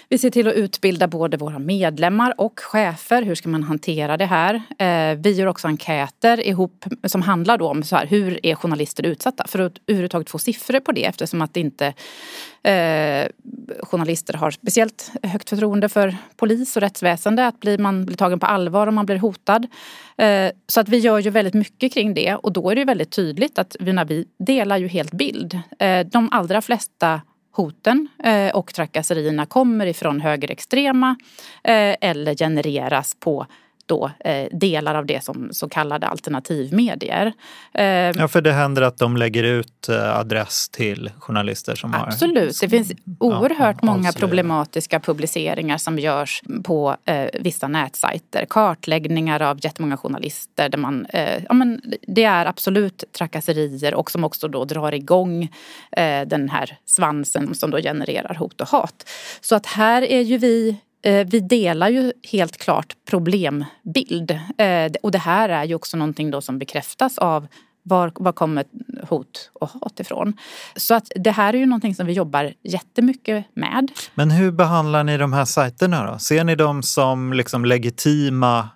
Vi 0.08 0.18
ser 0.18 0.30
till 0.30 0.48
att 0.48 0.54
utbilda 0.54 1.08
både 1.08 1.36
våra 1.36 1.58
medlemmar 1.58 2.34
och 2.40 2.60
chefer. 2.60 3.22
Hur 3.22 3.34
ska 3.34 3.48
man 3.48 3.62
hantera 3.62 4.16
det 4.16 4.26
här? 4.26 4.54
Eh, 4.78 5.18
vi 5.18 5.30
gör 5.32 5.46
också 5.46 5.68
enkäter 5.68 6.46
ihop 6.46 6.84
som 7.04 7.22
handlar 7.22 7.58
då 7.58 7.68
om 7.68 7.82
så 7.82 7.96
här, 7.96 8.06
hur 8.06 8.46
är 8.46 8.54
journalister 8.54 9.06
utsatta? 9.06 9.46
För 9.46 9.58
att 9.58 9.72
överhuvudtaget 9.86 10.30
få 10.30 10.38
siffror 10.38 10.80
på 10.80 10.92
det 10.92 11.04
eftersom 11.04 11.42
att 11.42 11.54
det 11.54 11.60
inte 11.60 11.94
eh, 12.64 13.28
journalister 13.82 14.34
har 14.34 14.50
speciellt 14.50 15.12
högt 15.22 15.50
förtroende 15.50 15.88
för 15.88 16.16
polis 16.36 16.76
och 16.76 16.82
rättsväsende. 16.82 17.46
Att 17.46 17.60
bli, 17.60 17.78
man 17.78 18.06
blir 18.06 18.16
tagen 18.16 18.40
på 18.40 18.46
allvar 18.46 18.86
om 18.86 18.94
man 18.94 19.06
blir 19.06 19.16
hotad. 19.16 19.66
Eh, 20.16 20.50
så 20.66 20.80
att 20.80 20.88
vi 20.88 20.98
gör 20.98 21.18
ju 21.18 21.30
väldigt 21.30 21.54
mycket 21.54 21.92
kring 21.92 22.14
det 22.14 22.34
och 22.34 22.52
då 22.52 22.70
är 22.70 22.76
det 22.76 22.84
väldigt 22.84 23.10
tydligt 23.10 23.58
att 23.58 23.76
vi, 23.80 23.92
när 23.92 24.04
vi 24.04 24.26
delar 24.38 24.76
ju 24.76 24.88
helt 24.88 25.12
bild. 25.12 25.60
Eh, 25.78 26.06
de 26.06 26.28
allra 26.32 26.62
flesta 26.62 27.20
hoten 27.52 28.08
eh, 28.24 28.56
och 28.56 28.74
trakasserierna 28.74 29.46
kommer 29.46 29.86
ifrån 29.86 30.20
högerextrema 30.20 31.16
eh, 31.64 31.96
eller 32.00 32.34
genereras 32.34 33.16
på 33.20 33.46
då 33.86 34.10
eh, 34.24 34.48
delar 34.52 34.94
av 34.94 35.06
det 35.06 35.24
som 35.24 35.48
så 35.52 35.68
kallade 35.68 36.06
alternativmedier. 36.06 37.32
Eh, 37.74 37.84
ja, 37.84 38.28
för 38.28 38.40
det 38.40 38.52
händer 38.52 38.82
att 38.82 38.98
de 38.98 39.16
lägger 39.16 39.42
ut 39.42 39.88
eh, 39.88 40.18
adress 40.18 40.68
till 40.68 41.10
journalister 41.18 41.74
som 41.74 41.94
absolut. 41.94 42.36
har... 42.36 42.46
Absolut, 42.46 42.60
det 42.60 42.68
finns 42.68 42.92
oerhört 43.18 43.76
ja, 43.82 43.86
många 43.86 44.12
problematiska 44.12 45.00
publiceringar 45.00 45.78
som 45.78 45.98
görs 45.98 46.42
på 46.64 46.96
eh, 47.04 47.28
vissa 47.40 47.68
nätsajter. 47.68 48.46
Kartläggningar 48.48 49.42
av 49.42 49.58
jättemånga 49.64 49.96
journalister 49.96 50.68
där 50.68 50.78
man... 50.78 51.06
Eh, 51.06 51.42
ja, 51.48 51.54
men 51.54 51.80
det 52.06 52.24
är 52.24 52.46
absolut 52.46 53.04
trakasserier 53.12 53.94
och 53.94 54.10
som 54.10 54.24
också 54.24 54.48
då 54.48 54.64
drar 54.64 54.94
igång 54.94 55.42
eh, 55.92 56.26
den 56.26 56.48
här 56.48 56.76
svansen 56.86 57.54
som 57.54 57.70
då 57.70 57.78
genererar 57.78 58.34
hot 58.34 58.60
och 58.60 58.68
hat. 58.68 59.08
Så 59.40 59.54
att 59.54 59.66
här 59.66 60.02
är 60.02 60.20
ju 60.20 60.38
vi 60.38 60.76
Eh, 61.04 61.26
vi 61.26 61.40
delar 61.40 61.88
ju 61.88 62.12
helt 62.32 62.56
klart 62.56 62.94
problembild. 63.10 64.30
Eh, 64.58 64.92
och 65.02 65.10
det 65.10 65.18
här 65.18 65.48
är 65.48 65.64
ju 65.64 65.74
också 65.74 65.96
någonting 65.96 66.30
då 66.30 66.40
som 66.40 66.58
bekräftas 66.58 67.18
av 67.18 67.46
var, 67.82 68.12
var 68.14 68.32
kommer 68.32 68.64
hot 69.08 69.50
och 69.52 69.68
hat 69.68 70.00
ifrån? 70.00 70.32
Så 70.76 70.94
att 70.94 71.12
det 71.16 71.30
här 71.30 71.54
är 71.54 71.58
ju 71.58 71.66
någonting 71.66 71.94
som 71.94 72.06
vi 72.06 72.12
jobbar 72.12 72.52
jättemycket 72.62 73.44
med. 73.54 73.90
Men 74.14 74.30
hur 74.30 74.50
behandlar 74.50 75.04
ni 75.04 75.16
de 75.16 75.32
här 75.32 75.44
sajterna 75.44 76.12
då? 76.12 76.18
Ser 76.18 76.44
ni 76.44 76.54
dem 76.54 76.82
som 76.82 77.32
liksom 77.32 77.64
legitima 77.64 78.68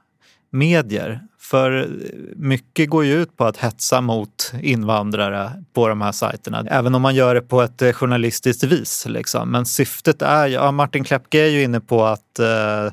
medier? 0.51 1.28
För 1.50 1.88
mycket 2.37 2.90
går 2.90 3.04
ju 3.04 3.22
ut 3.22 3.37
på 3.37 3.44
att 3.44 3.56
hetsa 3.56 4.00
mot 4.00 4.52
invandrare 4.62 5.64
på 5.72 5.88
de 5.88 6.00
här 6.00 6.12
sajterna. 6.12 6.64
Även 6.70 6.94
om 6.94 7.02
man 7.02 7.14
gör 7.14 7.34
det 7.34 7.40
på 7.40 7.62
ett 7.62 7.82
eh, 7.82 7.92
journalistiskt 7.92 8.64
vis. 8.64 9.06
Liksom. 9.08 9.50
Men 9.50 9.66
syftet 9.66 10.22
är 10.22 10.46
ju, 10.46 10.54
ja, 10.54 10.72
Martin 10.72 11.04
Klepke 11.04 11.40
är 11.40 11.48
ju 11.48 11.62
inne 11.62 11.80
på 11.80 12.04
att 12.04 12.38
eh, 12.38 12.92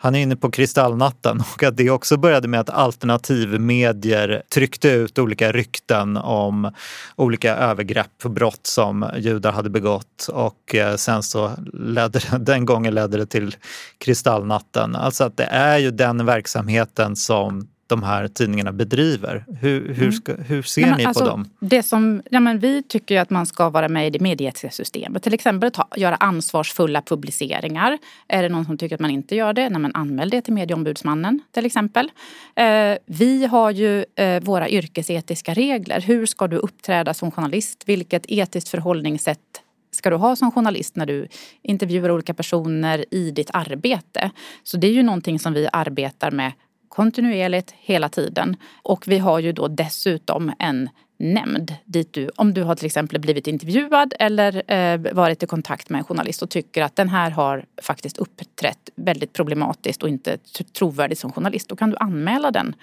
han 0.00 0.14
är 0.14 0.22
inne 0.22 0.36
på 0.36 0.50
kristallnatten 0.50 1.42
och 1.54 1.62
att 1.62 1.76
det 1.76 1.90
också 1.90 2.16
började 2.16 2.48
med 2.48 2.60
att 2.60 2.70
alternativmedier 2.70 4.42
tryckte 4.48 4.88
ut 4.88 5.18
olika 5.18 5.52
rykten 5.52 6.16
om 6.16 6.72
olika 7.16 7.56
övergrepp 7.56 8.24
och 8.24 8.30
brott 8.30 8.66
som 8.66 9.10
judar 9.16 9.52
hade 9.52 9.70
begått 9.70 10.28
och 10.32 10.74
eh, 10.74 10.96
sen 10.96 11.22
så 11.22 11.50
ledde 11.72 12.20
den 12.38 12.64
gången 12.64 12.94
ledde 12.94 13.16
det 13.16 13.26
till 13.26 13.56
kristallnatten. 13.98 14.96
Alltså 14.96 15.24
att 15.24 15.36
det 15.36 15.44
är 15.44 15.78
ju 15.78 15.90
den 15.90 16.26
verksamheten 16.26 17.16
som 17.16 17.68
de 17.88 18.02
här 18.02 18.28
tidningarna 18.28 18.72
bedriver. 18.72 19.44
Hur, 19.60 19.94
hur, 19.94 20.02
mm. 20.02 20.12
ska, 20.12 20.34
hur 20.34 20.62
ser 20.62 20.82
Nej, 20.82 20.94
ni 20.96 21.04
alltså, 21.04 21.24
på 21.24 21.30
dem? 21.30 21.50
Det 21.60 21.82
som, 21.82 22.22
ja, 22.30 22.40
men 22.40 22.58
vi 22.58 22.82
tycker 22.82 23.20
att 23.20 23.30
man 23.30 23.46
ska 23.46 23.70
vara 23.70 23.88
med 23.88 24.06
i 24.06 24.10
det 24.10 24.20
medieetiska 24.20 24.70
systemet. 24.70 25.22
Till 25.22 25.34
exempel 25.34 25.70
ta, 25.70 25.88
göra 25.96 26.16
ansvarsfulla 26.16 27.02
publiceringar. 27.02 27.98
Är 28.28 28.42
det 28.42 28.48
någon 28.48 28.64
som 28.64 28.78
tycker 28.78 28.94
att 28.94 29.00
man 29.00 29.10
inte 29.10 29.36
gör 29.36 29.52
det? 29.52 29.68
Nej, 29.68 29.80
men 29.80 29.94
anmäl 29.94 30.30
det 30.30 30.42
till 30.42 30.52
medieombudsmannen 30.52 31.40
till 31.52 31.66
exempel. 31.66 32.10
Eh, 32.54 32.96
vi 33.06 33.46
har 33.46 33.70
ju 33.70 34.04
eh, 34.16 34.42
våra 34.42 34.68
yrkesetiska 34.68 35.54
regler. 35.54 36.00
Hur 36.00 36.26
ska 36.26 36.46
du 36.46 36.56
uppträda 36.56 37.14
som 37.14 37.30
journalist? 37.30 37.82
Vilket 37.86 38.24
etiskt 38.28 38.68
förhållningssätt 38.68 39.62
ska 39.90 40.10
du 40.10 40.16
ha 40.16 40.36
som 40.36 40.52
journalist 40.52 40.96
när 40.96 41.06
du 41.06 41.28
intervjuar 41.62 42.10
olika 42.10 42.34
personer 42.34 43.04
i 43.10 43.30
ditt 43.30 43.50
arbete? 43.52 44.30
Så 44.62 44.76
det 44.76 44.86
är 44.86 44.92
ju 44.92 45.02
någonting 45.02 45.38
som 45.38 45.52
vi 45.52 45.68
arbetar 45.72 46.30
med 46.30 46.52
kontinuerligt 46.88 47.74
hela 47.78 48.08
tiden. 48.08 48.56
Och 48.82 49.08
vi 49.08 49.18
har 49.18 49.38
ju 49.38 49.52
då 49.52 49.68
dessutom 49.68 50.52
en 50.58 50.88
nämnd 51.18 51.74
dit 51.84 52.12
du, 52.12 52.30
om 52.36 52.54
du 52.54 52.62
har 52.62 52.74
till 52.74 52.86
exempel 52.86 53.20
blivit 53.20 53.46
intervjuad 53.46 54.14
eller 54.18 54.72
eh, 54.72 55.12
varit 55.12 55.42
i 55.42 55.46
kontakt 55.46 55.90
med 55.90 55.98
en 55.98 56.04
journalist 56.04 56.42
och 56.42 56.50
tycker 56.50 56.82
att 56.82 56.96
den 56.96 57.08
här 57.08 57.30
har 57.30 57.64
faktiskt 57.82 58.18
uppträtt 58.18 58.90
väldigt 58.96 59.32
problematiskt 59.32 60.02
och 60.02 60.08
inte 60.08 60.38
trovärdigt 60.78 61.18
som 61.18 61.32
journalist, 61.32 61.68
då 61.68 61.76
kan 61.76 61.90
du 61.90 61.96
anmäla 61.96 62.50
den 62.50 62.74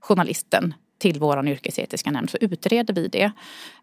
journalisten 0.00 0.74
till 0.98 1.20
vår 1.20 1.48
yrkesetiska 1.48 2.10
nämnd 2.10 2.30
så 2.30 2.38
utreder 2.40 2.94
vi 2.94 3.08
det. 3.08 3.32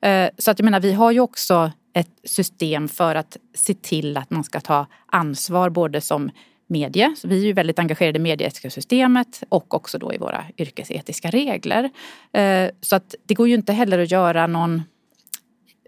Eh, 0.08 0.30
så 0.38 0.52
att 0.52 0.60
jag 0.60 0.66
menar, 0.66 0.80
vi 0.80 0.94
har 0.94 1.12
ju 1.12 1.20
också 1.20 1.72
ett 1.94 2.12
system 2.24 2.88
för 2.88 3.16
att 3.16 3.38
se 3.54 3.74
till 3.74 4.18
att 4.18 4.30
man 4.30 4.44
ska 4.44 4.60
ta 4.60 4.86
ansvar 5.06 5.70
både 5.70 6.02
som 6.02 6.32
medie. 6.70 7.16
Så 7.18 7.28
vi 7.28 7.42
är 7.42 7.46
ju 7.46 7.54
väldigt 7.54 7.80
engagerade 7.80 8.20
i 8.20 8.22
medieetiska 8.22 8.70
systemet 8.70 9.44
och 9.50 9.74
också 9.74 9.98
då 9.98 10.14
i 10.14 10.18
våra 10.18 10.46
yrkesetiska 10.58 11.30
regler. 11.30 11.90
Eh, 12.32 12.70
så 12.82 12.96
att 12.96 13.16
det 13.26 13.34
går 13.34 13.48
ju 13.48 13.56
inte 13.56 13.74
heller 13.74 14.00
att 14.00 14.12
göra 14.12 14.48
någon... 14.48 14.84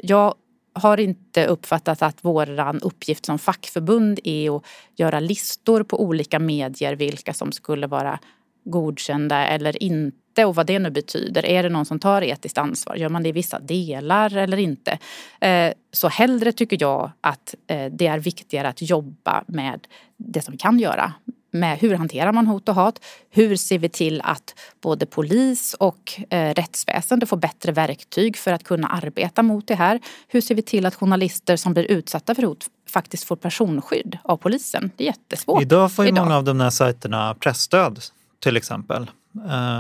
Jag 0.02 0.36
har 0.74 1.00
inte 1.00 1.46
uppfattat 1.46 2.02
att 2.02 2.18
vår 2.22 2.80
uppgift 2.86 3.26
som 3.26 3.40
fackförbund 3.40 4.20
är 4.24 4.56
att 4.56 4.64
göra 4.96 5.20
listor 5.20 5.84
på 5.84 6.02
olika 6.02 6.40
medier 6.40 6.96
vilka 6.96 7.34
som 7.34 7.52
skulle 7.52 7.88
vara 7.88 8.20
godkända 8.64 9.48
eller 9.48 9.84
inte 9.84 10.46
och 10.46 10.56
vad 10.56 10.68
det 10.68 10.80
nu 10.80 10.90
betyder. 10.90 11.46
Är 11.46 11.64
det 11.64 11.70
någon 11.70 11.86
som 11.86 12.00
tar 12.00 12.22
etiskt 12.22 12.58
ansvar? 12.58 12.96
Gör 12.96 13.10
man 13.10 13.24
det 13.24 13.30
i 13.30 13.32
vissa 13.32 13.60
delar 13.60 14.38
eller 14.38 14.58
inte? 14.58 15.00
Eh, 15.42 15.74
så 15.92 16.08
hellre 16.08 16.52
tycker 16.52 16.78
jag 16.80 17.12
att 17.22 17.56
eh, 17.68 17.92
det 17.92 18.08
är 18.08 18.20
viktigare 18.20 18.70
att 18.70 18.82
jobba 18.82 19.44
med 19.48 19.88
det 20.18 20.42
som 20.42 20.52
vi 20.52 20.58
kan 20.58 20.80
göra. 20.80 21.14
Med 21.54 21.78
hur 21.78 21.96
hanterar 21.96 22.32
man 22.32 22.48
hot 22.48 22.70
och 22.70 22.76
hat? 22.76 23.06
Hur 23.30 23.56
ser 23.56 23.80
vi 23.80 23.90
till 23.90 24.22
att 24.22 24.56
både 24.82 25.06
polis 25.06 25.74
och 25.74 26.22
eh, 26.30 26.54
rättsväsende 26.54 27.26
får 27.26 27.38
bättre 27.38 27.72
verktyg 27.72 28.38
för 28.38 28.54
att 28.54 28.64
kunna 28.64 28.88
arbeta 28.88 29.44
mot 29.44 29.68
det 29.68 29.76
här? 29.76 30.00
Hur 30.28 30.42
ser 30.42 30.56
vi 30.56 30.62
till 30.62 30.86
att 30.86 30.96
journalister 30.96 31.56
som 31.56 31.74
blir 31.74 31.92
utsatta 31.92 32.36
för 32.36 32.44
hot 32.44 32.66
faktiskt 32.90 33.24
får 33.24 33.36
personskydd 33.36 34.18
av 34.24 34.38
polisen? 34.38 34.92
Det 34.96 35.04
är 35.04 35.08
jättesvårt. 35.08 35.62
Idag 35.62 35.92
får 35.92 36.06
ju 36.06 36.12
Idag. 36.12 36.24
många 36.24 36.38
av 36.38 36.44
de 36.44 36.60
här 36.60 36.70
sajterna 36.70 37.36
pressstöd 37.40 38.00
till 38.42 38.58
exempel. 38.58 39.12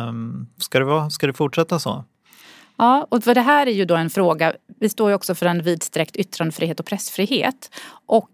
Um, 0.07 0.47
ska, 0.57 0.79
det 0.79 0.85
vara, 0.85 1.09
ska 1.09 1.27
det 1.27 1.33
fortsätta 1.33 1.79
så? 1.79 2.05
Ja, 2.77 3.07
och 3.09 3.23
för 3.23 3.35
det 3.35 3.41
här 3.41 3.67
är 3.67 3.71
ju 3.71 3.85
då 3.85 3.95
en 3.95 4.09
fråga. 4.09 4.53
Vi 4.79 4.89
står 4.89 5.09
ju 5.09 5.15
också 5.15 5.35
för 5.35 5.45
en 5.45 5.63
vidsträckt 5.63 6.15
yttrandefrihet 6.15 6.79
och 6.79 6.85
pressfrihet. 6.85 7.71
Och 8.05 8.31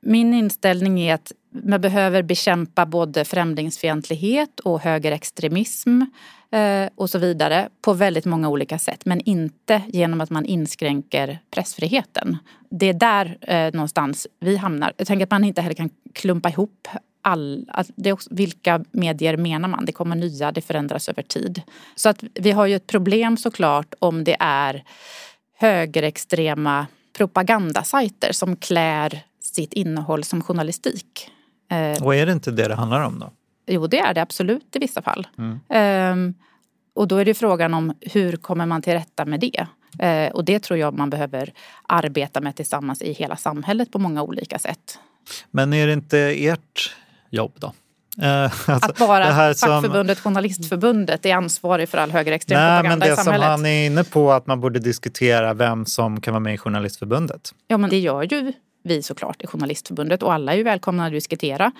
min 0.00 0.34
inställning 0.34 1.00
är 1.00 1.14
att 1.14 1.32
man 1.50 1.80
behöver 1.80 2.22
bekämpa 2.22 2.86
både 2.86 3.24
främlingsfientlighet 3.24 4.60
och 4.60 4.80
högerextremism 4.80 6.02
eh, 6.50 6.88
och 6.94 7.10
så 7.10 7.18
vidare 7.18 7.68
på 7.82 7.92
väldigt 7.92 8.24
många 8.24 8.48
olika 8.48 8.78
sätt. 8.78 9.04
Men 9.04 9.20
inte 9.20 9.82
genom 9.88 10.20
att 10.20 10.30
man 10.30 10.44
inskränker 10.44 11.38
pressfriheten. 11.50 12.36
Det 12.70 12.86
är 12.86 12.94
där 12.94 13.38
eh, 13.40 13.72
någonstans 13.72 14.26
vi 14.40 14.56
hamnar. 14.56 14.92
Jag 14.96 15.06
tänker 15.06 15.24
att 15.26 15.30
man 15.30 15.44
inte 15.44 15.60
heller 15.60 15.74
kan 15.74 15.90
klumpa 16.14 16.50
ihop 16.50 16.88
all, 17.28 17.66
det 17.96 18.08
är 18.08 18.12
också, 18.12 18.28
vilka 18.32 18.84
medier 18.90 19.36
menar 19.36 19.68
man? 19.68 19.84
Det 19.84 19.92
kommer 19.92 20.16
nya, 20.16 20.52
det 20.52 20.60
förändras 20.60 21.08
över 21.08 21.22
tid. 21.22 21.62
Så 21.94 22.08
att 22.08 22.24
vi 22.34 22.50
har 22.50 22.66
ju 22.66 22.76
ett 22.76 22.86
problem 22.86 23.36
såklart 23.36 23.94
om 23.98 24.24
det 24.24 24.36
är 24.40 24.84
högerextrema 25.58 26.86
propagandasajter 27.16 28.32
som 28.32 28.56
klär 28.56 29.22
sitt 29.40 29.72
innehåll 29.72 30.24
som 30.24 30.42
journalistik. 30.42 31.30
Eh, 31.70 32.02
och 32.04 32.14
är 32.14 32.26
det 32.26 32.32
inte 32.32 32.50
det 32.50 32.68
det 32.68 32.74
handlar 32.74 33.00
om 33.00 33.18
då? 33.18 33.30
Jo, 33.66 33.86
det 33.86 33.98
är 33.98 34.14
det 34.14 34.22
absolut 34.22 34.76
i 34.76 34.78
vissa 34.78 35.02
fall. 35.02 35.26
Mm. 35.38 36.12
Um, 36.12 36.34
och 36.94 37.08
då 37.08 37.16
är 37.16 37.24
det 37.24 37.34
frågan 37.34 37.74
om 37.74 37.94
hur 38.00 38.36
kommer 38.36 38.66
man 38.66 38.82
till 38.82 38.92
rätta 38.92 39.24
med 39.24 39.40
det? 39.40 39.66
Uh, 40.02 40.34
och 40.34 40.44
det 40.44 40.60
tror 40.60 40.78
jag 40.78 40.94
man 40.94 41.10
behöver 41.10 41.52
arbeta 41.82 42.40
med 42.40 42.56
tillsammans 42.56 43.02
i 43.02 43.12
hela 43.12 43.36
samhället 43.36 43.92
på 43.92 43.98
många 43.98 44.22
olika 44.22 44.58
sätt. 44.58 44.98
Men 45.50 45.72
är 45.72 45.86
det 45.86 45.92
inte 45.92 46.18
ert 46.18 46.96
jobb 47.30 47.52
då? 47.58 47.72
Alltså, 48.66 48.72
att 48.72 49.00
vara 49.00 49.54
fackförbundet, 49.54 50.18
som... 50.18 50.30
journalistförbundet 50.30 51.26
är 51.26 51.34
ansvarig 51.34 51.88
för 51.88 51.98
all 51.98 52.10
högerextrem 52.10 52.60
Nej, 52.60 52.80
propaganda 52.80 53.06
men 53.06 53.12
i 53.12 53.16
samhället. 53.16 53.40
Det 53.40 53.44
som 53.44 53.50
han 53.50 53.66
är 53.66 53.86
inne 53.86 54.04
på, 54.04 54.32
att 54.32 54.46
man 54.46 54.60
borde 54.60 54.78
diskutera 54.78 55.54
vem 55.54 55.86
som 55.86 56.20
kan 56.20 56.34
vara 56.34 56.40
med 56.40 56.54
i 56.54 56.58
journalistförbundet. 56.58 57.54
Ja, 57.68 57.78
men 57.78 57.90
det 57.90 57.98
gör 57.98 58.22
ju 58.22 58.52
vi 58.82 59.02
såklart 59.02 59.42
i 59.42 59.46
Journalistförbundet 59.46 60.22
och 60.22 60.32
alla 60.32 60.52
är 60.52 60.56
ju 60.56 60.62
välkomna 60.62 61.06
att 61.06 61.12
diskutera. 61.12 61.72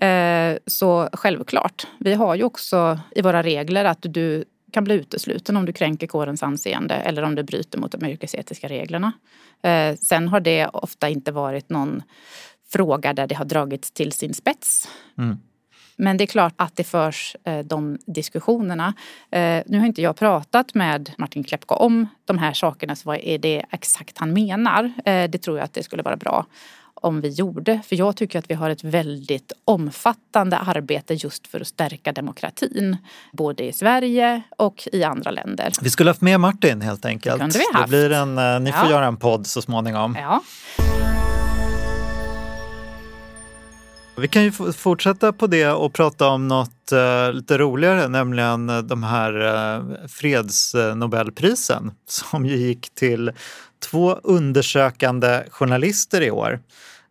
Eh, 0.00 0.56
så 0.66 1.08
självklart. 1.12 1.86
Vi 1.98 2.14
har 2.14 2.34
ju 2.34 2.44
också 2.44 3.00
i 3.10 3.22
våra 3.22 3.42
regler 3.42 3.84
att 3.84 3.98
du 4.00 4.44
kan 4.72 4.84
bli 4.84 4.94
utesluten 4.94 5.56
om 5.56 5.66
du 5.66 5.72
kränker 5.72 6.06
kårens 6.06 6.42
anseende 6.42 6.94
eller 6.94 7.22
om 7.22 7.34
du 7.34 7.42
bryter 7.42 7.78
mot 7.78 7.92
de 7.92 8.06
yrkesetiska 8.06 8.68
reglerna. 8.68 9.12
Eh, 9.62 9.96
sen 9.96 10.28
har 10.28 10.40
det 10.40 10.66
ofta 10.66 11.08
inte 11.08 11.32
varit 11.32 11.70
någon 11.70 12.02
fråga 12.72 13.12
där 13.12 13.26
det 13.26 13.34
har 13.34 13.44
dragits 13.44 13.90
till 13.90 14.12
sin 14.12 14.34
spets. 14.34 14.88
Mm. 15.18 15.38
Men 15.96 16.16
det 16.16 16.24
är 16.24 16.26
klart 16.26 16.54
att 16.56 16.76
det 16.76 16.84
förs 16.84 17.36
eh, 17.44 17.58
de 17.58 17.98
diskussionerna. 18.06 18.94
Eh, 19.30 19.62
nu 19.66 19.78
har 19.78 19.86
inte 19.86 20.02
jag 20.02 20.16
pratat 20.16 20.74
med 20.74 21.10
Martin 21.18 21.44
Klepko 21.44 21.74
om 21.74 22.06
de 22.24 22.38
här 22.38 22.52
sakerna, 22.52 22.96
så 22.96 23.08
vad 23.08 23.18
är 23.22 23.38
det 23.38 23.64
exakt 23.70 24.18
han 24.18 24.32
menar? 24.32 24.92
Eh, 25.04 25.30
det 25.30 25.38
tror 25.38 25.58
jag 25.58 25.64
att 25.64 25.74
det 25.74 25.82
skulle 25.82 26.02
vara 26.02 26.16
bra 26.16 26.46
om 26.94 27.20
vi 27.20 27.28
gjorde. 27.28 27.80
För 27.86 27.96
jag 27.96 28.16
tycker 28.16 28.38
att 28.38 28.50
vi 28.50 28.54
har 28.54 28.70
ett 28.70 28.84
väldigt 28.84 29.52
omfattande 29.64 30.56
arbete 30.56 31.14
just 31.14 31.46
för 31.46 31.60
att 31.60 31.66
stärka 31.66 32.12
demokratin. 32.12 32.96
Både 33.32 33.64
i 33.64 33.72
Sverige 33.72 34.42
och 34.56 34.88
i 34.92 35.04
andra 35.04 35.30
länder. 35.30 35.72
Vi 35.82 35.90
skulle 35.90 36.10
haft 36.10 36.20
med 36.20 36.40
Martin 36.40 36.80
helt 36.80 37.04
enkelt. 37.04 37.34
Det 37.34 37.40
kunde 37.40 37.58
vi 37.58 37.64
haft. 37.72 37.90
Det 37.90 38.08
blir 38.08 38.12
en, 38.12 38.64
ni 38.64 38.72
får 38.72 38.84
ja. 38.84 38.90
göra 38.90 39.06
en 39.06 39.16
podd 39.16 39.46
så 39.46 39.62
småningom. 39.62 40.16
Ja. 40.20 40.42
Vi 44.18 44.28
kan 44.28 44.42
ju 44.42 44.52
fortsätta 44.72 45.32
på 45.32 45.46
det 45.46 45.68
och 45.68 45.92
prata 45.92 46.28
om 46.28 46.48
något 46.48 46.92
uh, 46.92 47.32
lite 47.32 47.58
roligare, 47.58 48.08
nämligen 48.08 48.70
eh, 48.70 48.78
de 48.78 49.02
här 49.02 49.36
uh, 49.36 50.06
fredsnobelprisen 50.08 51.92
som 52.06 52.46
ju 52.46 52.56
gick 52.56 52.94
till 52.94 53.32
två 53.90 54.20
undersökande 54.22 55.44
journalister 55.50 56.20
i 56.20 56.30
år. 56.30 56.60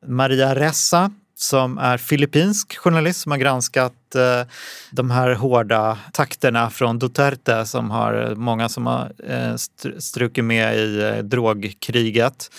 Maria 0.08 0.56
Ressa 0.56 1.12
som 1.36 1.78
är 1.78 1.98
filippinsk 1.98 2.78
journalist 2.78 3.22
som 3.22 3.32
har 3.32 3.40
granskat 3.40 4.16
uh, 4.16 4.52
de 4.92 5.12
här 5.12 5.34
hårda 5.34 5.98
takterna 6.14 6.70
från 6.70 7.00
Duterte 7.00 7.66
som 7.66 7.92
har 7.92 8.36
många 8.36 8.70
som 8.70 8.86
har 8.86 9.12
uh, 9.30 9.56
strukit 10.00 10.44
med 10.44 10.78
i 10.78 11.04
uh, 11.04 11.24
drogkriget. 11.24 12.52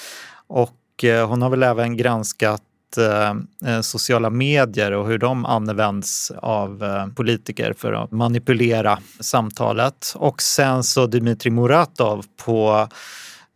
Och 0.47 0.73
hon 1.29 1.43
har 1.43 1.51
väl 1.51 1.63
även 1.63 1.97
granskat 1.97 2.63
Eh, 2.99 3.35
eh, 3.65 3.81
sociala 3.81 4.31
medier 4.31 4.93
och 4.93 5.07
hur 5.07 5.19
de 5.19 5.47
används 5.47 6.33
av 6.37 6.85
eh, 6.85 7.07
politiker 7.07 7.75
för 7.79 7.93
att 7.93 8.11
manipulera 8.11 8.99
samtalet. 9.21 10.13
Och 10.15 10.43
sen 10.43 10.85
så 10.85 11.07
Dmitrij 11.07 11.51
Muratov 11.53 12.25
på 12.45 12.89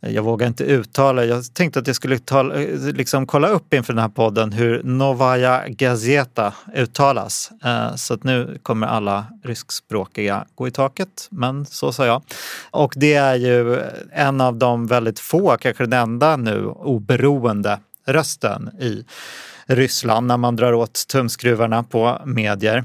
eh, 0.03 0.11
jag 0.11 0.23
vågar 0.23 0.47
inte 0.47 0.65
uttala, 0.65 1.25
jag 1.25 1.55
tänkte 1.55 1.81
att 1.81 1.87
jag 1.87 1.97
skulle 1.97 2.19
tala, 2.19 2.55
eh, 2.63 2.79
liksom 2.79 3.27
kolla 3.27 3.49
upp 3.49 3.75
inför 3.75 3.93
den 3.93 4.03
här 4.03 4.09
podden 4.09 4.53
hur 4.53 4.83
Novaya 4.83 5.69
Gazeta 5.69 6.55
uttalas. 6.75 7.51
Så 7.97 8.15
att 8.15 8.25
nu 8.25 8.59
kommer 8.63 8.87
alla 8.87 9.27
ryskspråkiga 9.43 10.45
gå 10.55 10.69
i 10.69 10.71
taket, 10.71 11.29
men 11.31 11.67
så 11.67 11.93
sa 11.93 12.07
jag. 12.07 12.23
Och 12.71 12.93
det 12.97 13.15
är 13.15 13.35
ju 13.35 13.81
en 14.13 14.41
av 14.41 14.57
de 14.57 14.87
väldigt 14.87 15.19
få, 15.19 15.57
kanske 15.61 15.87
den 15.87 15.93
enda 15.93 16.37
nu, 16.37 16.67
oberoende 16.67 17.79
rösten 18.13 18.71
i 18.81 19.05
Ryssland 19.67 20.27
när 20.27 20.37
man 20.37 20.57
drar 20.57 20.73
åt 20.73 21.07
tumskruvarna 21.09 21.83
på 21.83 22.23
medier. 22.27 22.85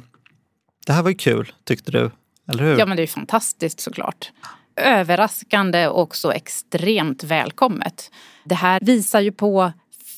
Det 0.86 0.94
här 0.94 1.04
var 1.04 1.10
ju 1.10 1.16
kul, 1.16 1.54
tyckte 1.64 1.92
du? 1.92 2.12
Eller 2.52 2.64
hur? 2.64 2.80
Ja, 2.80 2.86
men 2.86 2.98
det 2.98 3.04
är 3.04 3.08
fantastiskt 3.08 3.80
såklart. 3.80 4.32
Överraskande 4.76 5.88
och 5.88 6.16
så 6.16 6.32
extremt 6.32 7.24
välkommet. 7.24 8.12
Det 8.44 8.56
här 8.56 8.80
visar 8.82 9.20
ju 9.20 9.32
på 9.32 9.72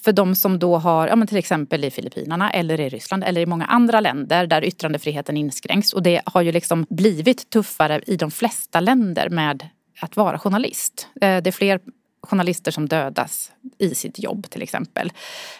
för 0.03 0.13
de 0.13 0.35
som 0.35 0.59
då 0.59 0.77
har, 0.77 1.07
ja, 1.07 1.15
men 1.15 1.27
till 1.27 1.37
exempel 1.37 1.83
i 1.83 1.91
Filippinerna 1.91 2.51
eller 2.51 2.79
i 2.79 2.89
Ryssland 2.89 3.23
eller 3.23 3.41
i 3.41 3.45
många 3.45 3.65
andra 3.65 3.99
länder 3.99 4.47
där 4.47 4.63
yttrandefriheten 4.63 5.37
inskränks. 5.37 5.93
Och 5.93 6.03
det 6.03 6.21
har 6.25 6.41
ju 6.41 6.51
liksom 6.51 6.85
blivit 6.89 7.49
tuffare 7.49 8.01
i 8.07 8.15
de 8.15 8.31
flesta 8.31 8.79
länder 8.79 9.29
med 9.29 9.69
att 10.01 10.15
vara 10.15 10.39
journalist. 10.39 11.07
Eh, 11.21 11.41
det 11.41 11.49
är 11.49 11.51
fler 11.51 11.79
journalister 12.27 12.71
som 12.71 12.87
dödas 12.87 13.51
i 13.77 13.95
sitt 13.95 14.19
jobb 14.19 14.49
till 14.49 14.61
exempel. 14.61 15.11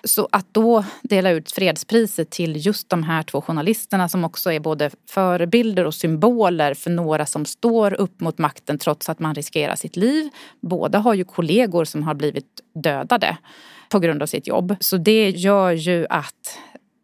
Så 0.04 0.28
att 0.32 0.46
då 0.52 0.86
dela 1.02 1.30
ut 1.30 1.52
fredspriset 1.52 2.30
till 2.30 2.66
just 2.66 2.90
de 2.90 3.04
här 3.04 3.24
två 3.24 3.42
journalisterna 3.42 4.10
som 4.10 4.24
också 4.24 4.52
är 4.52 4.60
både 4.60 4.92
förebilder 5.10 5.86
och 5.86 5.96
symboler 5.96 6.74
för 6.74 6.90
några 6.90 7.26
som 7.26 7.46
står 7.46 7.94
upp 7.94 8.20
mot 8.20 8.38
makten 8.38 8.78
trots 8.78 9.10
att 9.10 9.20
man 9.20 9.36
riskerar 9.36 9.76
sitt 9.76 9.96
liv. 9.96 10.30
Båda 10.62 11.00
har 11.00 11.14
ju 11.14 11.24
kollegor 11.24 11.86
som 11.86 12.04
har 12.04 12.14
blivit 12.14 12.62
dödade 12.76 13.38
på 13.90 14.00
grund 14.00 14.22
av 14.22 14.28
sitt 14.28 14.48
jobb. 14.48 14.76
Så 14.80 14.98
det 14.98 15.30
gör 15.30 15.72
ju 15.72 16.06
att 16.10 16.58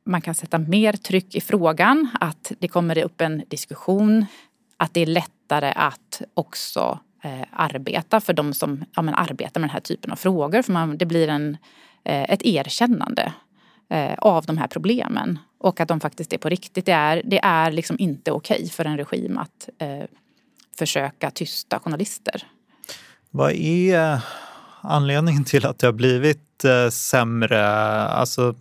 man 0.05 0.21
kan 0.21 0.35
sätta 0.35 0.57
mer 0.57 0.93
tryck 0.93 1.35
i 1.35 1.41
frågan, 1.41 2.09
att 2.19 2.51
det 2.59 2.67
kommer 2.67 2.97
upp 3.03 3.21
en 3.21 3.43
diskussion, 3.47 4.25
att 4.77 4.93
det 4.93 5.01
är 5.01 5.05
lättare 5.05 5.73
att 5.75 6.21
också 6.33 6.99
eh, 7.23 7.47
arbeta 7.51 8.21
för 8.21 8.33
de 8.33 8.53
som 8.53 8.85
ja, 8.95 9.01
men 9.01 9.15
arbetar 9.15 9.61
med 9.61 9.69
den 9.69 9.73
här 9.73 9.79
typen 9.79 10.11
av 10.11 10.15
frågor. 10.15 10.61
För 10.61 10.73
man, 10.73 10.97
det 10.97 11.05
blir 11.05 11.27
en, 11.27 11.57
eh, 12.05 12.23
ett 12.23 12.45
erkännande 12.45 13.33
eh, 13.89 14.13
av 14.17 14.45
de 14.45 14.57
här 14.57 14.67
problemen 14.67 15.39
och 15.59 15.79
att 15.79 15.87
de 15.87 15.99
faktiskt 15.99 16.33
är 16.33 16.37
på 16.37 16.49
riktigt. 16.49 16.85
Det 16.85 16.91
är, 16.91 17.21
det 17.25 17.39
är 17.43 17.71
liksom 17.71 17.95
inte 17.99 18.31
okej 18.31 18.69
för 18.69 18.85
en 18.85 18.97
regim 18.97 19.37
att 19.37 19.69
eh, 19.77 20.03
försöka 20.77 21.31
tysta 21.31 21.79
journalister. 21.79 22.43
Vad 23.29 23.51
är 23.51 24.21
anledningen 24.81 25.43
till 25.43 25.65
att 25.65 25.79
det 25.79 25.87
har 25.87 25.93
blivit 25.93 26.63
eh, 26.63 26.89
sämre? 26.89 27.65
Alltså, 28.07 28.55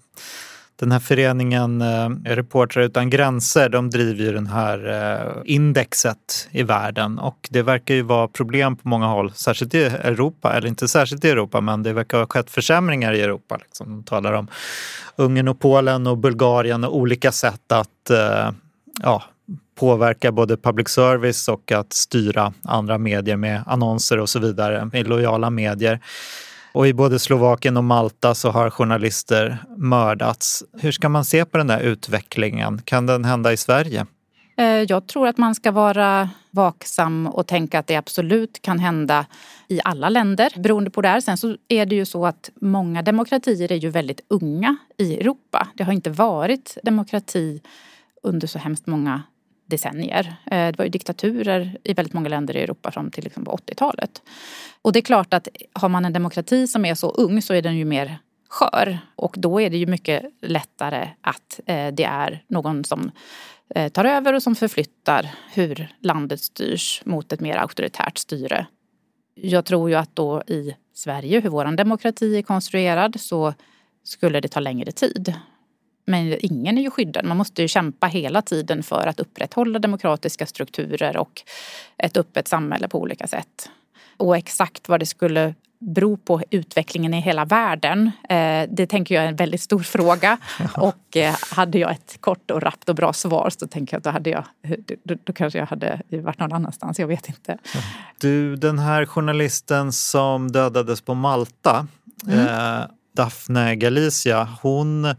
den 0.83 0.93
här 0.93 0.99
föreningen 0.99 1.83
eh, 1.83 2.09
Reportrar 2.25 2.83
utan 2.83 3.11
gränser, 3.11 3.69
de 3.69 3.91
driver 3.91 4.25
ju 4.25 4.33
den 4.33 4.47
här 4.47 4.89
eh, 4.89 5.43
indexet 5.45 6.49
i 6.51 6.63
världen 6.63 7.19
och 7.19 7.49
det 7.51 7.63
verkar 7.63 7.95
ju 7.95 8.03
vara 8.03 8.29
problem 8.29 8.77
på 8.77 8.89
många 8.89 9.07
håll, 9.07 9.33
särskilt 9.33 9.75
i 9.75 9.83
Europa, 9.83 10.53
eller 10.53 10.69
inte 10.69 10.89
särskilt 10.89 11.25
i 11.25 11.31
Europa, 11.31 11.61
men 11.61 11.83
det 11.83 11.93
verkar 11.93 12.19
ha 12.19 12.27
skett 12.27 12.51
försämringar 12.51 13.13
i 13.13 13.21
Europa. 13.21 13.57
Liksom. 13.57 13.91
De 13.91 14.03
talar 14.03 14.33
om 14.33 14.49
Ungern 15.17 15.49
och 15.49 15.61
Polen 15.61 16.07
och 16.07 16.19
Bulgarien 16.19 16.85
och 16.85 16.97
olika 16.97 17.33
sätt 17.33 17.73
att 17.73 18.11
eh, 18.11 18.51
ja, 19.03 19.23
påverka 19.79 20.33
både 20.33 20.57
public 20.57 20.89
service 20.89 21.49
och 21.49 21.73
att 21.73 21.93
styra 21.93 22.53
andra 22.65 22.99
medier 22.99 23.37
med 23.37 23.63
annonser 23.67 24.19
och 24.19 24.29
så 24.29 24.39
vidare, 24.39 24.91
med 24.93 25.09
lojala 25.09 25.51
medier. 25.51 26.01
Och 26.75 26.87
i 26.87 26.93
både 26.93 27.19
Slovakien 27.19 27.77
och 27.77 27.85
Malta 27.85 28.35
så 28.35 28.51
har 28.51 28.71
journalister 28.71 29.59
mördats. 29.77 30.65
Hur 30.81 30.93
ska 30.93 31.09
man 31.09 31.25
se 31.25 31.45
på 31.45 31.59
den 31.59 31.67
där 31.67 31.81
utvecklingen? 31.81 32.83
Kan 32.85 33.07
den 33.07 33.25
hända 33.25 33.53
i 33.53 33.57
Sverige? 33.57 34.07
Eh, 34.57 34.67
jag 34.67 35.07
tror 35.07 35.29
att 35.29 35.39
man 35.39 35.55
ska 35.55 35.71
vara 35.71 36.31
vaksam 36.51 37.27
och 37.27 37.47
tänka 37.47 37.79
att 37.79 37.87
det 37.87 37.97
absolut 37.97 38.63
kan 38.63 38.79
hända 38.79 39.27
i 39.69 39.81
alla 39.85 40.09
länder 40.09 40.53
beroende 40.57 40.91
på 40.91 41.01
det 41.01 41.09
här. 41.09 41.21
Sen 41.21 41.37
så 41.37 41.57
är 41.69 41.87
det 41.87 41.97
ju 41.97 42.05
så 42.05 42.27
att 42.27 42.51
många 42.61 43.03
demokratier 43.03 43.73
är 43.73 43.77
ju 43.77 43.91
väldigt 43.91 44.21
unga 44.29 44.77
i 44.99 45.17
Europa. 45.17 45.69
Det 45.75 45.85
har 45.85 45.93
inte 45.93 46.11
varit 46.11 46.79
demokrati 46.83 47.61
under 48.23 48.47
så 48.47 48.59
hemskt 48.59 48.87
många 48.87 49.23
decennier. 49.73 50.37
Eh, 50.51 50.67
det 50.67 50.79
var 50.79 50.85
ju 50.85 50.91
diktaturer 50.91 51.79
i 51.85 51.95
väldigt 51.95 52.15
många 52.15 52.29
länder 52.29 52.57
i 52.57 52.61
Europa 52.61 52.91
fram 52.91 53.11
till 53.11 53.25
liksom 53.25 53.45
80-talet. 53.45 54.23
Och 54.83 54.93
det 54.93 54.99
är 54.99 55.03
klart 55.03 55.35
att 55.35 55.49
har 55.73 55.89
man 55.89 56.05
en 56.05 56.13
demokrati 56.13 56.67
som 56.67 56.85
är 56.85 56.95
så 56.95 57.11
ung 57.11 57.43
så 57.43 57.55
är 57.55 57.63
den 57.63 57.77
ju 57.77 57.85
mer 57.85 58.19
skör. 58.49 58.99
Och 59.17 59.35
då 59.39 59.61
är 59.61 59.71
det 59.71 59.77
ju 59.77 59.87
mycket 59.87 60.23
lättare 60.43 61.09
att 61.21 61.61
eh, 61.67 61.89
det 61.93 62.05
är 62.05 62.45
någon 62.49 62.85
som 62.85 63.11
eh, 63.75 63.89
tar 63.93 64.05
över 64.05 64.33
och 64.33 64.43
som 64.43 64.55
förflyttar 64.55 65.31
hur 65.53 65.89
landet 66.01 66.41
styrs 66.41 67.03
mot 67.05 67.33
ett 67.33 67.41
mer 67.41 67.57
auktoritärt 67.57 68.19
styre. 68.19 68.67
Jag 69.35 69.65
tror 69.65 69.91
ju 69.91 69.97
att 69.97 70.17
då 70.17 70.43
i 70.47 70.75
Sverige, 70.95 71.41
hur 71.41 71.51
vår 71.51 71.77
demokrati 71.77 72.39
är 72.39 72.43
konstruerad, 72.43 73.21
så 73.21 73.55
skulle 74.05 74.41
det 74.41 74.49
ta 74.49 74.61
längre 74.61 74.93
tid. 74.93 75.35
Men 76.05 76.37
ingen 76.41 76.79
är 76.79 76.83
ju 76.83 76.91
skyddad. 76.91 77.25
Man 77.25 77.37
måste 77.37 77.63
ju 77.63 77.69
kämpa 77.69 78.07
hela 78.07 78.43
tiden 78.43 78.83
för 78.83 79.07
att 79.07 79.21
upprätthålla 79.21 79.79
demokratiska 79.79 80.47
strukturer 80.47 81.17
och 81.17 81.43
ett 81.99 82.17
öppet 82.17 82.49
samhälle 82.49 82.89
på 82.89 83.01
olika 83.01 83.27
sätt. 83.27 83.71
Och 84.17 84.37
exakt 84.37 84.89
vad 84.89 85.01
det 85.01 85.07
skulle 85.07 85.55
bero 85.83 86.17
på 86.17 86.43
utvecklingen 86.51 87.15
i 87.15 87.21
hela 87.21 87.45
världen, 87.45 88.11
eh, 88.29 88.69
det 88.71 88.87
tänker 88.87 89.15
jag 89.15 89.25
är 89.25 89.29
en 89.29 89.37
väldigt 89.37 89.61
stor 89.61 89.81
fråga. 89.81 90.39
Och 90.77 91.17
eh, 91.17 91.35
hade 91.51 91.79
jag 91.79 91.91
ett 91.91 92.17
kort 92.21 92.51
och 92.51 92.63
rappt 92.63 92.89
och 92.89 92.95
bra 92.95 93.13
svar 93.13 93.51
så 93.59 93.67
tänker 93.67 93.95
jag 93.95 93.99
att 93.99 94.05
då, 94.05 94.11
hade 94.11 94.31
jag, 94.31 94.45
då, 95.05 95.15
då 95.25 95.33
kanske 95.33 95.59
jag 95.59 95.67
hade 95.67 96.01
varit 96.11 96.39
någon 96.39 96.53
annanstans. 96.53 96.99
Jag 96.99 97.07
vet 97.07 97.29
inte. 97.29 97.59
Du, 98.21 98.57
den 98.57 98.79
här 98.79 99.07
journalisten 99.07 99.93
som 99.93 100.53
dödades 100.53 101.01
på 101.01 101.15
Malta, 101.15 101.87
mm. 102.27 102.39
eh, 102.39 102.87
Daphne 103.17 103.77
Galizia, 103.77 104.49
hon 104.63 105.15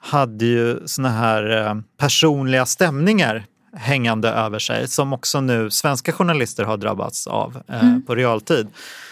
hade 0.00 0.44
ju 0.44 0.80
såna 0.86 1.08
här 1.08 1.66
eh, 1.66 1.74
personliga 1.98 2.66
stämningar 2.66 3.44
hängande 3.76 4.28
över 4.28 4.58
sig 4.58 4.88
som 4.88 5.12
också 5.12 5.40
nu 5.40 5.70
svenska 5.70 6.12
journalister 6.12 6.64
har 6.64 6.76
drabbats 6.76 7.26
av 7.26 7.62
eh, 7.68 7.84
mm. 7.84 8.02
på 8.06 8.14
realtid. 8.14 8.68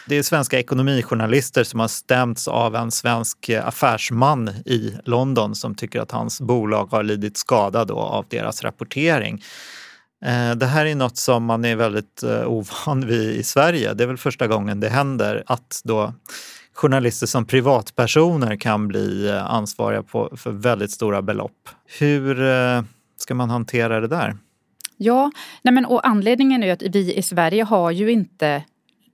Det 0.06 0.16
är 0.16 0.22
svenska 0.22 0.58
ekonomijournalister 0.58 1.64
som 1.64 1.80
har 1.80 1.88
stämts 1.88 2.48
av 2.48 2.76
en 2.76 2.90
svensk 2.90 3.50
affärsman 3.50 4.48
i 4.48 4.94
London 5.04 5.54
som 5.54 5.74
tycker 5.74 6.00
att 6.00 6.10
hans 6.10 6.40
bolag 6.40 6.86
har 6.90 7.02
lidit 7.02 7.36
skada 7.36 7.84
då 7.84 7.98
av 7.98 8.26
deras 8.28 8.62
rapportering. 8.64 9.42
Eh, 10.24 10.50
det 10.56 10.66
här 10.66 10.86
är 10.86 10.94
något 10.94 11.16
som 11.16 11.44
man 11.44 11.64
är 11.64 11.76
väldigt 11.76 12.24
ovan 12.46 13.06
vid 13.06 13.36
i 13.36 13.42
Sverige. 13.42 13.94
Det 13.94 14.04
är 14.04 14.08
väl 14.08 14.16
första 14.16 14.46
gången 14.46 14.80
det 14.80 14.88
händer 14.88 15.42
att 15.46 15.80
då 15.84 16.12
journalister 16.78 17.26
som 17.26 17.44
privatpersoner 17.44 18.56
kan 18.56 18.88
bli 18.88 19.28
eh, 19.28 19.54
ansvariga 19.54 20.02
på, 20.02 20.36
för 20.36 20.50
väldigt 20.50 20.90
stora 20.90 21.22
belopp. 21.22 21.68
Hur 21.98 22.42
eh, 22.42 22.82
ska 23.16 23.34
man 23.34 23.50
hantera 23.50 24.00
det 24.00 24.08
där? 24.08 24.36
Ja, 24.96 25.30
nej 25.62 25.74
men, 25.74 25.84
och 25.84 26.06
anledningen 26.06 26.62
är 26.62 26.72
att 26.72 26.82
vi 26.82 27.14
i 27.14 27.22
Sverige 27.22 27.62
har 27.62 27.90
ju 27.90 28.10
inte 28.10 28.62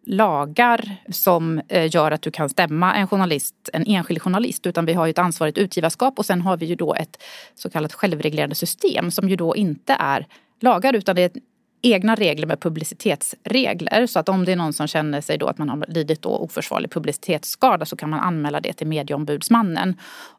lagar 0.06 0.96
som 1.12 1.60
eh, 1.68 1.94
gör 1.94 2.10
att 2.10 2.22
du 2.22 2.30
kan 2.30 2.48
stämma 2.48 2.94
en 2.94 3.08
journalist, 3.08 3.54
en 3.72 3.86
enskild 3.86 4.22
journalist 4.22 4.66
utan 4.66 4.86
vi 4.86 4.92
har 4.92 5.06
ju 5.06 5.10
ett 5.10 5.18
ansvarigt 5.18 5.58
utgivarskap 5.58 6.18
och 6.18 6.26
sen 6.26 6.40
har 6.40 6.56
vi 6.56 6.66
ju 6.66 6.74
då 6.74 6.94
ett 6.94 7.22
så 7.54 7.70
kallat 7.70 7.92
självreglerande 7.92 8.54
system 8.54 9.10
som 9.10 9.28
ju 9.28 9.36
då 9.36 9.56
inte 9.56 9.96
är 9.98 10.26
lagar 10.60 10.94
utan 10.94 11.16
det 11.16 11.22
är 11.22 11.30
egna 11.84 12.14
regler 12.14 12.46
med 12.46 12.60
publicitetsregler. 12.60 14.06
Så 14.06 14.18
att 14.18 14.28
om 14.28 14.44
det 14.44 14.52
är 14.52 14.56
någon 14.56 14.72
som 14.72 14.86
känner 14.86 15.20
sig 15.20 15.38
då 15.38 15.46
att 15.46 15.58
man 15.58 15.68
har 15.68 15.84
lidit 15.88 16.22
då 16.22 16.28
oförsvarlig 16.28 16.90
publicitetsskada 16.90 17.84
så 17.84 17.96
kan 17.96 18.10
man 18.10 18.20
anmäla 18.20 18.60
det 18.60 18.72
till 18.72 18.86
medieombudsmannen. 18.86 19.96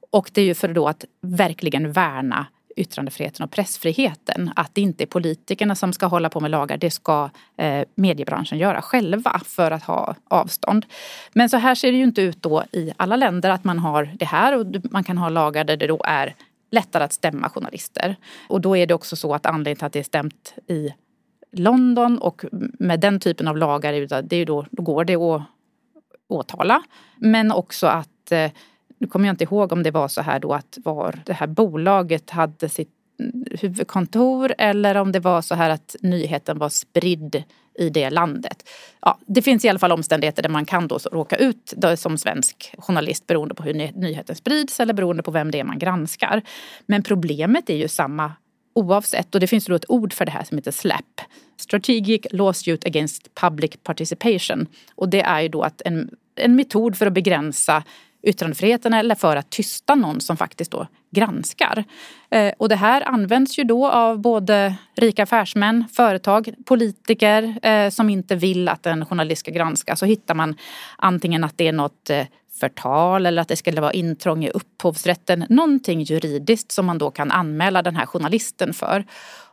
Och 0.10 0.30
det 0.34 0.42
är 0.42 0.46
ju 0.46 0.54
för 0.54 0.68
då 0.68 0.88
att 0.88 1.06
verkligen 1.22 1.92
värna 1.92 2.48
yttrandefriheten 2.76 3.44
och 3.44 3.52
pressfriheten. 3.52 4.52
Att 4.56 4.76
det 4.76 4.82
inte 4.82 5.04
är 5.04 5.06
politikerna 5.06 5.76
som 5.76 5.94
ska 5.94 6.06
hålla 6.06 6.30
på 6.30 6.40
med 6.40 6.52
lagar, 6.52 6.78
det 6.78 6.92
ska 6.92 7.30
eh, 7.58 7.84
mediebranschen 7.96 8.58
göra 8.58 8.82
själva 8.82 9.42
för 9.46 9.72
att 9.72 9.84
ha 9.84 10.16
avstånd. 10.28 10.86
Men 11.34 11.50
så 11.50 11.58
här 11.58 11.76
ser 11.76 11.92
det 11.92 11.98
ju 11.98 12.04
inte 12.04 12.22
ut 12.22 12.42
då 12.42 12.64
i 12.72 12.92
alla 12.98 13.16
länder 13.16 13.50
att 13.50 13.64
man 13.64 13.80
har 13.80 14.12
det 14.20 14.26
här 14.26 14.58
och 14.58 14.66
man 14.92 15.04
kan 15.04 15.18
ha 15.18 15.30
lagar 15.30 15.64
där 15.64 15.78
det 15.78 15.88
då 15.88 16.02
är 16.06 16.36
lättare 16.72 17.04
att 17.04 17.14
stämma 17.14 17.50
journalister. 17.50 18.16
Och 18.48 18.62
då 18.62 18.78
är 18.78 18.88
det 18.88 18.94
också 18.94 19.16
så 19.16 19.34
att 19.34 19.46
anledningen 19.46 19.78
till 19.78 19.86
att 19.86 19.94
det 19.94 20.00
är 20.00 20.04
stämt 20.04 20.54
i 20.68 20.94
London 21.60 22.18
och 22.18 22.46
med 22.80 23.00
den 23.00 23.20
typen 23.20 23.48
av 23.48 23.58
lagar 23.58 24.22
det 24.22 24.36
är 24.36 24.46
då, 24.46 24.66
då 24.72 24.84
går 24.84 25.06
det 25.06 25.16
att 25.16 25.42
åtala. 26.28 26.84
Men 27.18 27.52
också 27.52 27.88
att, 27.88 28.32
eh, 28.32 28.52
nu 28.98 29.08
kommer 29.08 29.28
jag 29.28 29.34
inte 29.34 29.44
ihåg 29.44 29.72
om 29.72 29.84
det 29.84 29.92
var 29.92 30.08
så 30.08 30.22
här 30.22 30.40
då 30.40 30.54
att 30.54 30.78
var 30.84 31.20
det 31.26 31.34
här 31.34 31.48
bolaget 31.48 32.30
hade 32.30 32.70
sitt 32.70 32.92
huvudkontor 33.62 34.54
eller 34.58 34.96
om 34.96 35.12
det 35.12 35.20
var 35.20 35.42
så 35.42 35.56
här 35.56 35.70
att 35.70 35.96
nyheten 36.02 36.58
var 36.58 36.70
spridd 36.70 37.44
i 37.80 37.90
det 37.90 38.10
landet. 38.10 38.70
Ja, 39.02 39.20
det 39.26 39.42
finns 39.42 39.66
i 39.66 39.70
alla 39.70 39.80
fall 39.80 39.92
omständigheter 39.92 40.44
där 40.44 40.50
man 40.50 40.66
kan 40.66 40.88
då 40.88 41.00
råka 41.12 41.36
ut 41.36 41.74
som 41.98 42.18
svensk 42.18 42.76
journalist 42.78 43.28
beroende 43.28 43.56
på 43.56 43.64
hur 43.64 43.74
nyheten 43.74 44.36
sprids 44.36 44.80
eller 44.80 44.94
beroende 44.94 45.24
på 45.24 45.32
vem 45.32 45.52
det 45.52 45.60
är 45.60 45.64
man 45.64 45.80
granskar. 45.80 46.42
Men 46.86 47.04
problemet 47.04 47.70
är 47.70 47.76
ju 47.76 47.88
samma 47.88 48.32
oavsett. 48.76 49.36
Och 49.36 49.42
det 49.42 49.48
finns 49.48 49.66
då 49.66 49.76
ett 49.76 49.90
ord 49.90 50.14
för 50.14 50.26
det 50.26 50.32
här 50.32 50.44
som 50.44 50.58
heter 50.58 50.72
SLAP. 50.72 51.22
Strategic 51.58 52.28
Lawsuit 52.32 52.86
Against 52.86 53.36
Public 53.36 53.72
Participation. 53.84 54.68
Och 54.96 55.10
det 55.10 55.22
är 55.22 55.42
ju 55.42 55.48
då 55.48 55.62
att 55.62 55.82
en, 55.86 56.10
en 56.36 56.56
metod 56.56 56.98
för 56.98 57.08
att 57.08 57.14
begränsa 57.14 57.84
yttrandefriheten 58.26 58.94
eller 58.94 59.16
för 59.16 59.36
att 59.36 59.50
tysta 59.50 59.96
någon 59.96 60.22
som 60.22 60.38
faktiskt 60.38 60.72
då 60.72 60.88
granskar. 61.12 61.84
Eh, 62.30 62.54
och 62.58 62.70
det 62.70 62.76
här 62.76 63.02
används 63.02 63.60
ju 63.60 63.64
då 63.64 63.88
av 63.88 64.20
både 64.20 64.76
rika 64.96 65.24
affärsmän, 65.24 65.84
företag, 65.94 66.54
politiker 66.66 67.60
eh, 67.62 67.90
som 67.90 68.10
inte 68.10 68.36
vill 68.36 68.70
att 68.70 68.86
en 68.86 69.06
journalist 69.06 69.40
ska 69.40 69.52
granska. 69.52 69.96
Så 69.96 70.06
hittar 70.06 70.36
man 70.36 70.56
antingen 70.98 71.44
att 71.44 71.58
det 71.58 71.68
är 71.68 71.74
något 71.74 72.10
eh, 72.10 72.26
förtal 72.60 73.26
eller 73.26 73.42
att 73.42 73.48
det 73.48 73.56
skulle 73.56 73.82
vara 73.82 73.94
intrång 73.94 74.46
i 74.46 74.50
upphovsrätten. 74.50 75.46
Någonting 75.50 76.02
juridiskt 76.02 76.72
som 76.72 76.86
man 76.86 76.98
då 76.98 77.12
kan 77.12 77.32
anmäla 77.32 77.82
den 77.82 77.96
här 77.96 78.06
journalisten 78.06 78.74
för. 78.74 79.06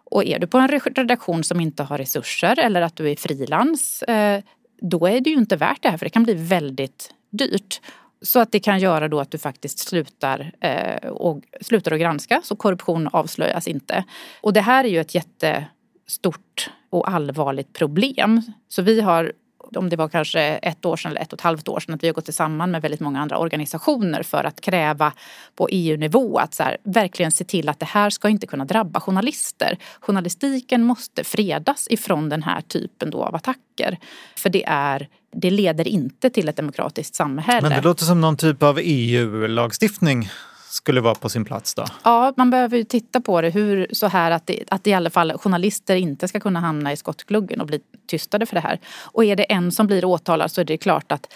Och 0.05 0.25
är 0.25 0.39
du 0.39 0.47
på 0.47 0.59
en 0.59 0.69
redaktion 0.69 1.45
som 1.45 1.61
inte 1.61 1.83
har 1.83 1.99
resurser 1.99 2.59
eller 2.59 2.83
att 2.83 2.97
du 2.97 3.11
är 3.11 3.17
frilans 3.17 4.03
eh, 4.03 4.43
då 4.83 5.07
är 5.07 5.21
det 5.21 5.31
ju 5.31 5.37
inte 5.37 5.57
värt 5.57 5.83
det 5.83 5.89
här 5.89 5.99
för 5.99 6.07
det 6.07 6.11
kan 6.11 6.23
bli 6.23 6.35
väldigt 6.35 7.15
dyrt. 7.31 7.81
Så 8.23 8.41
att 8.41 8.53
det 8.53 8.61
kan 8.61 8.79
göra 8.79 9.09
då 9.09 9.21
att 9.21 9.31
du 9.31 9.39
faktiskt 9.39 9.79
slutar, 9.79 10.53
eh, 10.61 11.09
och, 11.09 11.43
slutar 11.61 11.93
att 11.93 12.01
granska 12.01 12.41
så 12.45 12.57
korruption 12.57 13.09
avslöjas 13.13 13.69
inte. 13.69 14.05
Och 14.41 14.53
det 14.53 14.61
här 14.61 14.85
är 14.85 14.89
ju 14.89 15.01
ett 15.01 15.15
jättestort 15.15 16.71
och 16.91 17.11
allvarligt 17.11 17.73
problem. 17.73 18.43
Så 18.69 18.83
vi 18.83 19.01
har 19.01 19.33
om 19.77 19.89
det 19.89 19.97
var 19.97 20.09
kanske 20.09 20.41
ett 20.41 20.85
år 20.85 20.97
sedan 20.97 21.11
eller 21.11 21.21
ett 21.21 21.33
och 21.33 21.39
ett 21.39 21.43
halvt 21.43 21.69
år 21.69 21.81
sedan, 21.81 21.95
att 21.95 22.03
vi 22.03 22.07
har 22.09 22.15
gått 22.15 22.25
tillsammans 22.25 22.71
med 22.71 22.83
väldigt 22.83 23.01
många 23.01 23.21
andra 23.21 23.39
organisationer 23.39 24.23
för 24.23 24.45
att 24.45 24.61
kräva 24.61 25.13
på 25.57 25.69
EU-nivå 25.69 26.39
att 26.39 26.55
så 26.55 26.63
här, 26.63 26.77
verkligen 26.85 27.33
se 27.33 27.45
till 27.45 27.69
att 27.69 27.79
det 27.79 27.87
här 27.87 28.11
ska 28.11 28.29
inte 28.29 28.47
kunna 28.47 28.65
drabba 28.65 29.01
journalister. 29.01 29.79
Journalistiken 30.01 30.85
måste 30.85 31.25
fredas 31.25 31.87
ifrån 31.91 32.29
den 32.29 32.43
här 32.43 32.61
typen 32.61 33.11
då 33.11 33.25
av 33.25 33.35
attacker. 33.35 33.99
För 34.37 34.51
det 34.51 34.65
är 34.67 35.09
det 35.37 35.51
leder 35.51 35.89
inte 35.89 36.31
till 36.31 36.49
ett 36.49 36.57
demokratiskt 36.57 37.15
samhälle. 37.15 37.69
Men 37.69 37.79
det 37.79 37.85
låter 37.85 38.05
som 38.05 38.21
någon 38.21 38.37
typ 38.37 38.63
av 38.63 38.79
EU-lagstiftning 38.83 40.29
skulle 40.73 41.01
vara 41.01 41.15
på 41.15 41.29
sin 41.29 41.45
plats 41.45 41.75
då? 41.75 41.85
Ja, 42.03 42.33
man 42.37 42.51
behöver 42.51 42.77
ju 42.77 42.85
titta 42.85 43.21
på 43.21 43.41
det 43.41 43.51
hur, 43.51 43.87
så 43.93 44.07
här 44.07 44.31
att, 44.31 44.47
det, 44.47 44.65
att 44.69 44.87
i 44.87 44.93
alla 44.93 45.11
fall 45.11 45.33
journalister 45.39 45.97
inte 45.97 46.29
ska 46.29 46.41
kunna 46.41 46.61
hamna 46.61 46.93
i 46.93 46.97
skottgluggen 46.97 47.61
och 47.61 47.67
bli 47.67 47.81
tystade 48.07 48.47
för 48.47 48.55
det 48.55 48.61
här. 48.61 48.79
Och 49.01 49.25
är 49.25 49.37
det 49.37 49.43
en 49.45 49.73
som 49.73 49.87
blir 49.87 50.05
åtalad 50.05 50.51
så 50.51 50.61
är 50.61 50.65
det 50.65 50.77
klart 50.77 51.13
att 51.13 51.33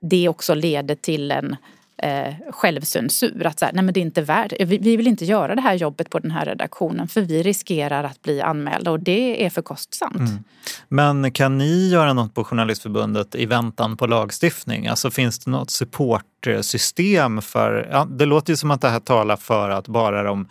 det 0.00 0.28
också 0.28 0.54
leder 0.54 0.94
till 0.94 1.30
en 1.30 1.56
eh, 1.98 2.34
självcensur. 2.50 3.46
Att 3.46 3.58
så 3.58 3.64
här, 3.64 3.72
nej 3.72 3.84
men 3.84 3.94
det 3.94 4.00
är 4.00 4.02
inte 4.02 4.22
värt 4.22 4.52
vi, 4.58 4.78
vi 4.78 4.96
vill 4.96 5.06
inte 5.06 5.24
göra 5.24 5.54
det 5.54 5.60
här 5.60 5.74
jobbet 5.74 6.10
på 6.10 6.18
den 6.18 6.30
här 6.30 6.44
redaktionen 6.44 7.08
för 7.08 7.20
vi 7.20 7.42
riskerar 7.42 8.04
att 8.04 8.22
bli 8.22 8.40
anmälda 8.40 8.90
och 8.90 9.00
det 9.00 9.46
är 9.46 9.50
för 9.50 9.62
kostsamt. 9.62 10.16
Mm. 10.16 10.44
Men 10.88 11.32
kan 11.32 11.58
ni 11.58 11.88
göra 11.88 12.12
något 12.12 12.34
på 12.34 12.44
Journalistförbundet 12.44 13.34
i 13.34 13.46
väntan 13.46 13.96
på 13.96 14.06
lagstiftning? 14.06 14.86
Alltså 14.86 15.10
finns 15.10 15.38
det 15.38 15.50
något 15.50 15.70
supportsystem 15.70 17.42
för... 17.42 17.88
Ja, 17.92 18.04
det 18.04 18.26
låter 18.26 18.52
ju 18.52 18.56
som 18.56 18.70
att 18.70 18.80
det 18.80 18.88
här 18.88 19.00
talar 19.00 19.36
för 19.36 19.70
att 19.70 19.88
bara 19.88 20.22
de 20.22 20.48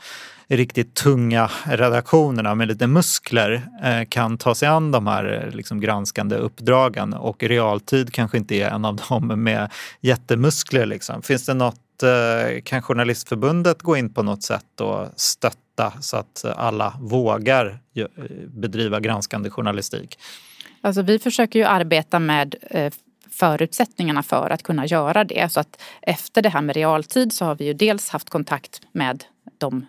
riktigt 0.48 0.94
tunga 0.94 1.50
redaktionerna 1.66 2.56
med 2.56 2.68
lite 2.68 2.88
muskler 2.88 3.68
eh, 3.84 4.08
kan 4.10 4.38
ta 4.38 4.56
sig 4.56 4.68
an 4.68 4.92
de 4.92 5.08
här 5.08 5.44
eh, 5.48 5.56
liksom, 5.56 5.80
granskande 5.80 6.36
uppdragen 6.36 7.14
och 7.14 7.44
realtid 7.44 8.14
kanske 8.14 8.38
inte 8.38 8.56
är 8.56 8.70
en 8.70 8.86
av 8.86 8.96
dem 8.96 9.44
med 9.44 9.72
jättemuskler. 10.02 10.86
Liksom. 10.86 11.22
Finns 11.22 11.46
det 11.46 11.54
något, 11.54 12.04
eh, 12.04 12.62
kan 12.64 12.82
Journalistförbundet 12.82 13.82
gå 13.82 13.98
in 13.98 14.14
på 14.14 14.24
något 14.24 14.44
sätt 14.44 14.82
och 14.82 15.08
stötta 15.16 15.94
så 16.00 16.18
att 16.18 16.46
alla 16.56 16.94
vågar 17.00 17.80
bedriva 18.48 19.00
granskande 19.00 19.50
journalistik? 19.50 20.20
Alltså, 20.82 21.02
vi 21.02 21.20
försöker 21.20 21.60
ju 21.60 21.66
arbeta 21.66 22.20
med 22.20 22.56
förutsättningarna 23.32 24.24
för 24.24 24.50
att 24.50 24.64
kunna 24.64 24.86
göra 24.86 25.24
det. 25.24 25.52
Så 25.52 25.60
att 25.60 25.82
efter 26.02 26.42
det 26.42 26.50
här 26.50 26.62
med 26.62 26.76
realtid 26.76 27.34
så 27.34 27.46
har 27.46 27.56
vi 27.56 27.66
ju 27.66 27.74
dels 27.74 28.10
haft 28.10 28.30
kontakt 28.30 28.82
med 28.92 29.24
de 29.58 29.86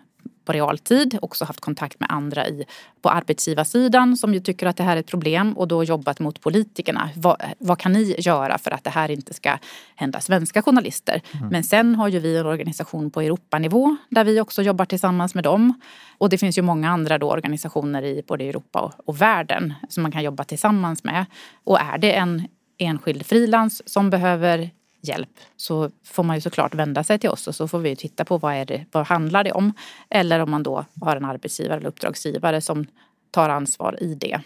på 0.47 0.53
realtid, 0.53 1.17
också 1.21 1.45
haft 1.45 1.59
kontakt 1.59 1.99
med 1.99 2.11
andra 2.11 2.47
i, 2.47 2.65
på 3.01 3.09
arbetsgivarsidan 3.09 4.17
som 4.17 4.33
ju 4.33 4.39
tycker 4.39 4.67
att 4.67 4.77
det 4.77 4.83
här 4.83 4.95
är 4.95 4.99
ett 4.99 5.07
problem 5.07 5.53
och 5.57 5.67
då 5.67 5.83
jobbat 5.83 6.19
mot 6.19 6.41
politikerna. 6.41 7.09
Vad, 7.15 7.41
vad 7.59 7.79
kan 7.79 7.93
ni 7.93 8.15
göra 8.17 8.57
för 8.57 8.71
att 8.71 8.83
det 8.83 8.89
här 8.89 9.11
inte 9.11 9.33
ska 9.33 9.57
hända 9.95 10.19
svenska 10.19 10.61
journalister? 10.61 11.21
Mm. 11.33 11.47
Men 11.49 11.63
sen 11.63 11.95
har 11.95 12.07
ju 12.07 12.19
vi 12.19 12.37
en 12.37 12.45
organisation 12.45 13.11
på 13.11 13.21
Europanivå 13.21 13.97
där 14.09 14.23
vi 14.23 14.41
också 14.41 14.61
jobbar 14.61 14.85
tillsammans 14.85 15.35
med 15.35 15.43
dem. 15.43 15.81
Och 16.17 16.29
det 16.29 16.37
finns 16.37 16.57
ju 16.57 16.61
många 16.61 16.89
andra 16.89 17.17
då 17.17 17.31
organisationer 17.31 18.03
i 18.03 18.23
både 18.27 18.43
Europa 18.43 18.79
och, 18.79 18.93
och 19.05 19.21
världen 19.21 19.73
som 19.89 20.03
man 20.03 20.11
kan 20.11 20.23
jobba 20.23 20.43
tillsammans 20.43 21.03
med. 21.03 21.25
Och 21.63 21.79
är 21.79 21.97
det 21.97 22.13
en 22.13 22.47
enskild 22.77 23.25
frilans 23.25 23.81
som 23.85 24.09
behöver 24.09 24.69
hjälp 25.07 25.39
så 25.57 25.91
får 26.03 26.23
man 26.23 26.35
ju 26.35 26.41
såklart 26.41 26.75
vända 26.75 27.03
sig 27.03 27.19
till 27.19 27.29
oss 27.29 27.47
och 27.47 27.55
så 27.55 27.67
får 27.67 27.79
vi 27.79 27.95
titta 27.95 28.25
på 28.25 28.37
vad, 28.37 28.53
är 28.53 28.65
det, 28.65 28.85
vad 28.91 29.07
handlar 29.07 29.43
det 29.43 29.51
om. 29.51 29.73
Eller 30.09 30.39
om 30.39 30.51
man 30.51 30.63
då 30.63 30.85
har 31.01 31.15
en 31.15 31.25
arbetsgivare 31.25 31.77
eller 31.77 31.89
uppdragsgivare 31.89 32.61
som 32.61 32.85
tar 33.31 33.49
ansvar 33.49 34.03
i 34.03 34.15
det. 34.15 34.41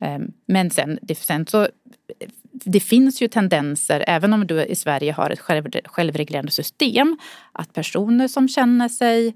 Ehm, 0.00 0.32
men 0.46 0.70
sen, 0.70 0.98
sen 1.16 1.46
så 1.46 1.68
det 2.50 2.80
finns 2.80 3.22
ju 3.22 3.28
tendenser, 3.28 4.04
även 4.06 4.32
om 4.32 4.46
du 4.46 4.64
i 4.64 4.74
Sverige 4.74 5.12
har 5.12 5.30
ett 5.30 5.40
själv, 5.40 5.70
självreglerande 5.84 6.52
system, 6.52 7.16
att 7.52 7.72
personer 7.72 8.28
som 8.28 8.48
känner 8.48 8.88
sig 8.88 9.34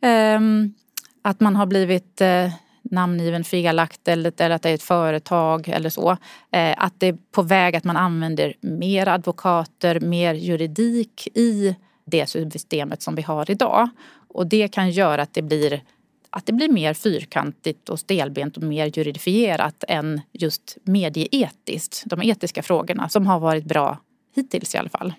ehm, 0.00 0.74
att 1.22 1.40
man 1.40 1.56
har 1.56 1.66
blivit 1.66 2.20
eh, 2.20 2.52
namngiven 2.90 3.44
felaktigt 3.44 4.08
eller, 4.08 4.32
eller 4.38 4.54
att 4.54 4.62
det 4.62 4.70
är 4.70 4.74
ett 4.74 4.82
företag 4.82 5.68
eller 5.68 5.90
så. 5.90 6.10
Eh, 6.50 6.74
att 6.76 6.94
det 6.98 7.06
är 7.06 7.16
på 7.32 7.42
väg 7.42 7.76
att 7.76 7.84
man 7.84 7.96
använder 7.96 8.54
mer 8.60 9.08
advokater, 9.08 10.00
mer 10.00 10.34
juridik 10.34 11.28
i 11.34 11.76
det 12.04 12.26
systemet 12.26 13.02
som 13.02 13.14
vi 13.14 13.22
har 13.22 13.50
idag. 13.50 13.88
Och 14.28 14.46
det 14.46 14.68
kan 14.68 14.90
göra 14.90 15.22
att 15.22 15.34
det 15.34 15.42
blir 15.42 15.82
att 16.30 16.46
det 16.46 16.52
blir 16.52 16.68
mer 16.68 16.94
fyrkantigt 16.94 17.88
och 17.88 18.00
stelbent 18.00 18.56
och 18.56 18.62
mer 18.62 18.98
juridifierat 18.98 19.84
än 19.88 20.20
just 20.32 20.76
medieetiskt. 20.82 22.02
De 22.06 22.22
etiska 22.22 22.62
frågorna 22.62 23.08
som 23.08 23.26
har 23.26 23.40
varit 23.40 23.64
bra 23.64 23.98
hittills 24.34 24.74
i 24.74 24.78
alla 24.78 24.88
fall. 24.88 25.12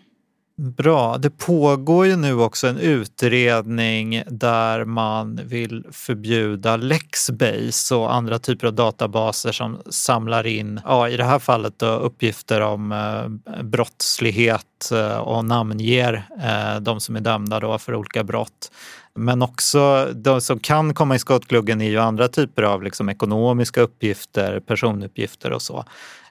Bra. 0.60 1.18
Det 1.18 1.30
pågår 1.30 2.05
ju 2.05 2.16
nu 2.16 2.34
också 2.34 2.68
en 2.68 2.78
utredning 2.78 4.24
där 4.28 4.86
man 4.86 5.39
vill 5.43 5.86
förbjuda 5.91 6.78
Lexbase 6.78 7.95
och 7.95 8.14
andra 8.14 8.39
typer 8.39 8.68
av 8.68 8.74
databaser 8.74 9.51
som 9.51 9.82
samlar 9.89 10.47
in, 10.47 10.82
ja, 10.86 11.10
i 11.10 11.18
det 11.18 11.24
här 11.24 11.39
fallet 11.39 11.80
då, 11.80 11.86
uppgifter 11.86 12.62
om 12.62 12.91
eh, 12.91 13.64
brottslighet 13.64 14.91
eh, 14.91 15.18
och 15.18 15.45
namnger 15.45 16.28
eh, 16.43 16.82
de 16.82 16.99
som 16.99 17.16
är 17.16 17.20
dömda 17.20 17.60
då 17.60 17.78
för 17.78 17.95
olika 17.95 18.24
brott. 18.24 18.72
Men 19.20 19.41
också 19.41 20.13
de 20.15 20.41
som 20.41 20.59
kan 20.59 20.93
komma 20.93 21.15
i 21.15 21.20
skottgluggen 21.20 21.82
är 21.82 21.89
ju 21.89 21.97
andra 21.97 22.28
typer 22.28 22.63
av 22.63 22.84
liksom 22.84 23.09
ekonomiska 23.09 23.82
uppgifter, 23.82 24.59
personuppgifter 24.59 25.51
och 25.51 25.61
så 25.61 25.86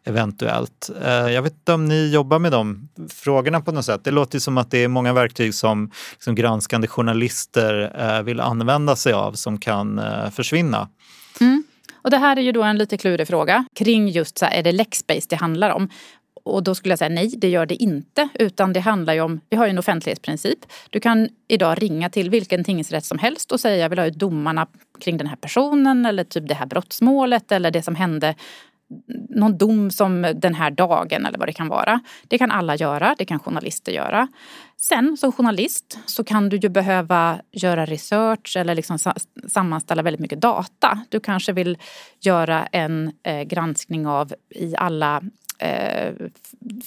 eventuellt. 0.05 0.91
Eh, 1.05 1.13
jag 1.13 1.43
vet 1.43 1.53
inte 1.53 1.73
om 1.73 1.85
ni 1.89 2.11
jobbar 2.13 2.39
med 2.39 2.53
de 2.53 2.89
frågorna 3.11 3.61
på 3.61 3.73
något 3.73 3.85
sätt. 3.85 4.05
Det 4.05 4.11
låter 4.11 4.39
som 4.39 4.59
att 4.59 4.71
det 4.71 4.85
är 4.85 4.89
många 4.89 5.13
verktyg 5.13 5.55
som 5.55 5.91
liksom 6.13 6.35
granskande 6.35 6.89
journalister 6.89 7.95
eh, 7.99 8.23
vill 8.23 8.41
använda 8.41 8.97
sig 8.97 9.13
av 9.13 9.33
som 9.33 9.61
kan 9.61 9.99
eh, 9.99 10.31
försvinna. 10.31 10.89
Mm. 11.41 11.65
Och 12.03 12.11
det 12.11 12.19
här 12.19 12.37
är 12.37 12.41
ju 12.41 12.53
då 12.53 12.63
en 12.63 12.79
lite 12.79 12.99
klurig 12.99 13.29
fråga 13.29 13.65
kring 13.75 14.09
just 14.09 14.39
så 14.39 14.45
här, 14.45 14.59
är 14.59 14.63
det 14.63 14.73
Lexbase 14.73 15.27
det 15.29 15.37
handlar 15.37 15.71
om? 15.71 15.89
Och 16.49 16.63
då 16.63 16.75
skulle 16.75 16.93
jag 16.93 16.99
säga 16.99 17.09
nej, 17.09 17.35
det 17.37 17.49
gör 17.49 17.67
det 17.67 17.75
inte. 17.75 18.29
Utan 18.35 18.73
det 18.73 18.81
handlar 18.81 19.15
ju 19.15 19.21
om, 19.21 19.41
vi 19.51 19.57
har 19.57 19.67
ju 19.67 19.71
en 19.71 19.79
offentlighetsprincip. 19.79 20.59
Du 20.91 21.01
kan 21.01 21.29
idag 21.49 21.83
ringa 21.83 22.11
till 22.11 22.31
vilken 22.31 22.65
tingsrätt 22.65 23.05
som 23.05 23.19
helst 23.19 23.53
och 23.53 23.61
säga 23.61 23.77
jag 23.77 23.89
vill 23.89 23.99
ha 23.99 24.07
ut 24.07 24.15
domarna 24.15 24.67
kring 25.01 25.17
den 25.17 25.27
här 25.27 25.37
personen 25.37 26.07
eller 26.07 26.25
typ 26.25 26.49
det 26.49 26.55
här 26.55 26.67
brottsmålet 26.67 27.53
eller 27.53 27.71
det 27.71 27.83
som 27.83 27.95
hände 27.95 28.35
någon 29.29 29.59
dom 29.59 29.91
som 29.91 30.33
den 30.37 30.55
här 30.55 30.71
dagen 30.71 31.27
eller 31.27 31.39
vad 31.39 31.49
det 31.49 31.53
kan 31.53 31.69
vara. 31.69 32.01
Det 32.29 32.39
kan 32.39 32.51
alla 32.51 32.77
göra, 32.77 33.15
det 33.19 33.25
kan 33.25 33.39
journalister 33.39 33.93
göra. 33.93 34.29
Sen 34.77 35.17
som 35.17 35.33
journalist 35.33 35.99
så 36.07 36.25
kan 36.25 36.49
du 36.49 36.57
ju 36.57 36.69
behöva 36.69 37.41
göra 37.53 37.87
research 37.87 38.57
eller 38.57 38.75
liksom 38.75 38.99
sammanställa 39.49 40.03
väldigt 40.03 40.21
mycket 40.21 40.41
data. 40.41 41.01
Du 41.09 41.21
kanske 41.21 41.53
vill 41.53 41.79
göra 42.21 42.67
en 42.67 43.13
eh, 43.23 43.43
granskning 43.43 44.07
av 44.07 44.33
i 44.55 44.77
alla 44.77 45.23
eh, 45.59 46.15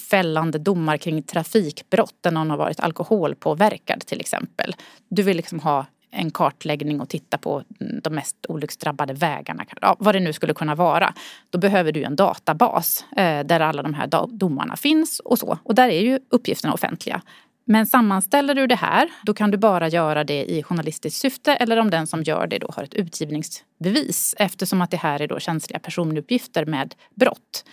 fällande 0.10 0.58
domar 0.58 0.98
kring 0.98 1.24
trafikbrott 1.24 2.16
där 2.22 2.32
någon 2.32 2.50
har 2.50 2.58
varit 2.58 2.80
alkoholpåverkad 2.80 4.06
till 4.06 4.20
exempel. 4.20 4.76
Du 5.10 5.24
vill 5.24 5.38
liksom 5.38 5.60
ha 5.60 5.86
en 6.12 6.32
kartläggning 6.32 7.02
och 7.02 7.10
titta 7.10 7.38
på 7.38 7.64
de 8.04 8.16
mest 8.16 8.36
olycksdrabbade 8.50 9.14
vägarna, 9.14 9.66
ja, 9.82 9.96
vad 10.00 10.16
det 10.16 10.20
nu 10.20 10.34
skulle 10.34 10.54
kunna 10.54 10.76
vara. 10.76 11.14
Då 11.50 11.58
behöver 11.58 11.92
du 11.92 12.04
en 12.04 12.16
databas 12.16 13.06
eh, 13.18 13.46
där 13.46 13.60
alla 13.60 13.84
de 13.84 13.94
här 13.94 14.10
domarna 14.28 14.76
finns 14.76 15.20
och 15.20 15.40
så. 15.40 15.58
Och 15.64 15.76
där 15.76 15.90
är 15.90 16.02
ju 16.02 16.20
uppgifterna 16.30 16.74
offentliga. 16.74 17.22
Men 17.66 17.86
sammanställer 17.86 18.56
du 18.56 18.68
det 18.68 18.76
här, 18.76 19.10
då 19.24 19.34
kan 19.34 19.52
du 19.52 19.58
bara 19.58 19.88
göra 19.88 20.24
det 20.24 20.46
i 20.52 20.64
journalistiskt 20.64 21.22
syfte 21.22 21.56
eller 21.56 21.78
om 21.78 21.90
den 21.90 22.08
som 22.08 22.24
gör 22.24 22.48
det 22.48 22.60
då 22.60 22.70
har 22.76 22.84
ett 22.84 22.94
utgivningsbevis 22.94 24.36
eftersom 24.38 24.82
att 24.82 24.92
det 24.92 24.98
här 24.98 25.22
är 25.22 25.28
då 25.28 25.40
känsliga 25.40 25.80
personuppgifter 25.80 26.66
med 26.66 26.96
brott. 27.16 27.66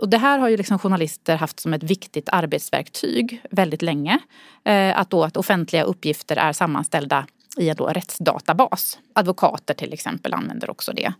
Och 0.00 0.08
det 0.08 0.18
här 0.18 0.38
har 0.38 0.48
ju 0.48 0.56
liksom 0.56 0.78
journalister 0.78 1.36
haft 1.36 1.60
som 1.60 1.74
ett 1.74 1.82
viktigt 1.82 2.28
arbetsverktyg 2.32 3.42
väldigt 3.50 3.82
länge. 3.82 4.18
Eh, 4.64 4.98
att 4.98 5.10
då 5.10 5.24
att 5.24 5.36
offentliga 5.36 5.82
uppgifter 5.82 6.36
är 6.36 6.52
sammanställda 6.52 7.26
i 7.56 7.68
en 7.68 7.76
då 7.76 7.86
rättsdatabas. 7.86 8.98
Advokater 9.12 9.74
till 9.74 9.92
exempel 9.92 10.34
använder 10.34 10.70
också 10.70 10.92
det. 10.92 11.12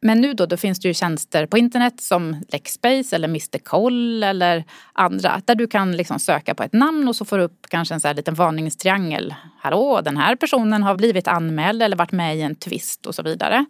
Men 0.00 0.20
nu 0.20 0.34
då, 0.34 0.46
då 0.46 0.56
finns 0.56 0.80
det 0.80 0.88
ju 0.88 0.94
tjänster 0.94 1.46
på 1.46 1.58
internet 1.58 2.00
som 2.00 2.44
Lexbase 2.48 3.16
eller 3.16 3.28
Mr 3.28 3.58
Koll 3.58 4.22
eller 4.22 4.64
andra 4.92 5.42
där 5.44 5.54
du 5.54 5.66
kan 5.66 5.96
liksom 5.96 6.18
söka 6.18 6.54
på 6.54 6.62
ett 6.62 6.72
namn 6.72 7.08
och 7.08 7.16
så 7.16 7.24
får 7.24 7.38
du 7.38 7.44
upp 7.44 7.66
kanske 7.68 7.94
en 7.94 8.00
så 8.00 8.08
här 8.08 8.14
liten 8.14 8.34
varningstriangel. 8.34 9.34
Hallå, 9.58 10.00
den 10.00 10.16
här 10.16 10.36
personen 10.36 10.82
har 10.82 10.96
blivit 10.96 11.28
anmäld 11.28 11.82
eller 11.82 11.96
varit 11.96 12.12
med 12.12 12.36
i 12.36 12.40
en 12.40 12.54
tvist 12.54 13.06
och 13.06 13.14
så 13.14 13.22
vidare. 13.22 13.64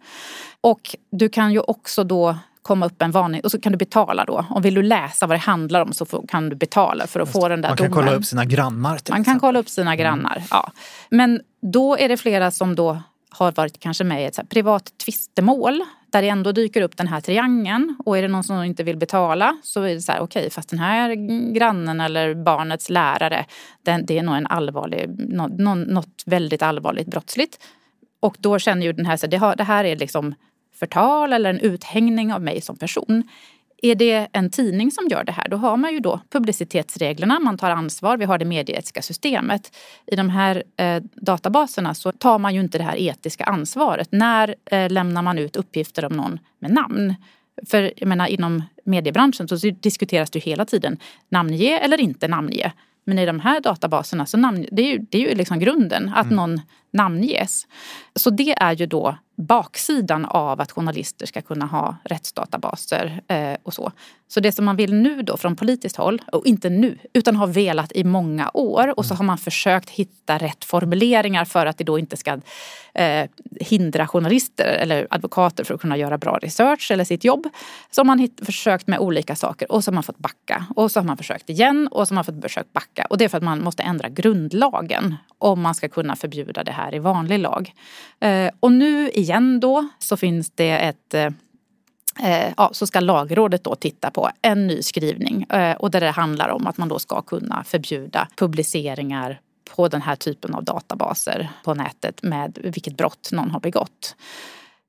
Och 0.61 0.95
du 1.11 1.29
kan 1.29 1.53
ju 1.53 1.59
också 1.59 2.03
då 2.03 2.37
komma 2.65 2.85
upp 2.85 3.01
en 3.01 3.11
varning 3.11 3.41
och 3.41 3.51
så 3.51 3.61
kan 3.61 3.71
du 3.71 3.77
betala 3.77 4.25
då. 4.25 4.45
Om 4.49 4.61
vill 4.61 4.73
du 4.73 4.83
läsa 4.83 5.27
vad 5.27 5.35
det 5.35 5.41
handlar 5.41 5.81
om 5.81 5.93
så 5.93 6.05
kan 6.05 6.49
du 6.49 6.55
betala 6.55 7.07
för 7.07 7.19
att 7.19 7.31
få 7.31 7.47
den 7.47 7.61
där 7.61 7.69
Man 7.69 7.77
kan 7.77 7.91
domen. 7.91 8.05
kolla 8.05 8.17
upp 8.17 8.25
sina 8.25 8.45
grannar. 8.45 8.99
Man 9.09 9.23
kan 9.23 9.39
kolla 9.39 9.59
upp 9.59 9.69
sina 9.69 9.95
grannar, 9.95 10.35
mm. 10.35 10.47
ja. 10.51 10.71
Men 11.09 11.41
då 11.61 11.97
är 11.97 12.09
det 12.09 12.17
flera 12.17 12.51
som 12.51 12.75
då 12.75 13.01
har 13.29 13.51
varit 13.51 13.79
kanske 13.79 14.03
med 14.03 14.21
i 14.21 14.25
ett 14.25 14.35
så 14.35 14.45
privat 14.45 14.91
tvistemål 15.05 15.83
där 16.11 16.21
det 16.21 16.29
ändå 16.29 16.51
dyker 16.51 16.81
upp 16.81 16.97
den 16.97 17.07
här 17.07 17.21
triangeln 17.21 17.95
och 18.05 18.17
är 18.17 18.21
det 18.21 18.27
någon 18.27 18.43
som 18.43 18.63
inte 18.63 18.83
vill 18.83 18.97
betala 18.97 19.57
så 19.63 19.81
är 19.81 19.93
det 19.93 20.01
så 20.01 20.11
här 20.11 20.19
okej 20.19 20.39
okay, 20.39 20.49
fast 20.49 20.69
den 20.69 20.79
här 20.79 21.15
grannen 21.53 22.01
eller 22.01 22.35
barnets 22.35 22.89
lärare 22.89 23.45
den, 23.83 24.05
det 24.05 24.17
är 24.17 24.23
nog 24.23 24.35
en 24.35 24.47
allvarlig, 24.47 25.09
något, 25.17 25.87
något 25.87 26.23
väldigt 26.25 26.61
allvarligt 26.61 27.07
brottsligt. 27.07 27.59
Och 28.19 28.35
då 28.39 28.59
känner 28.59 28.85
ju 28.85 28.93
den 28.93 29.05
här, 29.05 29.17
så 29.17 29.27
det, 29.27 29.37
har, 29.37 29.55
det 29.55 29.63
här 29.63 29.83
är 29.83 29.95
liksom 29.95 30.35
förtal 30.75 31.33
eller 31.33 31.49
en 31.49 31.59
uthängning 31.59 32.33
av 32.33 32.41
mig 32.41 32.61
som 32.61 32.77
person. 32.77 33.23
Är 33.81 33.95
det 33.95 34.27
en 34.31 34.49
tidning 34.49 34.91
som 34.91 35.07
gör 35.07 35.23
det 35.23 35.31
här, 35.31 35.47
då 35.49 35.57
har 35.57 35.77
man 35.77 35.93
ju 35.93 35.99
då 35.99 36.19
publicitetsreglerna, 36.29 37.39
man 37.39 37.57
tar 37.57 37.69
ansvar, 37.69 38.17
vi 38.17 38.25
har 38.25 38.37
det 38.37 38.45
medieetiska 38.45 39.01
systemet. 39.01 39.75
I 40.05 40.15
de 40.15 40.29
här 40.29 40.63
eh, 40.77 41.03
databaserna 41.13 41.93
så 41.93 42.11
tar 42.11 42.39
man 42.39 42.55
ju 42.55 42.61
inte 42.61 42.77
det 42.77 42.83
här 42.83 42.97
etiska 42.97 43.43
ansvaret. 43.43 44.11
När 44.11 44.55
eh, 44.65 44.89
lämnar 44.89 45.21
man 45.21 45.37
ut 45.37 45.55
uppgifter 45.55 46.05
om 46.05 46.13
någon 46.13 46.39
med 46.59 46.71
namn? 46.71 47.15
För 47.69 47.93
jag 47.97 48.07
menar, 48.07 48.27
inom 48.27 48.63
mediebranschen 48.85 49.47
så 49.47 49.55
diskuteras 49.55 50.29
det 50.29 50.39
ju 50.39 50.51
hela 50.51 50.65
tiden 50.65 50.97
namnge 51.29 51.79
eller 51.79 52.01
inte 52.01 52.27
namnge. 52.27 52.71
Men 53.03 53.19
i 53.19 53.25
de 53.25 53.39
här 53.39 53.59
databaserna 53.61 54.25
så 54.25 54.37
namn, 54.37 54.65
det 54.71 54.81
är 54.81 54.91
ju, 54.91 55.05
det 55.09 55.17
är 55.17 55.29
ju 55.29 55.35
liksom 55.35 55.59
grunden, 55.59 56.11
att 56.15 56.25
mm. 56.25 56.35
någon 56.35 56.61
namnges. 56.95 57.67
Så 58.15 58.29
det 58.29 58.53
är 58.57 58.75
ju 58.75 58.85
då 58.85 59.17
baksidan 59.37 60.25
av 60.25 60.61
att 60.61 60.71
journalister 60.71 61.25
ska 61.25 61.41
kunna 61.41 61.65
ha 61.65 61.95
rättsdatabaser 62.03 63.21
eh, 63.27 63.57
och 63.63 63.73
så. 63.73 63.91
Så 64.27 64.39
det 64.39 64.51
som 64.51 64.65
man 64.65 64.75
vill 64.75 64.93
nu 64.93 65.21
då 65.21 65.37
från 65.37 65.55
politiskt 65.55 65.95
håll, 65.95 66.21
och 66.31 66.45
inte 66.45 66.69
nu, 66.69 66.97
utan 67.13 67.35
har 67.35 67.47
velat 67.47 67.91
i 67.91 68.03
många 68.03 68.51
år 68.53 68.99
och 68.99 69.05
så 69.05 69.13
mm. 69.13 69.17
har 69.17 69.25
man 69.25 69.37
försökt 69.37 69.89
hitta 69.89 70.37
rätt 70.37 70.65
formuleringar 70.65 71.45
för 71.45 71.65
att 71.65 71.77
det 71.77 71.83
då 71.83 71.99
inte 71.99 72.17
ska 72.17 72.39
eh, 72.93 73.29
hindra 73.59 74.07
journalister 74.07 74.65
eller 74.65 75.07
advokater 75.09 75.63
för 75.63 75.73
att 75.73 75.81
kunna 75.81 75.97
göra 75.97 76.17
bra 76.17 76.37
research 76.41 76.91
eller 76.91 77.03
sitt 77.03 77.23
jobb. 77.23 77.47
Så 77.91 78.01
har 78.01 78.05
man 78.05 78.19
hit, 78.19 78.41
försökt 78.45 78.87
med 78.87 78.99
olika 78.99 79.35
saker 79.35 79.71
och 79.71 79.83
så 79.83 79.91
har 79.91 79.93
man 79.93 80.03
fått 80.03 80.17
backa. 80.17 80.65
Och 80.75 80.91
så 80.91 80.99
har 80.99 81.05
man 81.05 81.17
försökt 81.17 81.49
igen 81.49 81.87
och 81.87 82.07
så 82.07 82.11
har 82.11 82.15
man 82.15 82.25
fått 82.25 82.41
försökt 82.41 82.73
backa. 82.73 83.05
Och 83.09 83.17
det 83.17 83.25
är 83.25 83.29
för 83.29 83.37
att 83.37 83.43
man 83.43 83.63
måste 83.63 83.83
ändra 83.83 84.09
grundlagen 84.09 85.15
om 85.37 85.61
man 85.61 85.75
ska 85.75 85.89
kunna 85.89 86.15
förbjuda 86.15 86.63
det 86.63 86.71
här 86.71 86.84
i 86.93 86.99
vanlig 86.99 87.39
lag. 87.39 87.73
Eh, 88.19 88.49
och 88.59 88.71
nu 88.71 89.09
igen 89.09 89.59
då 89.59 89.87
så 89.99 90.17
finns 90.17 90.51
det 90.51 90.69
ett 90.69 91.13
eh, 91.13 91.29
eh, 92.23 92.53
ja, 92.57 92.69
så 92.73 92.87
ska 92.87 92.99
lagrådet 92.99 93.63
då 93.63 93.75
titta 93.75 94.11
på 94.11 94.29
en 94.41 94.67
ny 94.67 94.81
skrivning 94.81 95.45
och 95.77 95.91
där 95.91 95.99
det 95.99 96.11
handlar 96.11 96.49
om 96.49 96.67
att 96.67 96.77
man 96.77 96.89
då 96.89 96.99
ska 96.99 97.21
kunna 97.21 97.63
förbjuda 97.63 98.27
publiceringar 98.35 99.39
på 99.75 99.87
den 99.87 100.01
här 100.01 100.15
typen 100.15 100.55
av 100.55 100.63
databaser 100.63 101.49
på 101.63 101.73
nätet 101.73 102.23
med 102.23 102.57
vilket 102.63 102.97
brott 102.97 103.29
någon 103.31 103.51
har 103.51 103.59
begått. 103.59 104.15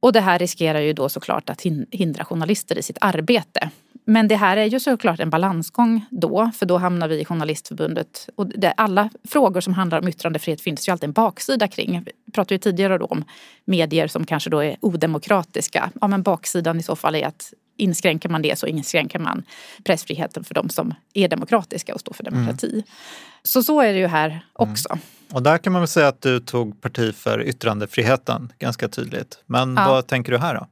Och 0.00 0.12
det 0.12 0.20
här 0.20 0.38
riskerar 0.38 0.80
ju 0.80 0.92
då 0.92 1.08
såklart 1.08 1.50
att 1.50 1.62
hindra 1.90 2.24
journalister 2.24 2.78
i 2.78 2.82
sitt 2.82 2.98
arbete. 3.00 3.70
Men 4.08 4.28
det 4.28 4.36
här 4.36 4.56
är 4.56 4.64
ju 4.64 4.80
såklart 4.80 5.20
en 5.20 5.30
balansgång 5.30 6.04
då, 6.10 6.50
för 6.54 6.66
då 6.66 6.78
hamnar 6.78 7.08
vi 7.08 7.20
i 7.20 7.24
Journalistförbundet. 7.24 8.28
Och 8.34 8.46
det, 8.46 8.72
alla 8.76 9.10
frågor 9.28 9.60
som 9.60 9.74
handlar 9.74 9.98
om 9.98 10.08
yttrandefrihet 10.08 10.60
finns 10.60 10.88
ju 10.88 10.92
alltid 10.92 11.04
en 11.04 11.12
baksida 11.12 11.68
kring. 11.68 12.02
Vi 12.26 12.32
pratade 12.32 12.54
ju 12.54 12.58
tidigare 12.58 12.98
då 12.98 13.06
om 13.06 13.24
medier 13.64 14.08
som 14.08 14.26
kanske 14.26 14.50
då 14.50 14.64
är 14.64 14.76
odemokratiska. 14.80 15.90
Ja, 16.00 16.08
men 16.08 16.22
baksidan 16.22 16.78
i 16.80 16.82
så 16.82 16.96
fall 16.96 17.14
är 17.14 17.26
att 17.26 17.52
inskränker 17.76 18.28
man 18.28 18.42
det 18.42 18.58
så 18.58 18.66
inskränker 18.66 19.18
man 19.18 19.42
pressfriheten 19.84 20.44
för 20.44 20.54
de 20.54 20.68
som 20.68 20.94
är 21.14 21.28
demokratiska 21.28 21.94
och 21.94 22.00
står 22.00 22.14
för 22.14 22.24
demokrati. 22.24 22.72
Mm. 22.72 22.82
Så 23.42 23.62
så 23.62 23.80
är 23.80 23.92
det 23.92 23.98
ju 23.98 24.06
här 24.06 24.46
också. 24.52 24.88
Mm. 24.88 25.02
Och 25.32 25.42
där 25.42 25.58
kan 25.58 25.72
man 25.72 25.82
väl 25.82 25.88
säga 25.88 26.08
att 26.08 26.22
du 26.22 26.40
tog 26.40 26.80
parti 26.80 27.14
för 27.14 27.42
yttrandefriheten 27.42 28.52
ganska 28.58 28.88
tydligt. 28.88 29.42
Men 29.46 29.74
ja. 29.76 29.88
vad 29.88 30.06
tänker 30.06 30.32
du 30.32 30.38
här 30.38 30.54
då? 30.54 30.66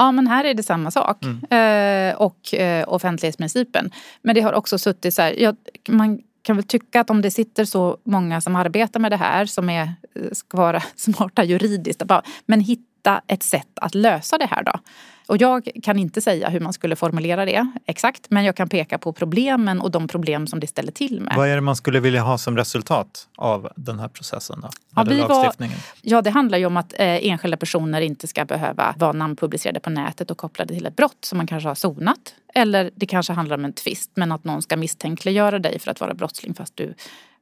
Ja, 0.00 0.12
men 0.12 0.26
här 0.26 0.44
är 0.44 0.54
det 0.54 0.62
samma 0.62 0.90
sak. 0.90 1.24
Mm. 1.24 2.10
Eh, 2.10 2.16
och 2.16 2.54
eh, 2.54 2.84
offentlighetsprincipen. 2.88 3.90
Men 4.22 4.34
det 4.34 4.40
har 4.40 4.52
också 4.52 4.78
suttit 4.78 5.14
så 5.14 5.22
här, 5.22 5.34
ja, 5.38 5.54
man 5.88 6.18
kan 6.42 6.56
väl 6.56 6.64
tycka 6.64 7.00
att 7.00 7.10
om 7.10 7.22
det 7.22 7.30
sitter 7.30 7.64
så 7.64 7.98
många 8.04 8.40
som 8.40 8.56
arbetar 8.56 9.00
med 9.00 9.12
det 9.12 9.16
här 9.16 9.46
som 9.46 9.70
är, 9.70 9.94
ska 10.32 10.56
vara 10.56 10.82
smarta 10.96 11.44
juridiskt, 11.44 12.02
men 12.46 12.60
hitta 12.60 12.89
ett 13.26 13.42
sätt 13.42 13.78
att 13.80 13.94
lösa 13.94 14.38
det 14.38 14.46
här 14.46 14.62
då. 14.62 14.72
Och 15.30 15.36
jag 15.40 15.68
kan 15.82 15.98
inte 15.98 16.20
säga 16.20 16.48
hur 16.48 16.60
man 16.60 16.72
skulle 16.72 16.96
formulera 16.96 17.44
det 17.44 17.66
exakt 17.86 18.26
men 18.30 18.44
jag 18.44 18.56
kan 18.56 18.68
peka 18.68 18.98
på 18.98 19.12
problemen 19.12 19.80
och 19.80 19.90
de 19.90 20.08
problem 20.08 20.46
som 20.46 20.60
det 20.60 20.66
ställer 20.66 20.92
till 20.92 21.20
med. 21.20 21.34
Vad 21.36 21.48
är 21.48 21.54
det 21.54 21.60
man 21.60 21.76
skulle 21.76 22.00
vilja 22.00 22.22
ha 22.22 22.38
som 22.38 22.56
resultat 22.56 23.28
av 23.36 23.68
den 23.76 23.98
här 23.98 24.08
processen? 24.08 24.60
Då? 24.60 24.68
Ja, 24.94 25.02
Eller 25.02 25.16
lagstiftningen? 25.16 25.76
Var, 25.76 26.10
ja, 26.10 26.22
det 26.22 26.30
handlar 26.30 26.58
ju 26.58 26.66
om 26.66 26.76
att 26.76 26.92
eh, 26.92 27.26
enskilda 27.26 27.56
personer 27.56 28.00
inte 28.00 28.26
ska 28.26 28.44
behöva 28.44 28.94
vara 28.96 29.12
namnpublicerade 29.12 29.80
på 29.80 29.90
nätet 29.90 30.30
och 30.30 30.38
kopplade 30.38 30.74
till 30.74 30.86
ett 30.86 30.96
brott 30.96 31.24
som 31.24 31.36
man 31.36 31.46
kanske 31.46 31.68
har 31.68 31.74
sonat. 31.74 32.34
Eller 32.54 32.90
det 32.94 33.06
kanske 33.06 33.32
handlar 33.32 33.56
om 33.56 33.64
en 33.64 33.72
tvist 33.72 34.10
men 34.14 34.32
att 34.32 34.44
någon 34.44 34.62
ska 34.62 34.76
misstänkliggöra 34.76 35.58
dig 35.58 35.78
för 35.78 35.90
att 35.90 36.00
vara 36.00 36.14
brottsling 36.14 36.54
fast 36.54 36.76
du 36.76 36.94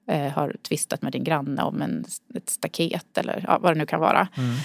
eh, 0.08 0.32
har 0.32 0.56
tvistat 0.68 1.02
med 1.02 1.12
din 1.12 1.24
granne 1.24 1.62
om 1.62 1.82
en, 1.82 2.04
ett 2.34 2.50
staket 2.50 3.18
eller 3.18 3.44
ja, 3.48 3.58
vad 3.58 3.74
det 3.74 3.78
nu 3.78 3.86
kan 3.86 4.00
vara. 4.00 4.28
Mm. 4.36 4.56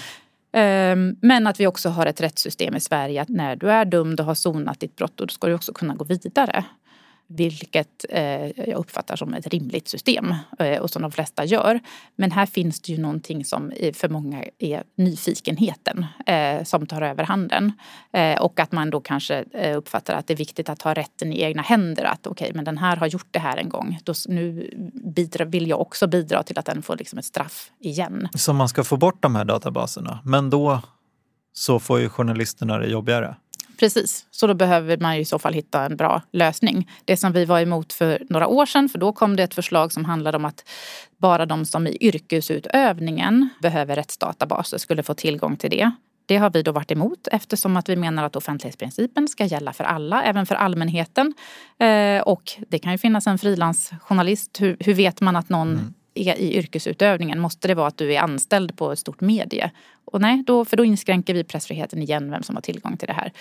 Ehm, 0.56 1.16
men 1.20 1.46
att 1.46 1.60
vi 1.60 1.66
också 1.66 1.88
har 1.88 2.06
ett 2.06 2.20
rättssystem 2.20 2.76
i 2.76 2.80
Sverige 2.80 3.22
att 3.22 3.28
när 3.28 3.56
du 3.56 3.70
är 3.70 3.84
dömd 3.84 4.20
och 4.20 4.26
har 4.26 4.34
sonat 4.34 4.80
ditt 4.80 4.96
brott 4.96 5.12
då 5.16 5.28
ska 5.28 5.46
du 5.46 5.54
också 5.54 5.72
kunna 5.72 5.94
gå 5.94 6.04
vidare. 6.04 6.64
Vilket 7.26 8.04
eh, 8.08 8.68
jag 8.68 8.76
uppfattar 8.76 9.16
som 9.16 9.34
ett 9.34 9.46
rimligt 9.46 9.88
system 9.88 10.34
eh, 10.58 10.78
och 10.78 10.90
som 10.90 11.02
de 11.02 11.12
flesta 11.12 11.44
gör. 11.44 11.80
Men 12.16 12.30
här 12.30 12.46
finns 12.46 12.80
det 12.80 12.92
ju 12.92 12.98
någonting 12.98 13.44
som 13.44 13.72
för 13.94 14.08
många 14.08 14.44
är 14.58 14.82
nyfikenheten 14.96 16.06
eh, 16.26 16.64
som 16.64 16.86
tar 16.86 17.02
över 17.02 17.24
handen. 17.24 17.72
Eh, 18.12 18.42
och 18.42 18.60
att 18.60 18.72
man 18.72 18.90
då 18.90 19.00
kanske 19.00 19.44
eh, 19.52 19.76
uppfattar 19.76 20.14
att 20.14 20.26
det 20.26 20.34
är 20.34 20.38
viktigt 20.38 20.68
att 20.68 20.82
ha 20.82 20.94
rätten 20.94 21.32
i 21.32 21.40
egna 21.42 21.62
händer. 21.62 22.04
Att 22.04 22.26
okej, 22.26 22.44
okay, 22.44 22.56
men 22.56 22.64
den 22.64 22.78
här 22.78 22.96
har 22.96 23.06
gjort 23.06 23.28
det 23.30 23.38
här 23.38 23.56
en 23.56 23.68
gång. 23.68 23.98
Då, 24.04 24.14
nu 24.28 24.70
bidra, 25.14 25.44
vill 25.44 25.68
jag 25.68 25.80
också 25.80 26.06
bidra 26.06 26.42
till 26.42 26.58
att 26.58 26.66
den 26.66 26.82
får 26.82 26.96
liksom 26.96 27.18
ett 27.18 27.24
straff 27.24 27.70
igen. 27.80 28.28
Så 28.34 28.52
man 28.52 28.68
ska 28.68 28.84
få 28.84 28.96
bort 28.96 29.22
de 29.22 29.34
här 29.34 29.44
databaserna. 29.44 30.18
Men 30.24 30.50
då 30.50 30.82
så 31.52 31.78
får 31.78 32.00
ju 32.00 32.08
journalisterna 32.08 32.78
det 32.78 32.86
jobbigare. 32.86 33.36
Precis, 33.78 34.26
så 34.30 34.46
då 34.46 34.54
behöver 34.54 34.96
man 34.96 35.14
i 35.14 35.24
så 35.24 35.38
fall 35.38 35.52
hitta 35.52 35.84
en 35.84 35.96
bra 35.96 36.22
lösning. 36.32 36.90
Det 37.04 37.16
som 37.16 37.32
vi 37.32 37.44
var 37.44 37.60
emot 37.60 37.92
för 37.92 38.22
några 38.28 38.46
år 38.46 38.66
sedan, 38.66 38.88
för 38.88 38.98
då 38.98 39.12
kom 39.12 39.36
det 39.36 39.42
ett 39.42 39.54
förslag 39.54 39.92
som 39.92 40.04
handlade 40.04 40.36
om 40.36 40.44
att 40.44 40.68
bara 41.18 41.46
de 41.46 41.64
som 41.64 41.86
i 41.86 41.96
yrkesutövningen 42.00 43.48
behöver 43.62 43.96
rättsdatabaser 43.96 44.78
skulle 44.78 45.02
få 45.02 45.14
tillgång 45.14 45.56
till 45.56 45.70
det. 45.70 45.90
Det 46.26 46.36
har 46.36 46.50
vi 46.50 46.62
då 46.62 46.72
varit 46.72 46.90
emot 46.90 47.28
eftersom 47.32 47.76
att 47.76 47.88
vi 47.88 47.96
menar 47.96 48.24
att 48.24 48.36
offentlighetsprincipen 48.36 49.28
ska 49.28 49.44
gälla 49.44 49.72
för 49.72 49.84
alla, 49.84 50.22
även 50.22 50.46
för 50.46 50.54
allmänheten. 50.54 51.34
Eh, 51.78 52.22
och 52.22 52.52
det 52.68 52.78
kan 52.78 52.92
ju 52.92 52.98
finnas 52.98 53.26
en 53.26 53.38
frilansjournalist. 53.38 54.60
Hur, 54.60 54.76
hur 54.80 54.94
vet 54.94 55.20
man 55.20 55.36
att 55.36 55.48
någon 55.48 55.72
mm 55.72 55.94
är 56.14 56.36
i 56.36 56.54
yrkesutövningen? 56.54 57.40
Måste 57.40 57.68
det 57.68 57.74
vara 57.74 57.86
att 57.86 57.98
du 57.98 58.14
är 58.14 58.20
anställd 58.20 58.76
på 58.76 58.92
ett 58.92 58.98
stort 58.98 59.20
medie? 59.20 59.70
Och 60.04 60.20
nej, 60.20 60.44
då, 60.46 60.64
för 60.64 60.76
då 60.76 60.84
inskränker 60.84 61.34
vi 61.34 61.44
pressfriheten 61.44 62.02
igen, 62.02 62.30
vem 62.30 62.42
som 62.42 62.56
har 62.56 62.62
tillgång 62.62 62.96
till 62.96 63.06
det 63.06 63.14
här. 63.14 63.32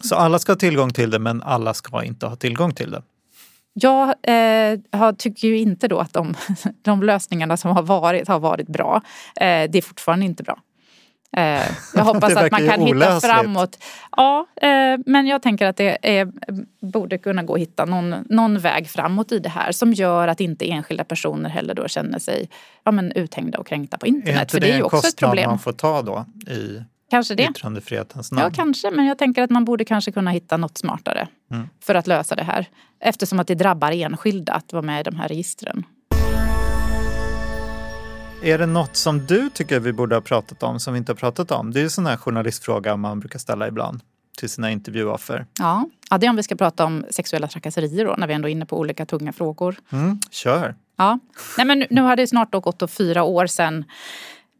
Så 0.00 0.14
alla 0.14 0.38
ska 0.38 0.52
ha 0.52 0.56
tillgång 0.56 0.92
till 0.92 1.10
det, 1.10 1.18
men 1.18 1.42
alla 1.42 1.74
ska 1.74 2.04
inte 2.04 2.26
ha 2.26 2.36
tillgång 2.36 2.74
till 2.74 2.90
det? 2.90 3.02
Jag 3.74 4.08
eh, 4.22 5.12
tycker 5.18 5.48
ju 5.48 5.58
inte 5.58 5.88
då 5.88 5.98
att 5.98 6.12
de, 6.12 6.34
de 6.82 7.02
lösningarna 7.02 7.56
som 7.56 7.70
har 7.70 7.82
varit 7.82 8.28
har 8.28 8.40
varit 8.40 8.68
bra. 8.68 9.02
Eh, 9.36 9.70
det 9.70 9.78
är 9.78 9.82
fortfarande 9.82 10.24
inte 10.24 10.42
bra. 10.42 10.58
Eh, 11.36 11.62
jag 11.94 12.04
hoppas 12.04 12.36
att 12.36 12.50
man 12.50 12.68
kan 12.68 12.80
hitta 12.80 13.20
framåt. 13.20 13.84
Ja, 14.16 14.46
eh, 14.62 14.98
men 15.06 15.26
jag 15.26 15.42
tänker 15.42 15.66
att 15.66 15.76
det 15.76 16.18
är, 16.18 16.32
borde 16.80 17.18
kunna 17.18 17.42
gå 17.42 17.54
att 17.54 17.60
hitta 17.60 17.84
någon, 17.84 18.14
någon 18.28 18.58
väg 18.58 18.90
framåt 18.90 19.32
i 19.32 19.38
det 19.38 19.48
här 19.48 19.72
som 19.72 19.92
gör 19.92 20.28
att 20.28 20.40
inte 20.40 20.70
enskilda 20.70 21.04
personer 21.04 21.50
heller 21.50 21.74
då 21.74 21.88
känner 21.88 22.18
sig 22.18 22.48
ja, 22.84 22.92
men 22.92 23.12
uthängda 23.12 23.58
och 23.58 23.66
kränkta 23.66 23.98
på 23.98 24.06
internet. 24.06 24.36
Är 24.36 24.40
inte 24.40 24.52
För 24.52 24.60
det, 24.60 24.66
det 24.66 24.72
är 24.72 24.76
ju 24.76 24.82
också 24.82 25.08
ett 25.08 25.16
problem. 25.16 25.50
man 25.50 25.58
får 25.58 25.72
ta 25.72 26.02
då 26.02 26.24
i 26.52 26.82
kanske 27.10 27.34
det. 27.34 27.48
yttrandefrihetens 27.50 28.32
namn? 28.32 28.42
Ja, 28.44 28.50
kanske. 28.54 28.90
Men 28.90 29.06
jag 29.06 29.18
tänker 29.18 29.42
att 29.42 29.50
man 29.50 29.64
borde 29.64 29.84
kanske 29.84 30.12
kunna 30.12 30.30
hitta 30.30 30.56
något 30.56 30.78
smartare 30.78 31.28
mm. 31.50 31.68
för 31.80 31.94
att 31.94 32.06
lösa 32.06 32.34
det 32.34 32.44
här. 32.44 32.66
Eftersom 33.00 33.40
att 33.40 33.46
det 33.46 33.54
drabbar 33.54 33.92
enskilda 33.92 34.52
att 34.52 34.72
vara 34.72 34.82
med 34.82 35.00
i 35.00 35.02
de 35.02 35.16
här 35.16 35.28
registren. 35.28 35.84
Är 38.44 38.58
det 38.58 38.66
något 38.66 38.96
som 38.96 39.26
du 39.26 39.50
tycker 39.50 39.80
vi 39.80 39.92
borde 39.92 40.14
ha 40.14 40.20
pratat 40.20 40.62
om 40.62 40.80
som 40.80 40.92
vi 40.92 40.98
inte 40.98 41.12
har 41.12 41.16
pratat 41.16 41.50
om? 41.50 41.70
Det 41.70 41.80
är 41.80 41.84
en 41.84 41.90
sån 41.90 42.06
här 42.06 42.16
journalistfråga 42.16 42.96
man 42.96 43.20
brukar 43.20 43.38
ställa 43.38 43.68
ibland 43.68 44.00
till 44.38 44.48
sina 44.50 44.70
intervjuoffer. 44.70 45.46
Ja. 45.58 45.88
ja, 46.10 46.18
det 46.18 46.26
är 46.26 46.30
om 46.30 46.36
vi 46.36 46.42
ska 46.42 46.54
prata 46.54 46.84
om 46.84 47.04
sexuella 47.10 47.48
trakasserier 47.48 48.04
då, 48.04 48.14
när 48.18 48.26
vi 48.26 48.34
ändå 48.34 48.48
är 48.48 48.52
inne 48.52 48.66
på 48.66 48.78
olika 48.78 49.06
tunga 49.06 49.32
frågor. 49.32 49.76
Mm, 49.92 50.20
kör! 50.30 50.74
Ja. 50.96 51.18
Nej, 51.58 51.66
men 51.66 51.86
nu 51.90 52.00
har 52.00 52.16
det 52.16 52.26
snart 52.26 52.52
då 52.52 52.60
gått 52.60 52.90
fyra 52.90 53.22
år 53.22 53.46
sedan 53.46 53.84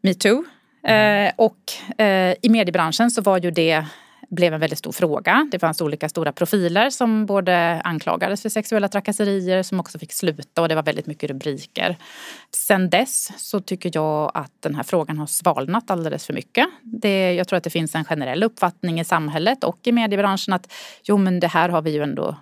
metoo. 0.03 0.43
Mm. 0.83 1.27
Eh, 1.27 1.33
och 1.35 2.01
eh, 2.01 2.35
i 2.41 2.49
mediebranschen 2.49 3.11
så 3.11 3.21
var 3.21 3.37
ju 3.37 3.51
det 3.51 3.85
blev 4.29 4.53
en 4.53 4.59
väldigt 4.59 4.79
stor 4.79 4.91
fråga. 4.91 5.47
Det 5.51 5.59
fanns 5.59 5.81
olika 5.81 6.09
stora 6.09 6.31
profiler 6.31 6.89
som 6.89 7.25
både 7.25 7.81
anklagades 7.83 8.41
för 8.41 8.49
sexuella 8.49 8.87
trakasserier 8.87 9.63
som 9.63 9.79
också 9.79 9.99
fick 9.99 10.13
sluta 10.13 10.61
och 10.61 10.69
det 10.69 10.75
var 10.75 10.83
väldigt 10.83 11.05
mycket 11.05 11.29
rubriker. 11.29 11.97
Sen 12.55 12.89
dess 12.89 13.31
så 13.37 13.59
tycker 13.59 13.91
jag 13.93 14.31
att 14.33 14.51
den 14.59 14.75
här 14.75 14.83
frågan 14.83 15.17
har 15.17 15.27
svalnat 15.27 15.91
alldeles 15.91 16.25
för 16.25 16.33
mycket. 16.33 16.65
Det, 16.81 17.33
jag 17.33 17.47
tror 17.47 17.57
att 17.57 17.63
det 17.63 17.69
finns 17.69 17.95
en 17.95 18.05
generell 18.05 18.43
uppfattning 18.43 18.99
i 18.99 19.05
samhället 19.05 19.63
och 19.63 19.79
i 19.83 19.91
mediebranschen 19.91 20.53
att 20.53 20.73
jo 21.03 21.17
men 21.17 21.39
det 21.39 21.47
här 21.47 21.69
har 21.69 21.81
vi 21.81 21.91
ju 21.91 22.03
ändå 22.03 22.35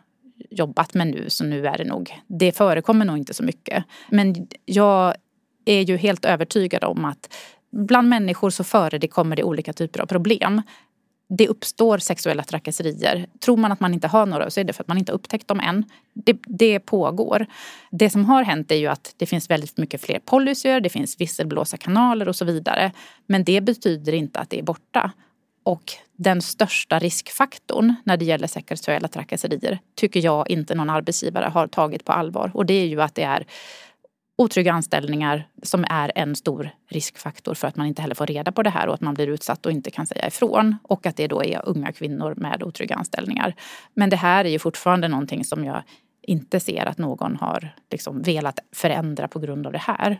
jobbat 0.49 0.93
med 0.93 1.07
nu 1.07 1.29
så 1.29 1.43
nu 1.43 1.67
är 1.67 1.77
det 1.77 1.83
nog, 1.83 2.19
det 2.27 2.57
förekommer 2.57 3.05
nog 3.05 3.17
inte 3.17 3.33
så 3.33 3.43
mycket. 3.43 3.83
Men 4.09 4.47
jag 4.65 5.15
är 5.65 5.81
ju 5.81 5.97
helt 5.97 6.25
övertygad 6.25 6.83
om 6.83 7.05
att 7.05 7.33
bland 7.71 8.09
människor 8.09 8.49
så 8.49 8.63
förekommer 8.63 9.35
det 9.35 9.43
olika 9.43 9.73
typer 9.73 9.99
av 9.99 10.05
problem 10.05 10.61
det 11.37 11.47
uppstår 11.47 11.97
sexuella 11.97 12.43
trakasserier. 12.43 13.27
Tror 13.39 13.57
man 13.57 13.71
att 13.71 13.79
man 13.79 13.93
inte 13.93 14.07
har 14.07 14.25
några 14.25 14.49
så 14.49 14.59
är 14.59 14.63
det 14.63 14.73
för 14.73 14.83
att 14.83 14.87
man 14.87 14.97
inte 14.97 15.11
har 15.11 15.15
upptäckt 15.15 15.47
dem 15.47 15.59
än. 15.59 15.85
Det, 16.13 16.37
det 16.45 16.79
pågår. 16.79 17.45
Det 17.91 18.09
som 18.09 18.25
har 18.25 18.43
hänt 18.43 18.71
är 18.71 18.75
ju 18.75 18.87
att 18.87 19.13
det 19.17 19.25
finns 19.25 19.49
väldigt 19.49 19.77
mycket 19.77 20.01
fler 20.01 20.19
policyer, 20.19 20.81
det 20.81 20.89
finns 20.89 21.21
visselblåsarkanaler 21.21 22.27
och 22.27 22.35
så 22.35 22.45
vidare. 22.45 22.91
Men 23.25 23.43
det 23.43 23.61
betyder 23.61 24.13
inte 24.13 24.39
att 24.39 24.49
det 24.49 24.59
är 24.59 24.63
borta. 24.63 25.11
Och 25.63 25.83
den 26.17 26.41
största 26.41 26.99
riskfaktorn 26.99 27.95
när 28.03 28.17
det 28.17 28.25
gäller 28.25 28.47
sexuella 28.47 29.07
trakasserier 29.07 29.79
tycker 29.95 30.23
jag 30.23 30.49
inte 30.49 30.75
någon 30.75 30.89
arbetsgivare 30.89 31.45
har 31.45 31.67
tagit 31.67 32.05
på 32.05 32.11
allvar. 32.11 32.51
Och 32.53 32.65
det 32.65 32.73
är 32.73 32.87
ju 32.87 33.01
att 33.01 33.15
det 33.15 33.23
är 33.23 33.45
otrygga 34.41 34.73
anställningar 34.73 35.47
som 35.63 35.85
är 35.89 36.11
en 36.15 36.35
stor 36.35 36.69
riskfaktor 36.89 37.53
för 37.53 37.67
att 37.67 37.75
man 37.75 37.87
inte 37.87 38.01
heller 38.01 38.15
får 38.15 38.25
reda 38.25 38.51
på 38.51 38.63
det 38.63 38.69
här 38.69 38.87
och 38.87 38.93
att 38.93 39.01
man 39.01 39.13
blir 39.13 39.27
utsatt 39.27 39.65
och 39.65 39.71
inte 39.71 39.91
kan 39.91 40.07
säga 40.07 40.27
ifrån. 40.27 40.75
Och 40.83 41.05
att 41.05 41.17
det 41.17 41.27
då 41.27 41.43
är 41.43 41.61
unga 41.65 41.91
kvinnor 41.91 42.33
med 42.37 42.63
otrygga 42.63 42.95
anställningar. 42.95 43.55
Men 43.93 44.09
det 44.09 44.15
här 44.15 44.45
är 44.45 44.49
ju 44.49 44.59
fortfarande 44.59 45.07
någonting 45.07 45.45
som 45.45 45.65
jag 45.65 45.83
inte 46.21 46.59
ser 46.59 46.85
att 46.85 46.97
någon 46.97 47.35
har 47.35 47.75
liksom 47.91 48.21
velat 48.21 48.59
förändra 48.71 49.27
på 49.27 49.39
grund 49.39 49.67
av 49.67 49.73
det 49.73 49.81
här. 49.81 50.19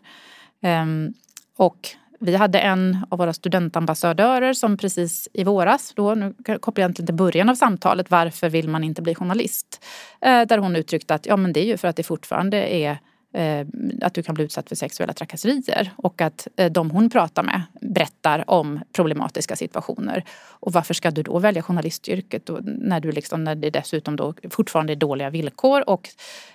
Um, 0.83 1.13
och 1.57 1.89
vi 2.19 2.35
hade 2.35 2.59
en 2.59 3.05
av 3.09 3.17
våra 3.17 3.33
studentambassadörer 3.33 4.53
som 4.53 4.77
precis 4.77 5.27
i 5.33 5.43
våras, 5.43 5.93
då, 5.95 6.15
nu 6.15 6.33
kopplar 6.59 6.85
jag 6.85 6.95
till 6.95 7.13
början 7.13 7.49
av 7.49 7.55
samtalet, 7.55 8.11
varför 8.11 8.49
vill 8.49 8.69
man 8.69 8.83
inte 8.83 9.01
bli 9.01 9.15
journalist? 9.15 9.85
Eh, 10.21 10.41
där 10.41 10.57
hon 10.57 10.75
uttryckte 10.75 11.13
att 11.15 11.25
ja, 11.25 11.37
men 11.37 11.53
det 11.53 11.59
är 11.59 11.65
ju 11.65 11.77
för 11.77 11.87
att 11.87 11.95
det 11.95 12.03
fortfarande 12.03 12.57
är 12.57 12.97
Eh, 13.33 13.67
att 14.01 14.13
du 14.13 14.23
kan 14.23 14.35
bli 14.35 14.43
utsatt 14.43 14.69
för 14.69 14.75
sexuella 14.75 15.13
trakasserier 15.13 15.91
och 15.95 16.21
att 16.21 16.47
eh, 16.55 16.71
de 16.71 16.91
hon 16.91 17.09
pratar 17.09 17.43
med 17.43 17.61
berättar 17.81 18.49
om 18.49 18.79
problematiska 18.93 19.55
situationer. 19.55 20.23
Och 20.49 20.73
varför 20.73 20.93
ska 20.93 21.11
du 21.11 21.23
då 21.23 21.39
välja 21.39 21.61
journalistyrket 21.61 22.45
då, 22.45 22.59
när, 22.63 22.99
du 22.99 23.11
liksom, 23.11 23.43
när 23.43 23.55
det 23.55 23.69
dessutom 23.69 24.15
då 24.15 24.33
fortfarande 24.49 24.93
är 24.93 24.95
dåliga 24.95 25.29
villkor 25.29 25.89
och 25.89 26.09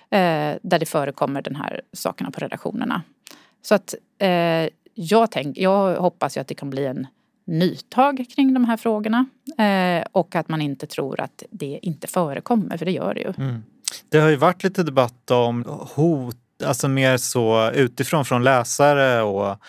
eh, 0.09 0.55
där 0.61 0.79
det 0.79 0.85
förekommer 0.85 1.41
den 1.41 1.55
här 1.55 1.81
sakerna 1.93 2.31
på 2.31 2.39
redaktionerna. 2.39 3.01
Så 3.61 3.75
att 3.75 3.95
eh, 4.17 4.69
jag, 4.93 5.31
tänk, 5.31 5.57
jag 5.57 5.95
hoppas 5.95 6.37
ju 6.37 6.41
att 6.41 6.47
det 6.47 6.55
kan 6.55 6.69
bli 6.69 6.85
en 6.85 7.07
nytag 7.47 8.25
kring 8.35 8.53
de 8.53 8.65
här 8.65 8.77
frågorna. 8.77 9.25
Eh, 9.57 10.05
och 10.11 10.35
att 10.35 10.49
man 10.49 10.61
inte 10.61 10.87
tror 10.87 11.19
att 11.21 11.43
det 11.49 11.79
inte 11.81 12.07
förekommer, 12.07 12.77
för 12.77 12.85
det 12.85 12.91
gör 12.91 13.13
det 13.13 13.21
ju. 13.21 13.33
Mm. 13.37 13.63
Det 14.09 14.19
har 14.19 14.29
ju 14.29 14.35
varit 14.35 14.63
lite 14.63 14.83
debatt 14.83 15.31
om 15.31 15.65
hot, 15.95 16.37
alltså 16.63 16.87
mer 16.87 17.17
så 17.17 17.71
utifrån 17.71 18.25
från 18.25 18.43
läsare 18.43 19.21
och 19.21 19.59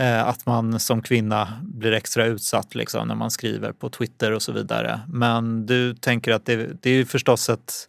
eh, 0.00 0.28
att 0.28 0.46
man 0.46 0.80
som 0.80 1.02
kvinna 1.02 1.48
blir 1.62 1.92
extra 1.92 2.26
utsatt 2.26 2.74
liksom, 2.74 3.08
när 3.08 3.14
man 3.14 3.30
skriver 3.30 3.72
på 3.72 3.90
Twitter 3.90 4.32
och 4.32 4.42
så 4.42 4.52
vidare. 4.52 5.00
Men 5.08 5.66
du 5.66 5.94
tänker 5.94 6.32
att 6.32 6.46
det, 6.46 6.82
det 6.82 6.90
är 6.90 7.04
förstås 7.04 7.48
ett 7.48 7.88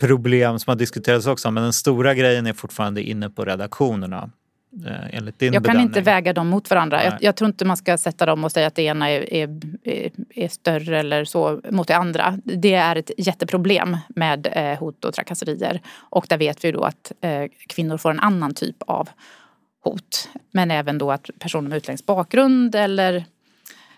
problem 0.00 0.58
som 0.58 0.70
har 0.70 0.76
diskuterats 0.76 1.26
också, 1.26 1.50
men 1.50 1.62
den 1.62 1.72
stora 1.72 2.14
grejen 2.14 2.46
är 2.46 2.52
fortfarande 2.52 3.02
inne 3.02 3.30
på 3.30 3.44
redaktionerna. 3.44 4.30
Eh, 4.84 5.16
enligt 5.16 5.38
din 5.38 5.52
jag 5.52 5.64
kan 5.64 5.72
bedömning. 5.72 5.86
inte 5.86 6.00
väga 6.00 6.32
dem 6.32 6.48
mot 6.48 6.70
varandra. 6.70 7.04
Jag, 7.04 7.14
jag 7.20 7.36
tror 7.36 7.48
inte 7.48 7.64
man 7.64 7.76
ska 7.76 7.98
sätta 7.98 8.26
dem 8.26 8.44
och 8.44 8.52
säga 8.52 8.66
att 8.66 8.74
det 8.74 8.82
ena 8.82 9.10
är, 9.10 9.34
är, 9.34 9.60
är, 9.84 10.10
är 10.34 10.48
större 10.48 10.98
eller 10.98 11.24
så 11.24 11.60
mot 11.70 11.88
det 11.88 11.96
andra. 11.96 12.38
Det 12.44 12.74
är 12.74 12.96
ett 12.96 13.10
jätteproblem 13.18 13.96
med 14.08 14.48
eh, 14.52 14.78
hot 14.78 15.04
och 15.04 15.14
trakasserier. 15.14 15.80
Och 15.96 16.26
där 16.28 16.38
vet 16.38 16.64
vi 16.64 16.72
då 16.72 16.82
att 16.82 17.12
eh, 17.20 17.44
kvinnor 17.68 17.96
får 17.96 18.10
en 18.10 18.20
annan 18.20 18.54
typ 18.54 18.76
av 18.86 19.08
hot. 19.84 20.28
Men 20.50 20.70
även 20.70 20.98
då 20.98 21.12
att 21.12 21.30
personer 21.38 21.68
med 21.68 21.76
utländsk 21.76 22.06
bakgrund 22.06 22.74
eller 22.74 23.24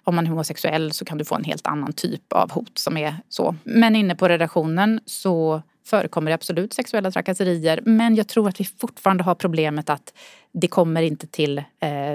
om 0.05 0.15
man 0.15 0.27
är 0.27 0.31
homosexuell 0.31 0.93
så 0.93 1.05
kan 1.05 1.19
du 1.19 1.25
få 1.25 1.35
en 1.35 1.45
helt 1.45 1.67
annan 1.67 1.93
typ 1.93 2.33
av 2.33 2.51
hot 2.51 2.79
som 2.79 2.97
är 2.97 3.17
så. 3.29 3.57
Men 3.65 3.97
inne 3.97 4.15
på 4.15 4.29
redaktionen 4.29 5.01
så 5.07 5.63
förekommer 5.89 6.31
det 6.31 6.35
absolut 6.35 6.75
sexuella 6.75 7.11
trakasserier. 7.11 7.81
Men 7.85 8.15
jag 8.15 8.29
tror 8.29 8.49
att 8.49 8.61
vi 8.61 8.65
fortfarande 8.65 9.25
har 9.25 9.35
problemet 9.35 9.91
att 9.91 10.13
det 10.53 10.69
kommer 10.69 11.03
inte 11.03 11.27
till 11.27 11.59
eh, 11.59 11.65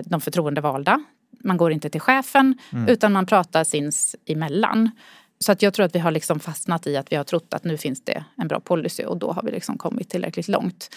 de 0.05 0.21
förtroendevalda. 0.21 1.03
Man 1.43 1.57
går 1.57 1.71
inte 1.71 1.89
till 1.89 2.01
chefen 2.01 2.57
utan 2.87 3.11
man 3.11 3.25
pratar 3.25 3.63
sinsemellan. 3.63 4.91
Så 5.39 5.51
att 5.51 5.61
jag 5.61 5.73
tror 5.73 5.85
att 5.85 5.95
vi 5.95 5.99
har 5.99 6.11
liksom 6.11 6.39
fastnat 6.39 6.87
i 6.87 6.97
att 6.97 7.11
vi 7.11 7.15
har 7.15 7.23
trott 7.23 7.53
att 7.53 7.63
nu 7.63 7.77
finns 7.77 8.01
det 8.05 8.23
en 8.37 8.47
bra 8.47 8.59
policy 8.59 9.03
och 9.05 9.17
då 9.17 9.31
har 9.31 9.41
vi 9.43 9.51
liksom 9.51 9.77
kommit 9.77 10.09
tillräckligt 10.09 10.47
långt. 10.47 10.89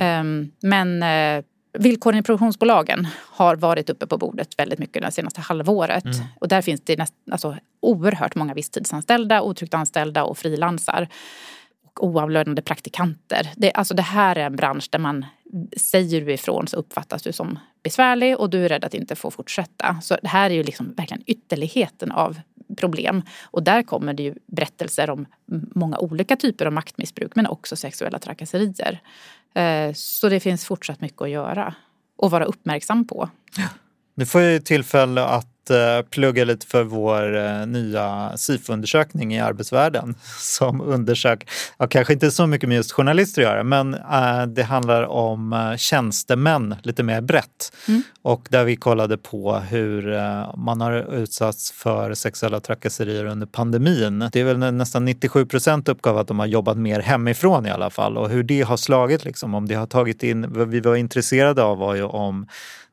Ehm, 0.00 0.50
Men 0.62 1.02
eh, 1.02 1.44
villkoren 1.78 2.18
i 2.18 2.22
produktionsbolagen 2.22 3.08
har 3.16 3.56
varit 3.56 3.90
uppe 3.90 4.06
på 4.06 4.18
bordet 4.18 4.48
väldigt 4.58 4.78
mycket 4.78 5.02
det 5.02 5.10
senaste 5.10 5.40
halvåret. 5.40 6.04
Och 6.40 6.48
där 6.48 6.62
finns 6.62 6.80
det 6.84 6.96
näst, 6.96 7.14
alltså, 7.30 7.56
oerhört 7.80 8.34
många 8.34 8.54
visstidsanställda, 8.54 9.42
otryggt 9.42 9.74
anställda 9.74 10.24
och 10.24 10.38
frilansar. 10.38 11.08
Och 12.00 12.06
oavlönade 12.06 12.62
praktikanter. 12.62 13.52
Det, 13.56 13.72
alltså, 13.72 13.94
det 13.94 14.02
här 14.02 14.36
är 14.36 14.46
en 14.46 14.56
bransch 14.56 14.88
där 14.90 14.98
man 14.98 15.26
säger 15.76 16.20
du 16.20 16.32
ifrån 16.32 16.68
så 16.68 16.76
uppfattas 16.76 17.22
du 17.22 17.32
som 17.32 17.58
besvärlig 17.82 18.38
och 18.38 18.50
du 18.50 18.64
är 18.64 18.68
rädd 18.68 18.84
att 18.84 18.94
inte 18.94 19.16
få 19.16 19.30
fortsätta. 19.30 20.00
Så 20.02 20.16
det 20.22 20.28
här 20.28 20.50
är 20.50 20.54
ju 20.54 20.62
liksom 20.62 20.94
verkligen 20.94 21.22
ytterligheten 21.26 22.12
av 22.12 22.40
problem. 22.76 23.22
Och 23.42 23.62
där 23.62 23.82
kommer 23.82 24.14
det 24.14 24.22
ju 24.22 24.34
berättelser 24.46 25.10
om 25.10 25.26
många 25.74 25.98
olika 25.98 26.36
typer 26.36 26.66
av 26.66 26.72
maktmissbruk 26.72 27.36
men 27.36 27.46
också 27.46 27.76
sexuella 27.76 28.18
trakasserier. 28.18 29.00
Eh, 29.54 29.92
så 29.94 30.28
det 30.28 30.40
finns 30.40 30.64
fortsatt 30.64 31.00
mycket 31.00 31.22
att 31.22 31.30
göra 31.30 31.74
och 32.16 32.30
vara 32.30 32.44
uppmärksam 32.44 33.06
på. 33.06 33.28
Nu 34.14 34.26
får 34.26 34.40
jag 34.40 34.52
ju 34.52 34.58
tillfälle 34.58 35.24
att 35.24 35.59
eh, 35.70 36.02
plugga 36.10 36.44
lite 36.44 36.66
för 36.66 36.82
vår 36.82 37.36
eh, 37.36 37.66
nya 37.66 38.32
SIFO-undersökning 38.36 39.34
i 39.34 39.40
arbetsvärlden 39.40 40.14
som 40.38 40.80
undersöker, 40.80 41.48
ja, 41.78 41.86
kanske 41.86 42.12
inte 42.12 42.30
så 42.30 42.46
mycket 42.46 42.68
med 42.68 42.76
just 42.76 42.92
journalister 42.92 43.42
att 43.42 43.48
göra, 43.48 43.64
men 43.64 43.94
eh, 43.94 44.46
det 44.46 44.62
handlar 44.62 45.02
om 45.02 45.74
tjänstemän 45.78 46.74
lite 46.82 47.02
mer 47.02 47.20
brett. 47.20 47.72
Och 48.22 48.48
där 48.50 48.64
vi 48.64 48.76
kollade 48.76 49.16
på 49.16 49.54
hur 49.54 50.16
man 50.56 50.80
har 50.80 51.14
utsatts 51.14 51.72
för 51.72 52.14
sexuella 52.14 52.60
trakasserier 52.60 53.24
under 53.24 53.46
pandemin. 53.46 54.28
Det 54.32 54.40
är 54.40 54.44
väl 54.44 54.58
nä- 54.58 54.70
nästan 54.70 55.04
97 55.04 55.46
procent 55.46 55.88
uppgav 55.88 56.18
att 56.18 56.28
de 56.28 56.38
har 56.38 56.46
jobbat 56.46 56.76
mer 56.76 57.00
hemifrån 57.00 57.66
i 57.66 57.70
alla 57.70 57.90
fall 57.90 58.18
och 58.18 58.30
hur 58.30 58.42
det 58.42 58.62
har 58.62 58.76
slagit 58.76 59.24
liksom, 59.24 59.54
om 59.54 59.68
det 59.68 59.74
har 59.74 59.86
tagit 59.86 60.22
in, 60.22 60.70
vi 60.70 60.80
var 60.80 60.96
intresserade 60.96 61.62
av 61.62 61.78
var 61.78 61.94
ju 61.94 62.02
om 62.02 62.46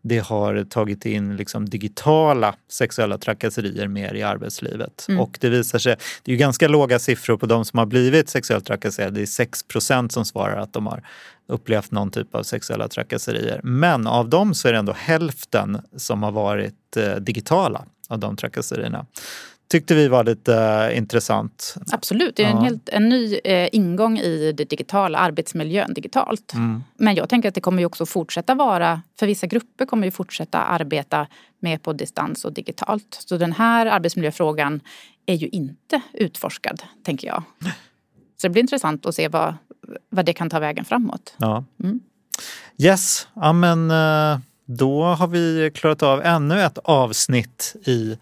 det 0.08 0.20
har 0.20 0.64
tagit 0.64 1.06
in 1.06 1.36
liksom 1.36 1.70
digitala 1.70 2.56
sexuella 2.70 3.18
trakasserier 3.18 3.88
mer 3.88 4.14
i 4.14 4.24
arbetslivet. 4.24 5.06
Och 5.20 5.38
det 5.42 5.50
visar 5.50 5.80
sig, 5.80 5.96
det 6.24 6.32
är 6.32 6.34
ju 6.34 6.40
ganska 6.40 6.68
låga 6.68 7.00
siffror 7.00 7.38
på 7.38 7.46
de 7.46 7.66
som 7.66 7.80
har 7.80 7.86
blivit 7.86 8.30
sexuellt 8.30 8.66
trakasserade. 8.66 9.16
Det 9.16 9.22
är 9.22 9.26
6 9.26 9.64
procent 9.64 10.12
som 10.12 10.26
svarar 10.26 10.58
att 10.58 10.74
de 10.74 10.88
har 10.88 11.04
upplevt 11.48 11.92
någon 11.92 12.12
typ 12.12 12.36
av 12.36 12.44
sexuella 12.44 12.88
trakasserier. 12.88 13.62
Men 13.64 14.08
av 14.08 14.30
dem 14.30 14.54
så 14.54 14.68
är 14.68 14.74
det 14.74 14.80
ändå 14.80 14.94
hälften 14.98 15.82
som 15.96 16.24
har 16.24 16.32
varit 16.32 16.98
eh, 16.98 17.16
digitala 17.16 17.86
av 18.08 18.20
de 18.20 18.36
trakasserierna. 18.36 19.06
Tyckte 19.70 19.96
vi 19.96 20.08
var 20.08 20.24
lite 20.24 20.56
eh, 20.56 20.98
intressant. 20.98 21.76
Absolut, 21.92 22.36
det 22.36 22.44
är 22.44 22.50
en, 22.50 22.58
helt, 22.58 22.90
en 22.90 23.10
ny 23.10 23.40
eh, 23.44 23.70
ingång 23.72 24.18
i 24.20 24.52
det 24.52 24.66
digitala, 24.66 25.18
arbetsmiljön 25.18 25.94
digitalt. 25.94 26.54
Men 26.98 27.16
jag 27.16 27.30
tänker 27.30 27.50
att 27.50 27.56
det 27.56 27.62
kommer 27.62 27.80
ju 27.80 27.86
också 27.86 28.06
fortsätta 28.06 28.56
vara, 28.56 29.02
för 29.20 29.28
vissa 29.28 29.48
grupper 29.48 29.86
kommer 29.86 30.08
ju 30.08 30.12
fortsätta 30.12 30.60
arbeta 30.60 31.28
med 31.60 31.84
på 31.84 31.94
distans 31.94 32.46
och 32.46 32.54
digitalt. 32.54 33.18
Så 33.28 33.38
den 33.38 33.52
här 33.52 33.86
arbetsmiljöfrågan 33.86 34.82
är 35.26 35.36
ju 35.36 35.48
inte 35.48 36.02
utforskad, 36.14 36.84
tänker 37.04 37.28
jag. 37.28 37.44
Så 38.38 38.48
det 38.48 38.50
blir 38.50 38.62
intressant 38.62 39.06
att 39.06 39.16
se 39.16 39.28
vad, 39.28 39.56
vad 40.10 40.26
det 40.26 40.34
kan 40.34 40.50
ta 40.50 40.60
vägen 40.60 40.86
framåt. 40.86 41.34
Ja. 41.38 41.64
Yes, 42.78 43.28
ja, 43.34 43.54
men 43.54 43.92
eh, 43.92 44.40
då 44.66 45.04
har 45.04 45.28
vi 45.28 45.72
klarat 45.76 46.04
av 46.04 46.22
ännu 46.22 46.62
ett 46.62 46.78
avsnitt 46.78 47.76
i 47.86 48.18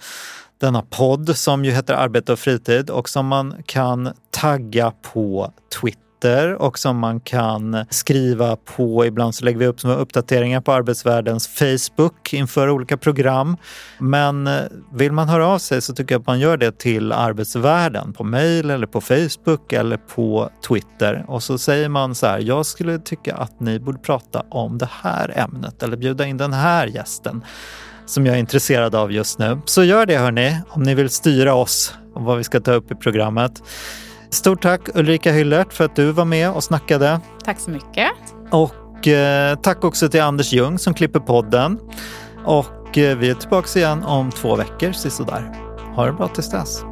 denna 0.66 0.82
podd 0.82 1.38
som 1.38 1.66
ju 1.66 1.72
heter 1.72 1.94
Arbete 1.94 2.34
och 2.34 2.40
fritid 2.40 2.90
och 2.90 3.10
som 3.10 3.28
man 3.28 3.56
kan 3.66 4.10
tagga 4.32 4.92
på 5.14 5.52
Twitter 5.82 6.54
och 6.54 6.80
som 6.80 6.98
man 6.98 7.20
kan 7.20 7.86
skriva 7.90 8.56
på. 8.56 9.06
Ibland 9.06 9.36
så 9.36 9.46
lägger 9.46 9.60
vi 9.60 9.66
upp 9.68 9.80
små 9.80 9.94
uppdateringar 9.94 10.62
på 10.62 10.72
Arbetsvärldens 10.72 11.48
Facebook 11.48 12.34
inför 12.34 12.70
olika 12.70 12.98
program. 12.98 13.58
Men 14.00 14.48
eh, 14.48 14.64
vill 14.94 15.12
man 15.12 15.30
höra 15.30 15.48
av 15.48 15.60
sig 15.60 15.82
så 15.82 15.94
tycker 15.94 16.16
jag 16.16 16.20
att 16.20 16.28
man 16.28 16.40
gör 16.40 16.58
det 16.58 16.80
till 16.80 17.12
Arbetsvärlden 17.12 18.14
på 18.14 18.24
mail 18.24 18.70
eller 18.70 18.88
på 18.88 19.02
Facebook 19.02 19.74
eller 19.74 19.98
på 19.98 20.50
Twitter. 20.68 21.26
Och 21.28 21.44
så 21.44 21.58
säger 21.58 21.90
man 21.90 22.16
så 22.16 22.28
här, 22.28 22.40
jag 22.40 22.66
skulle 22.66 23.00
tycka 23.00 23.36
att 23.36 23.60
ni 23.60 23.80
borde 23.80 24.00
prata 24.00 24.44
om 24.50 24.78
det 24.78 24.90
här 25.02 25.40
ämnet 25.40 25.84
eller 25.84 25.98
bjuda 25.98 26.26
in 26.26 26.38
den 26.38 26.54
här 26.54 26.88
gästen 26.88 27.44
som 28.06 28.26
jag 28.26 28.36
är 28.36 28.40
intresserad 28.40 28.96
av 28.96 29.12
just 29.12 29.40
nu. 29.40 29.60
Så 29.66 29.84
gör 29.84 30.06
det 30.06 30.18
hörni, 30.18 30.58
om 30.70 30.84
ni 30.84 30.96
vill 30.96 31.10
styra 31.10 31.54
oss 31.54 31.94
om 32.16 32.26
vad 32.26 32.38
vi 32.38 32.44
ska 32.44 32.60
ta 32.60 32.72
upp 32.72 32.92
i 32.92 32.96
programmet. 32.96 33.64
Stort 34.30 34.62
tack 34.62 34.82
Ulrika 34.94 35.32
Hyllert 35.32 35.74
för 35.74 35.86
att 35.86 35.96
du 35.96 36.12
var 36.12 36.26
med 36.26 36.52
och 36.52 36.64
snackade. 36.64 37.20
Tack 37.46 37.60
så 37.60 37.70
mycket. 37.72 38.12
Och 38.52 39.08
eh, 39.08 39.56
tack 39.56 39.84
också 39.84 40.10
till 40.10 40.22
Anders 40.22 40.54
Ljung 40.54 40.80
som 40.80 40.94
klipper 40.94 41.20
podden. 41.20 41.80
Och 42.46 42.98
eh, 42.98 43.18
vi 43.18 43.30
är 43.30 43.34
tillbaka 43.34 43.80
igen 43.80 44.04
om 44.04 44.32
två 44.32 44.56
veckor, 44.56 44.92
sisådär. 44.92 45.56
Ha 45.96 46.06
det 46.06 46.14
bra 46.14 46.28
tills 46.28 46.50
dess. 46.50 46.84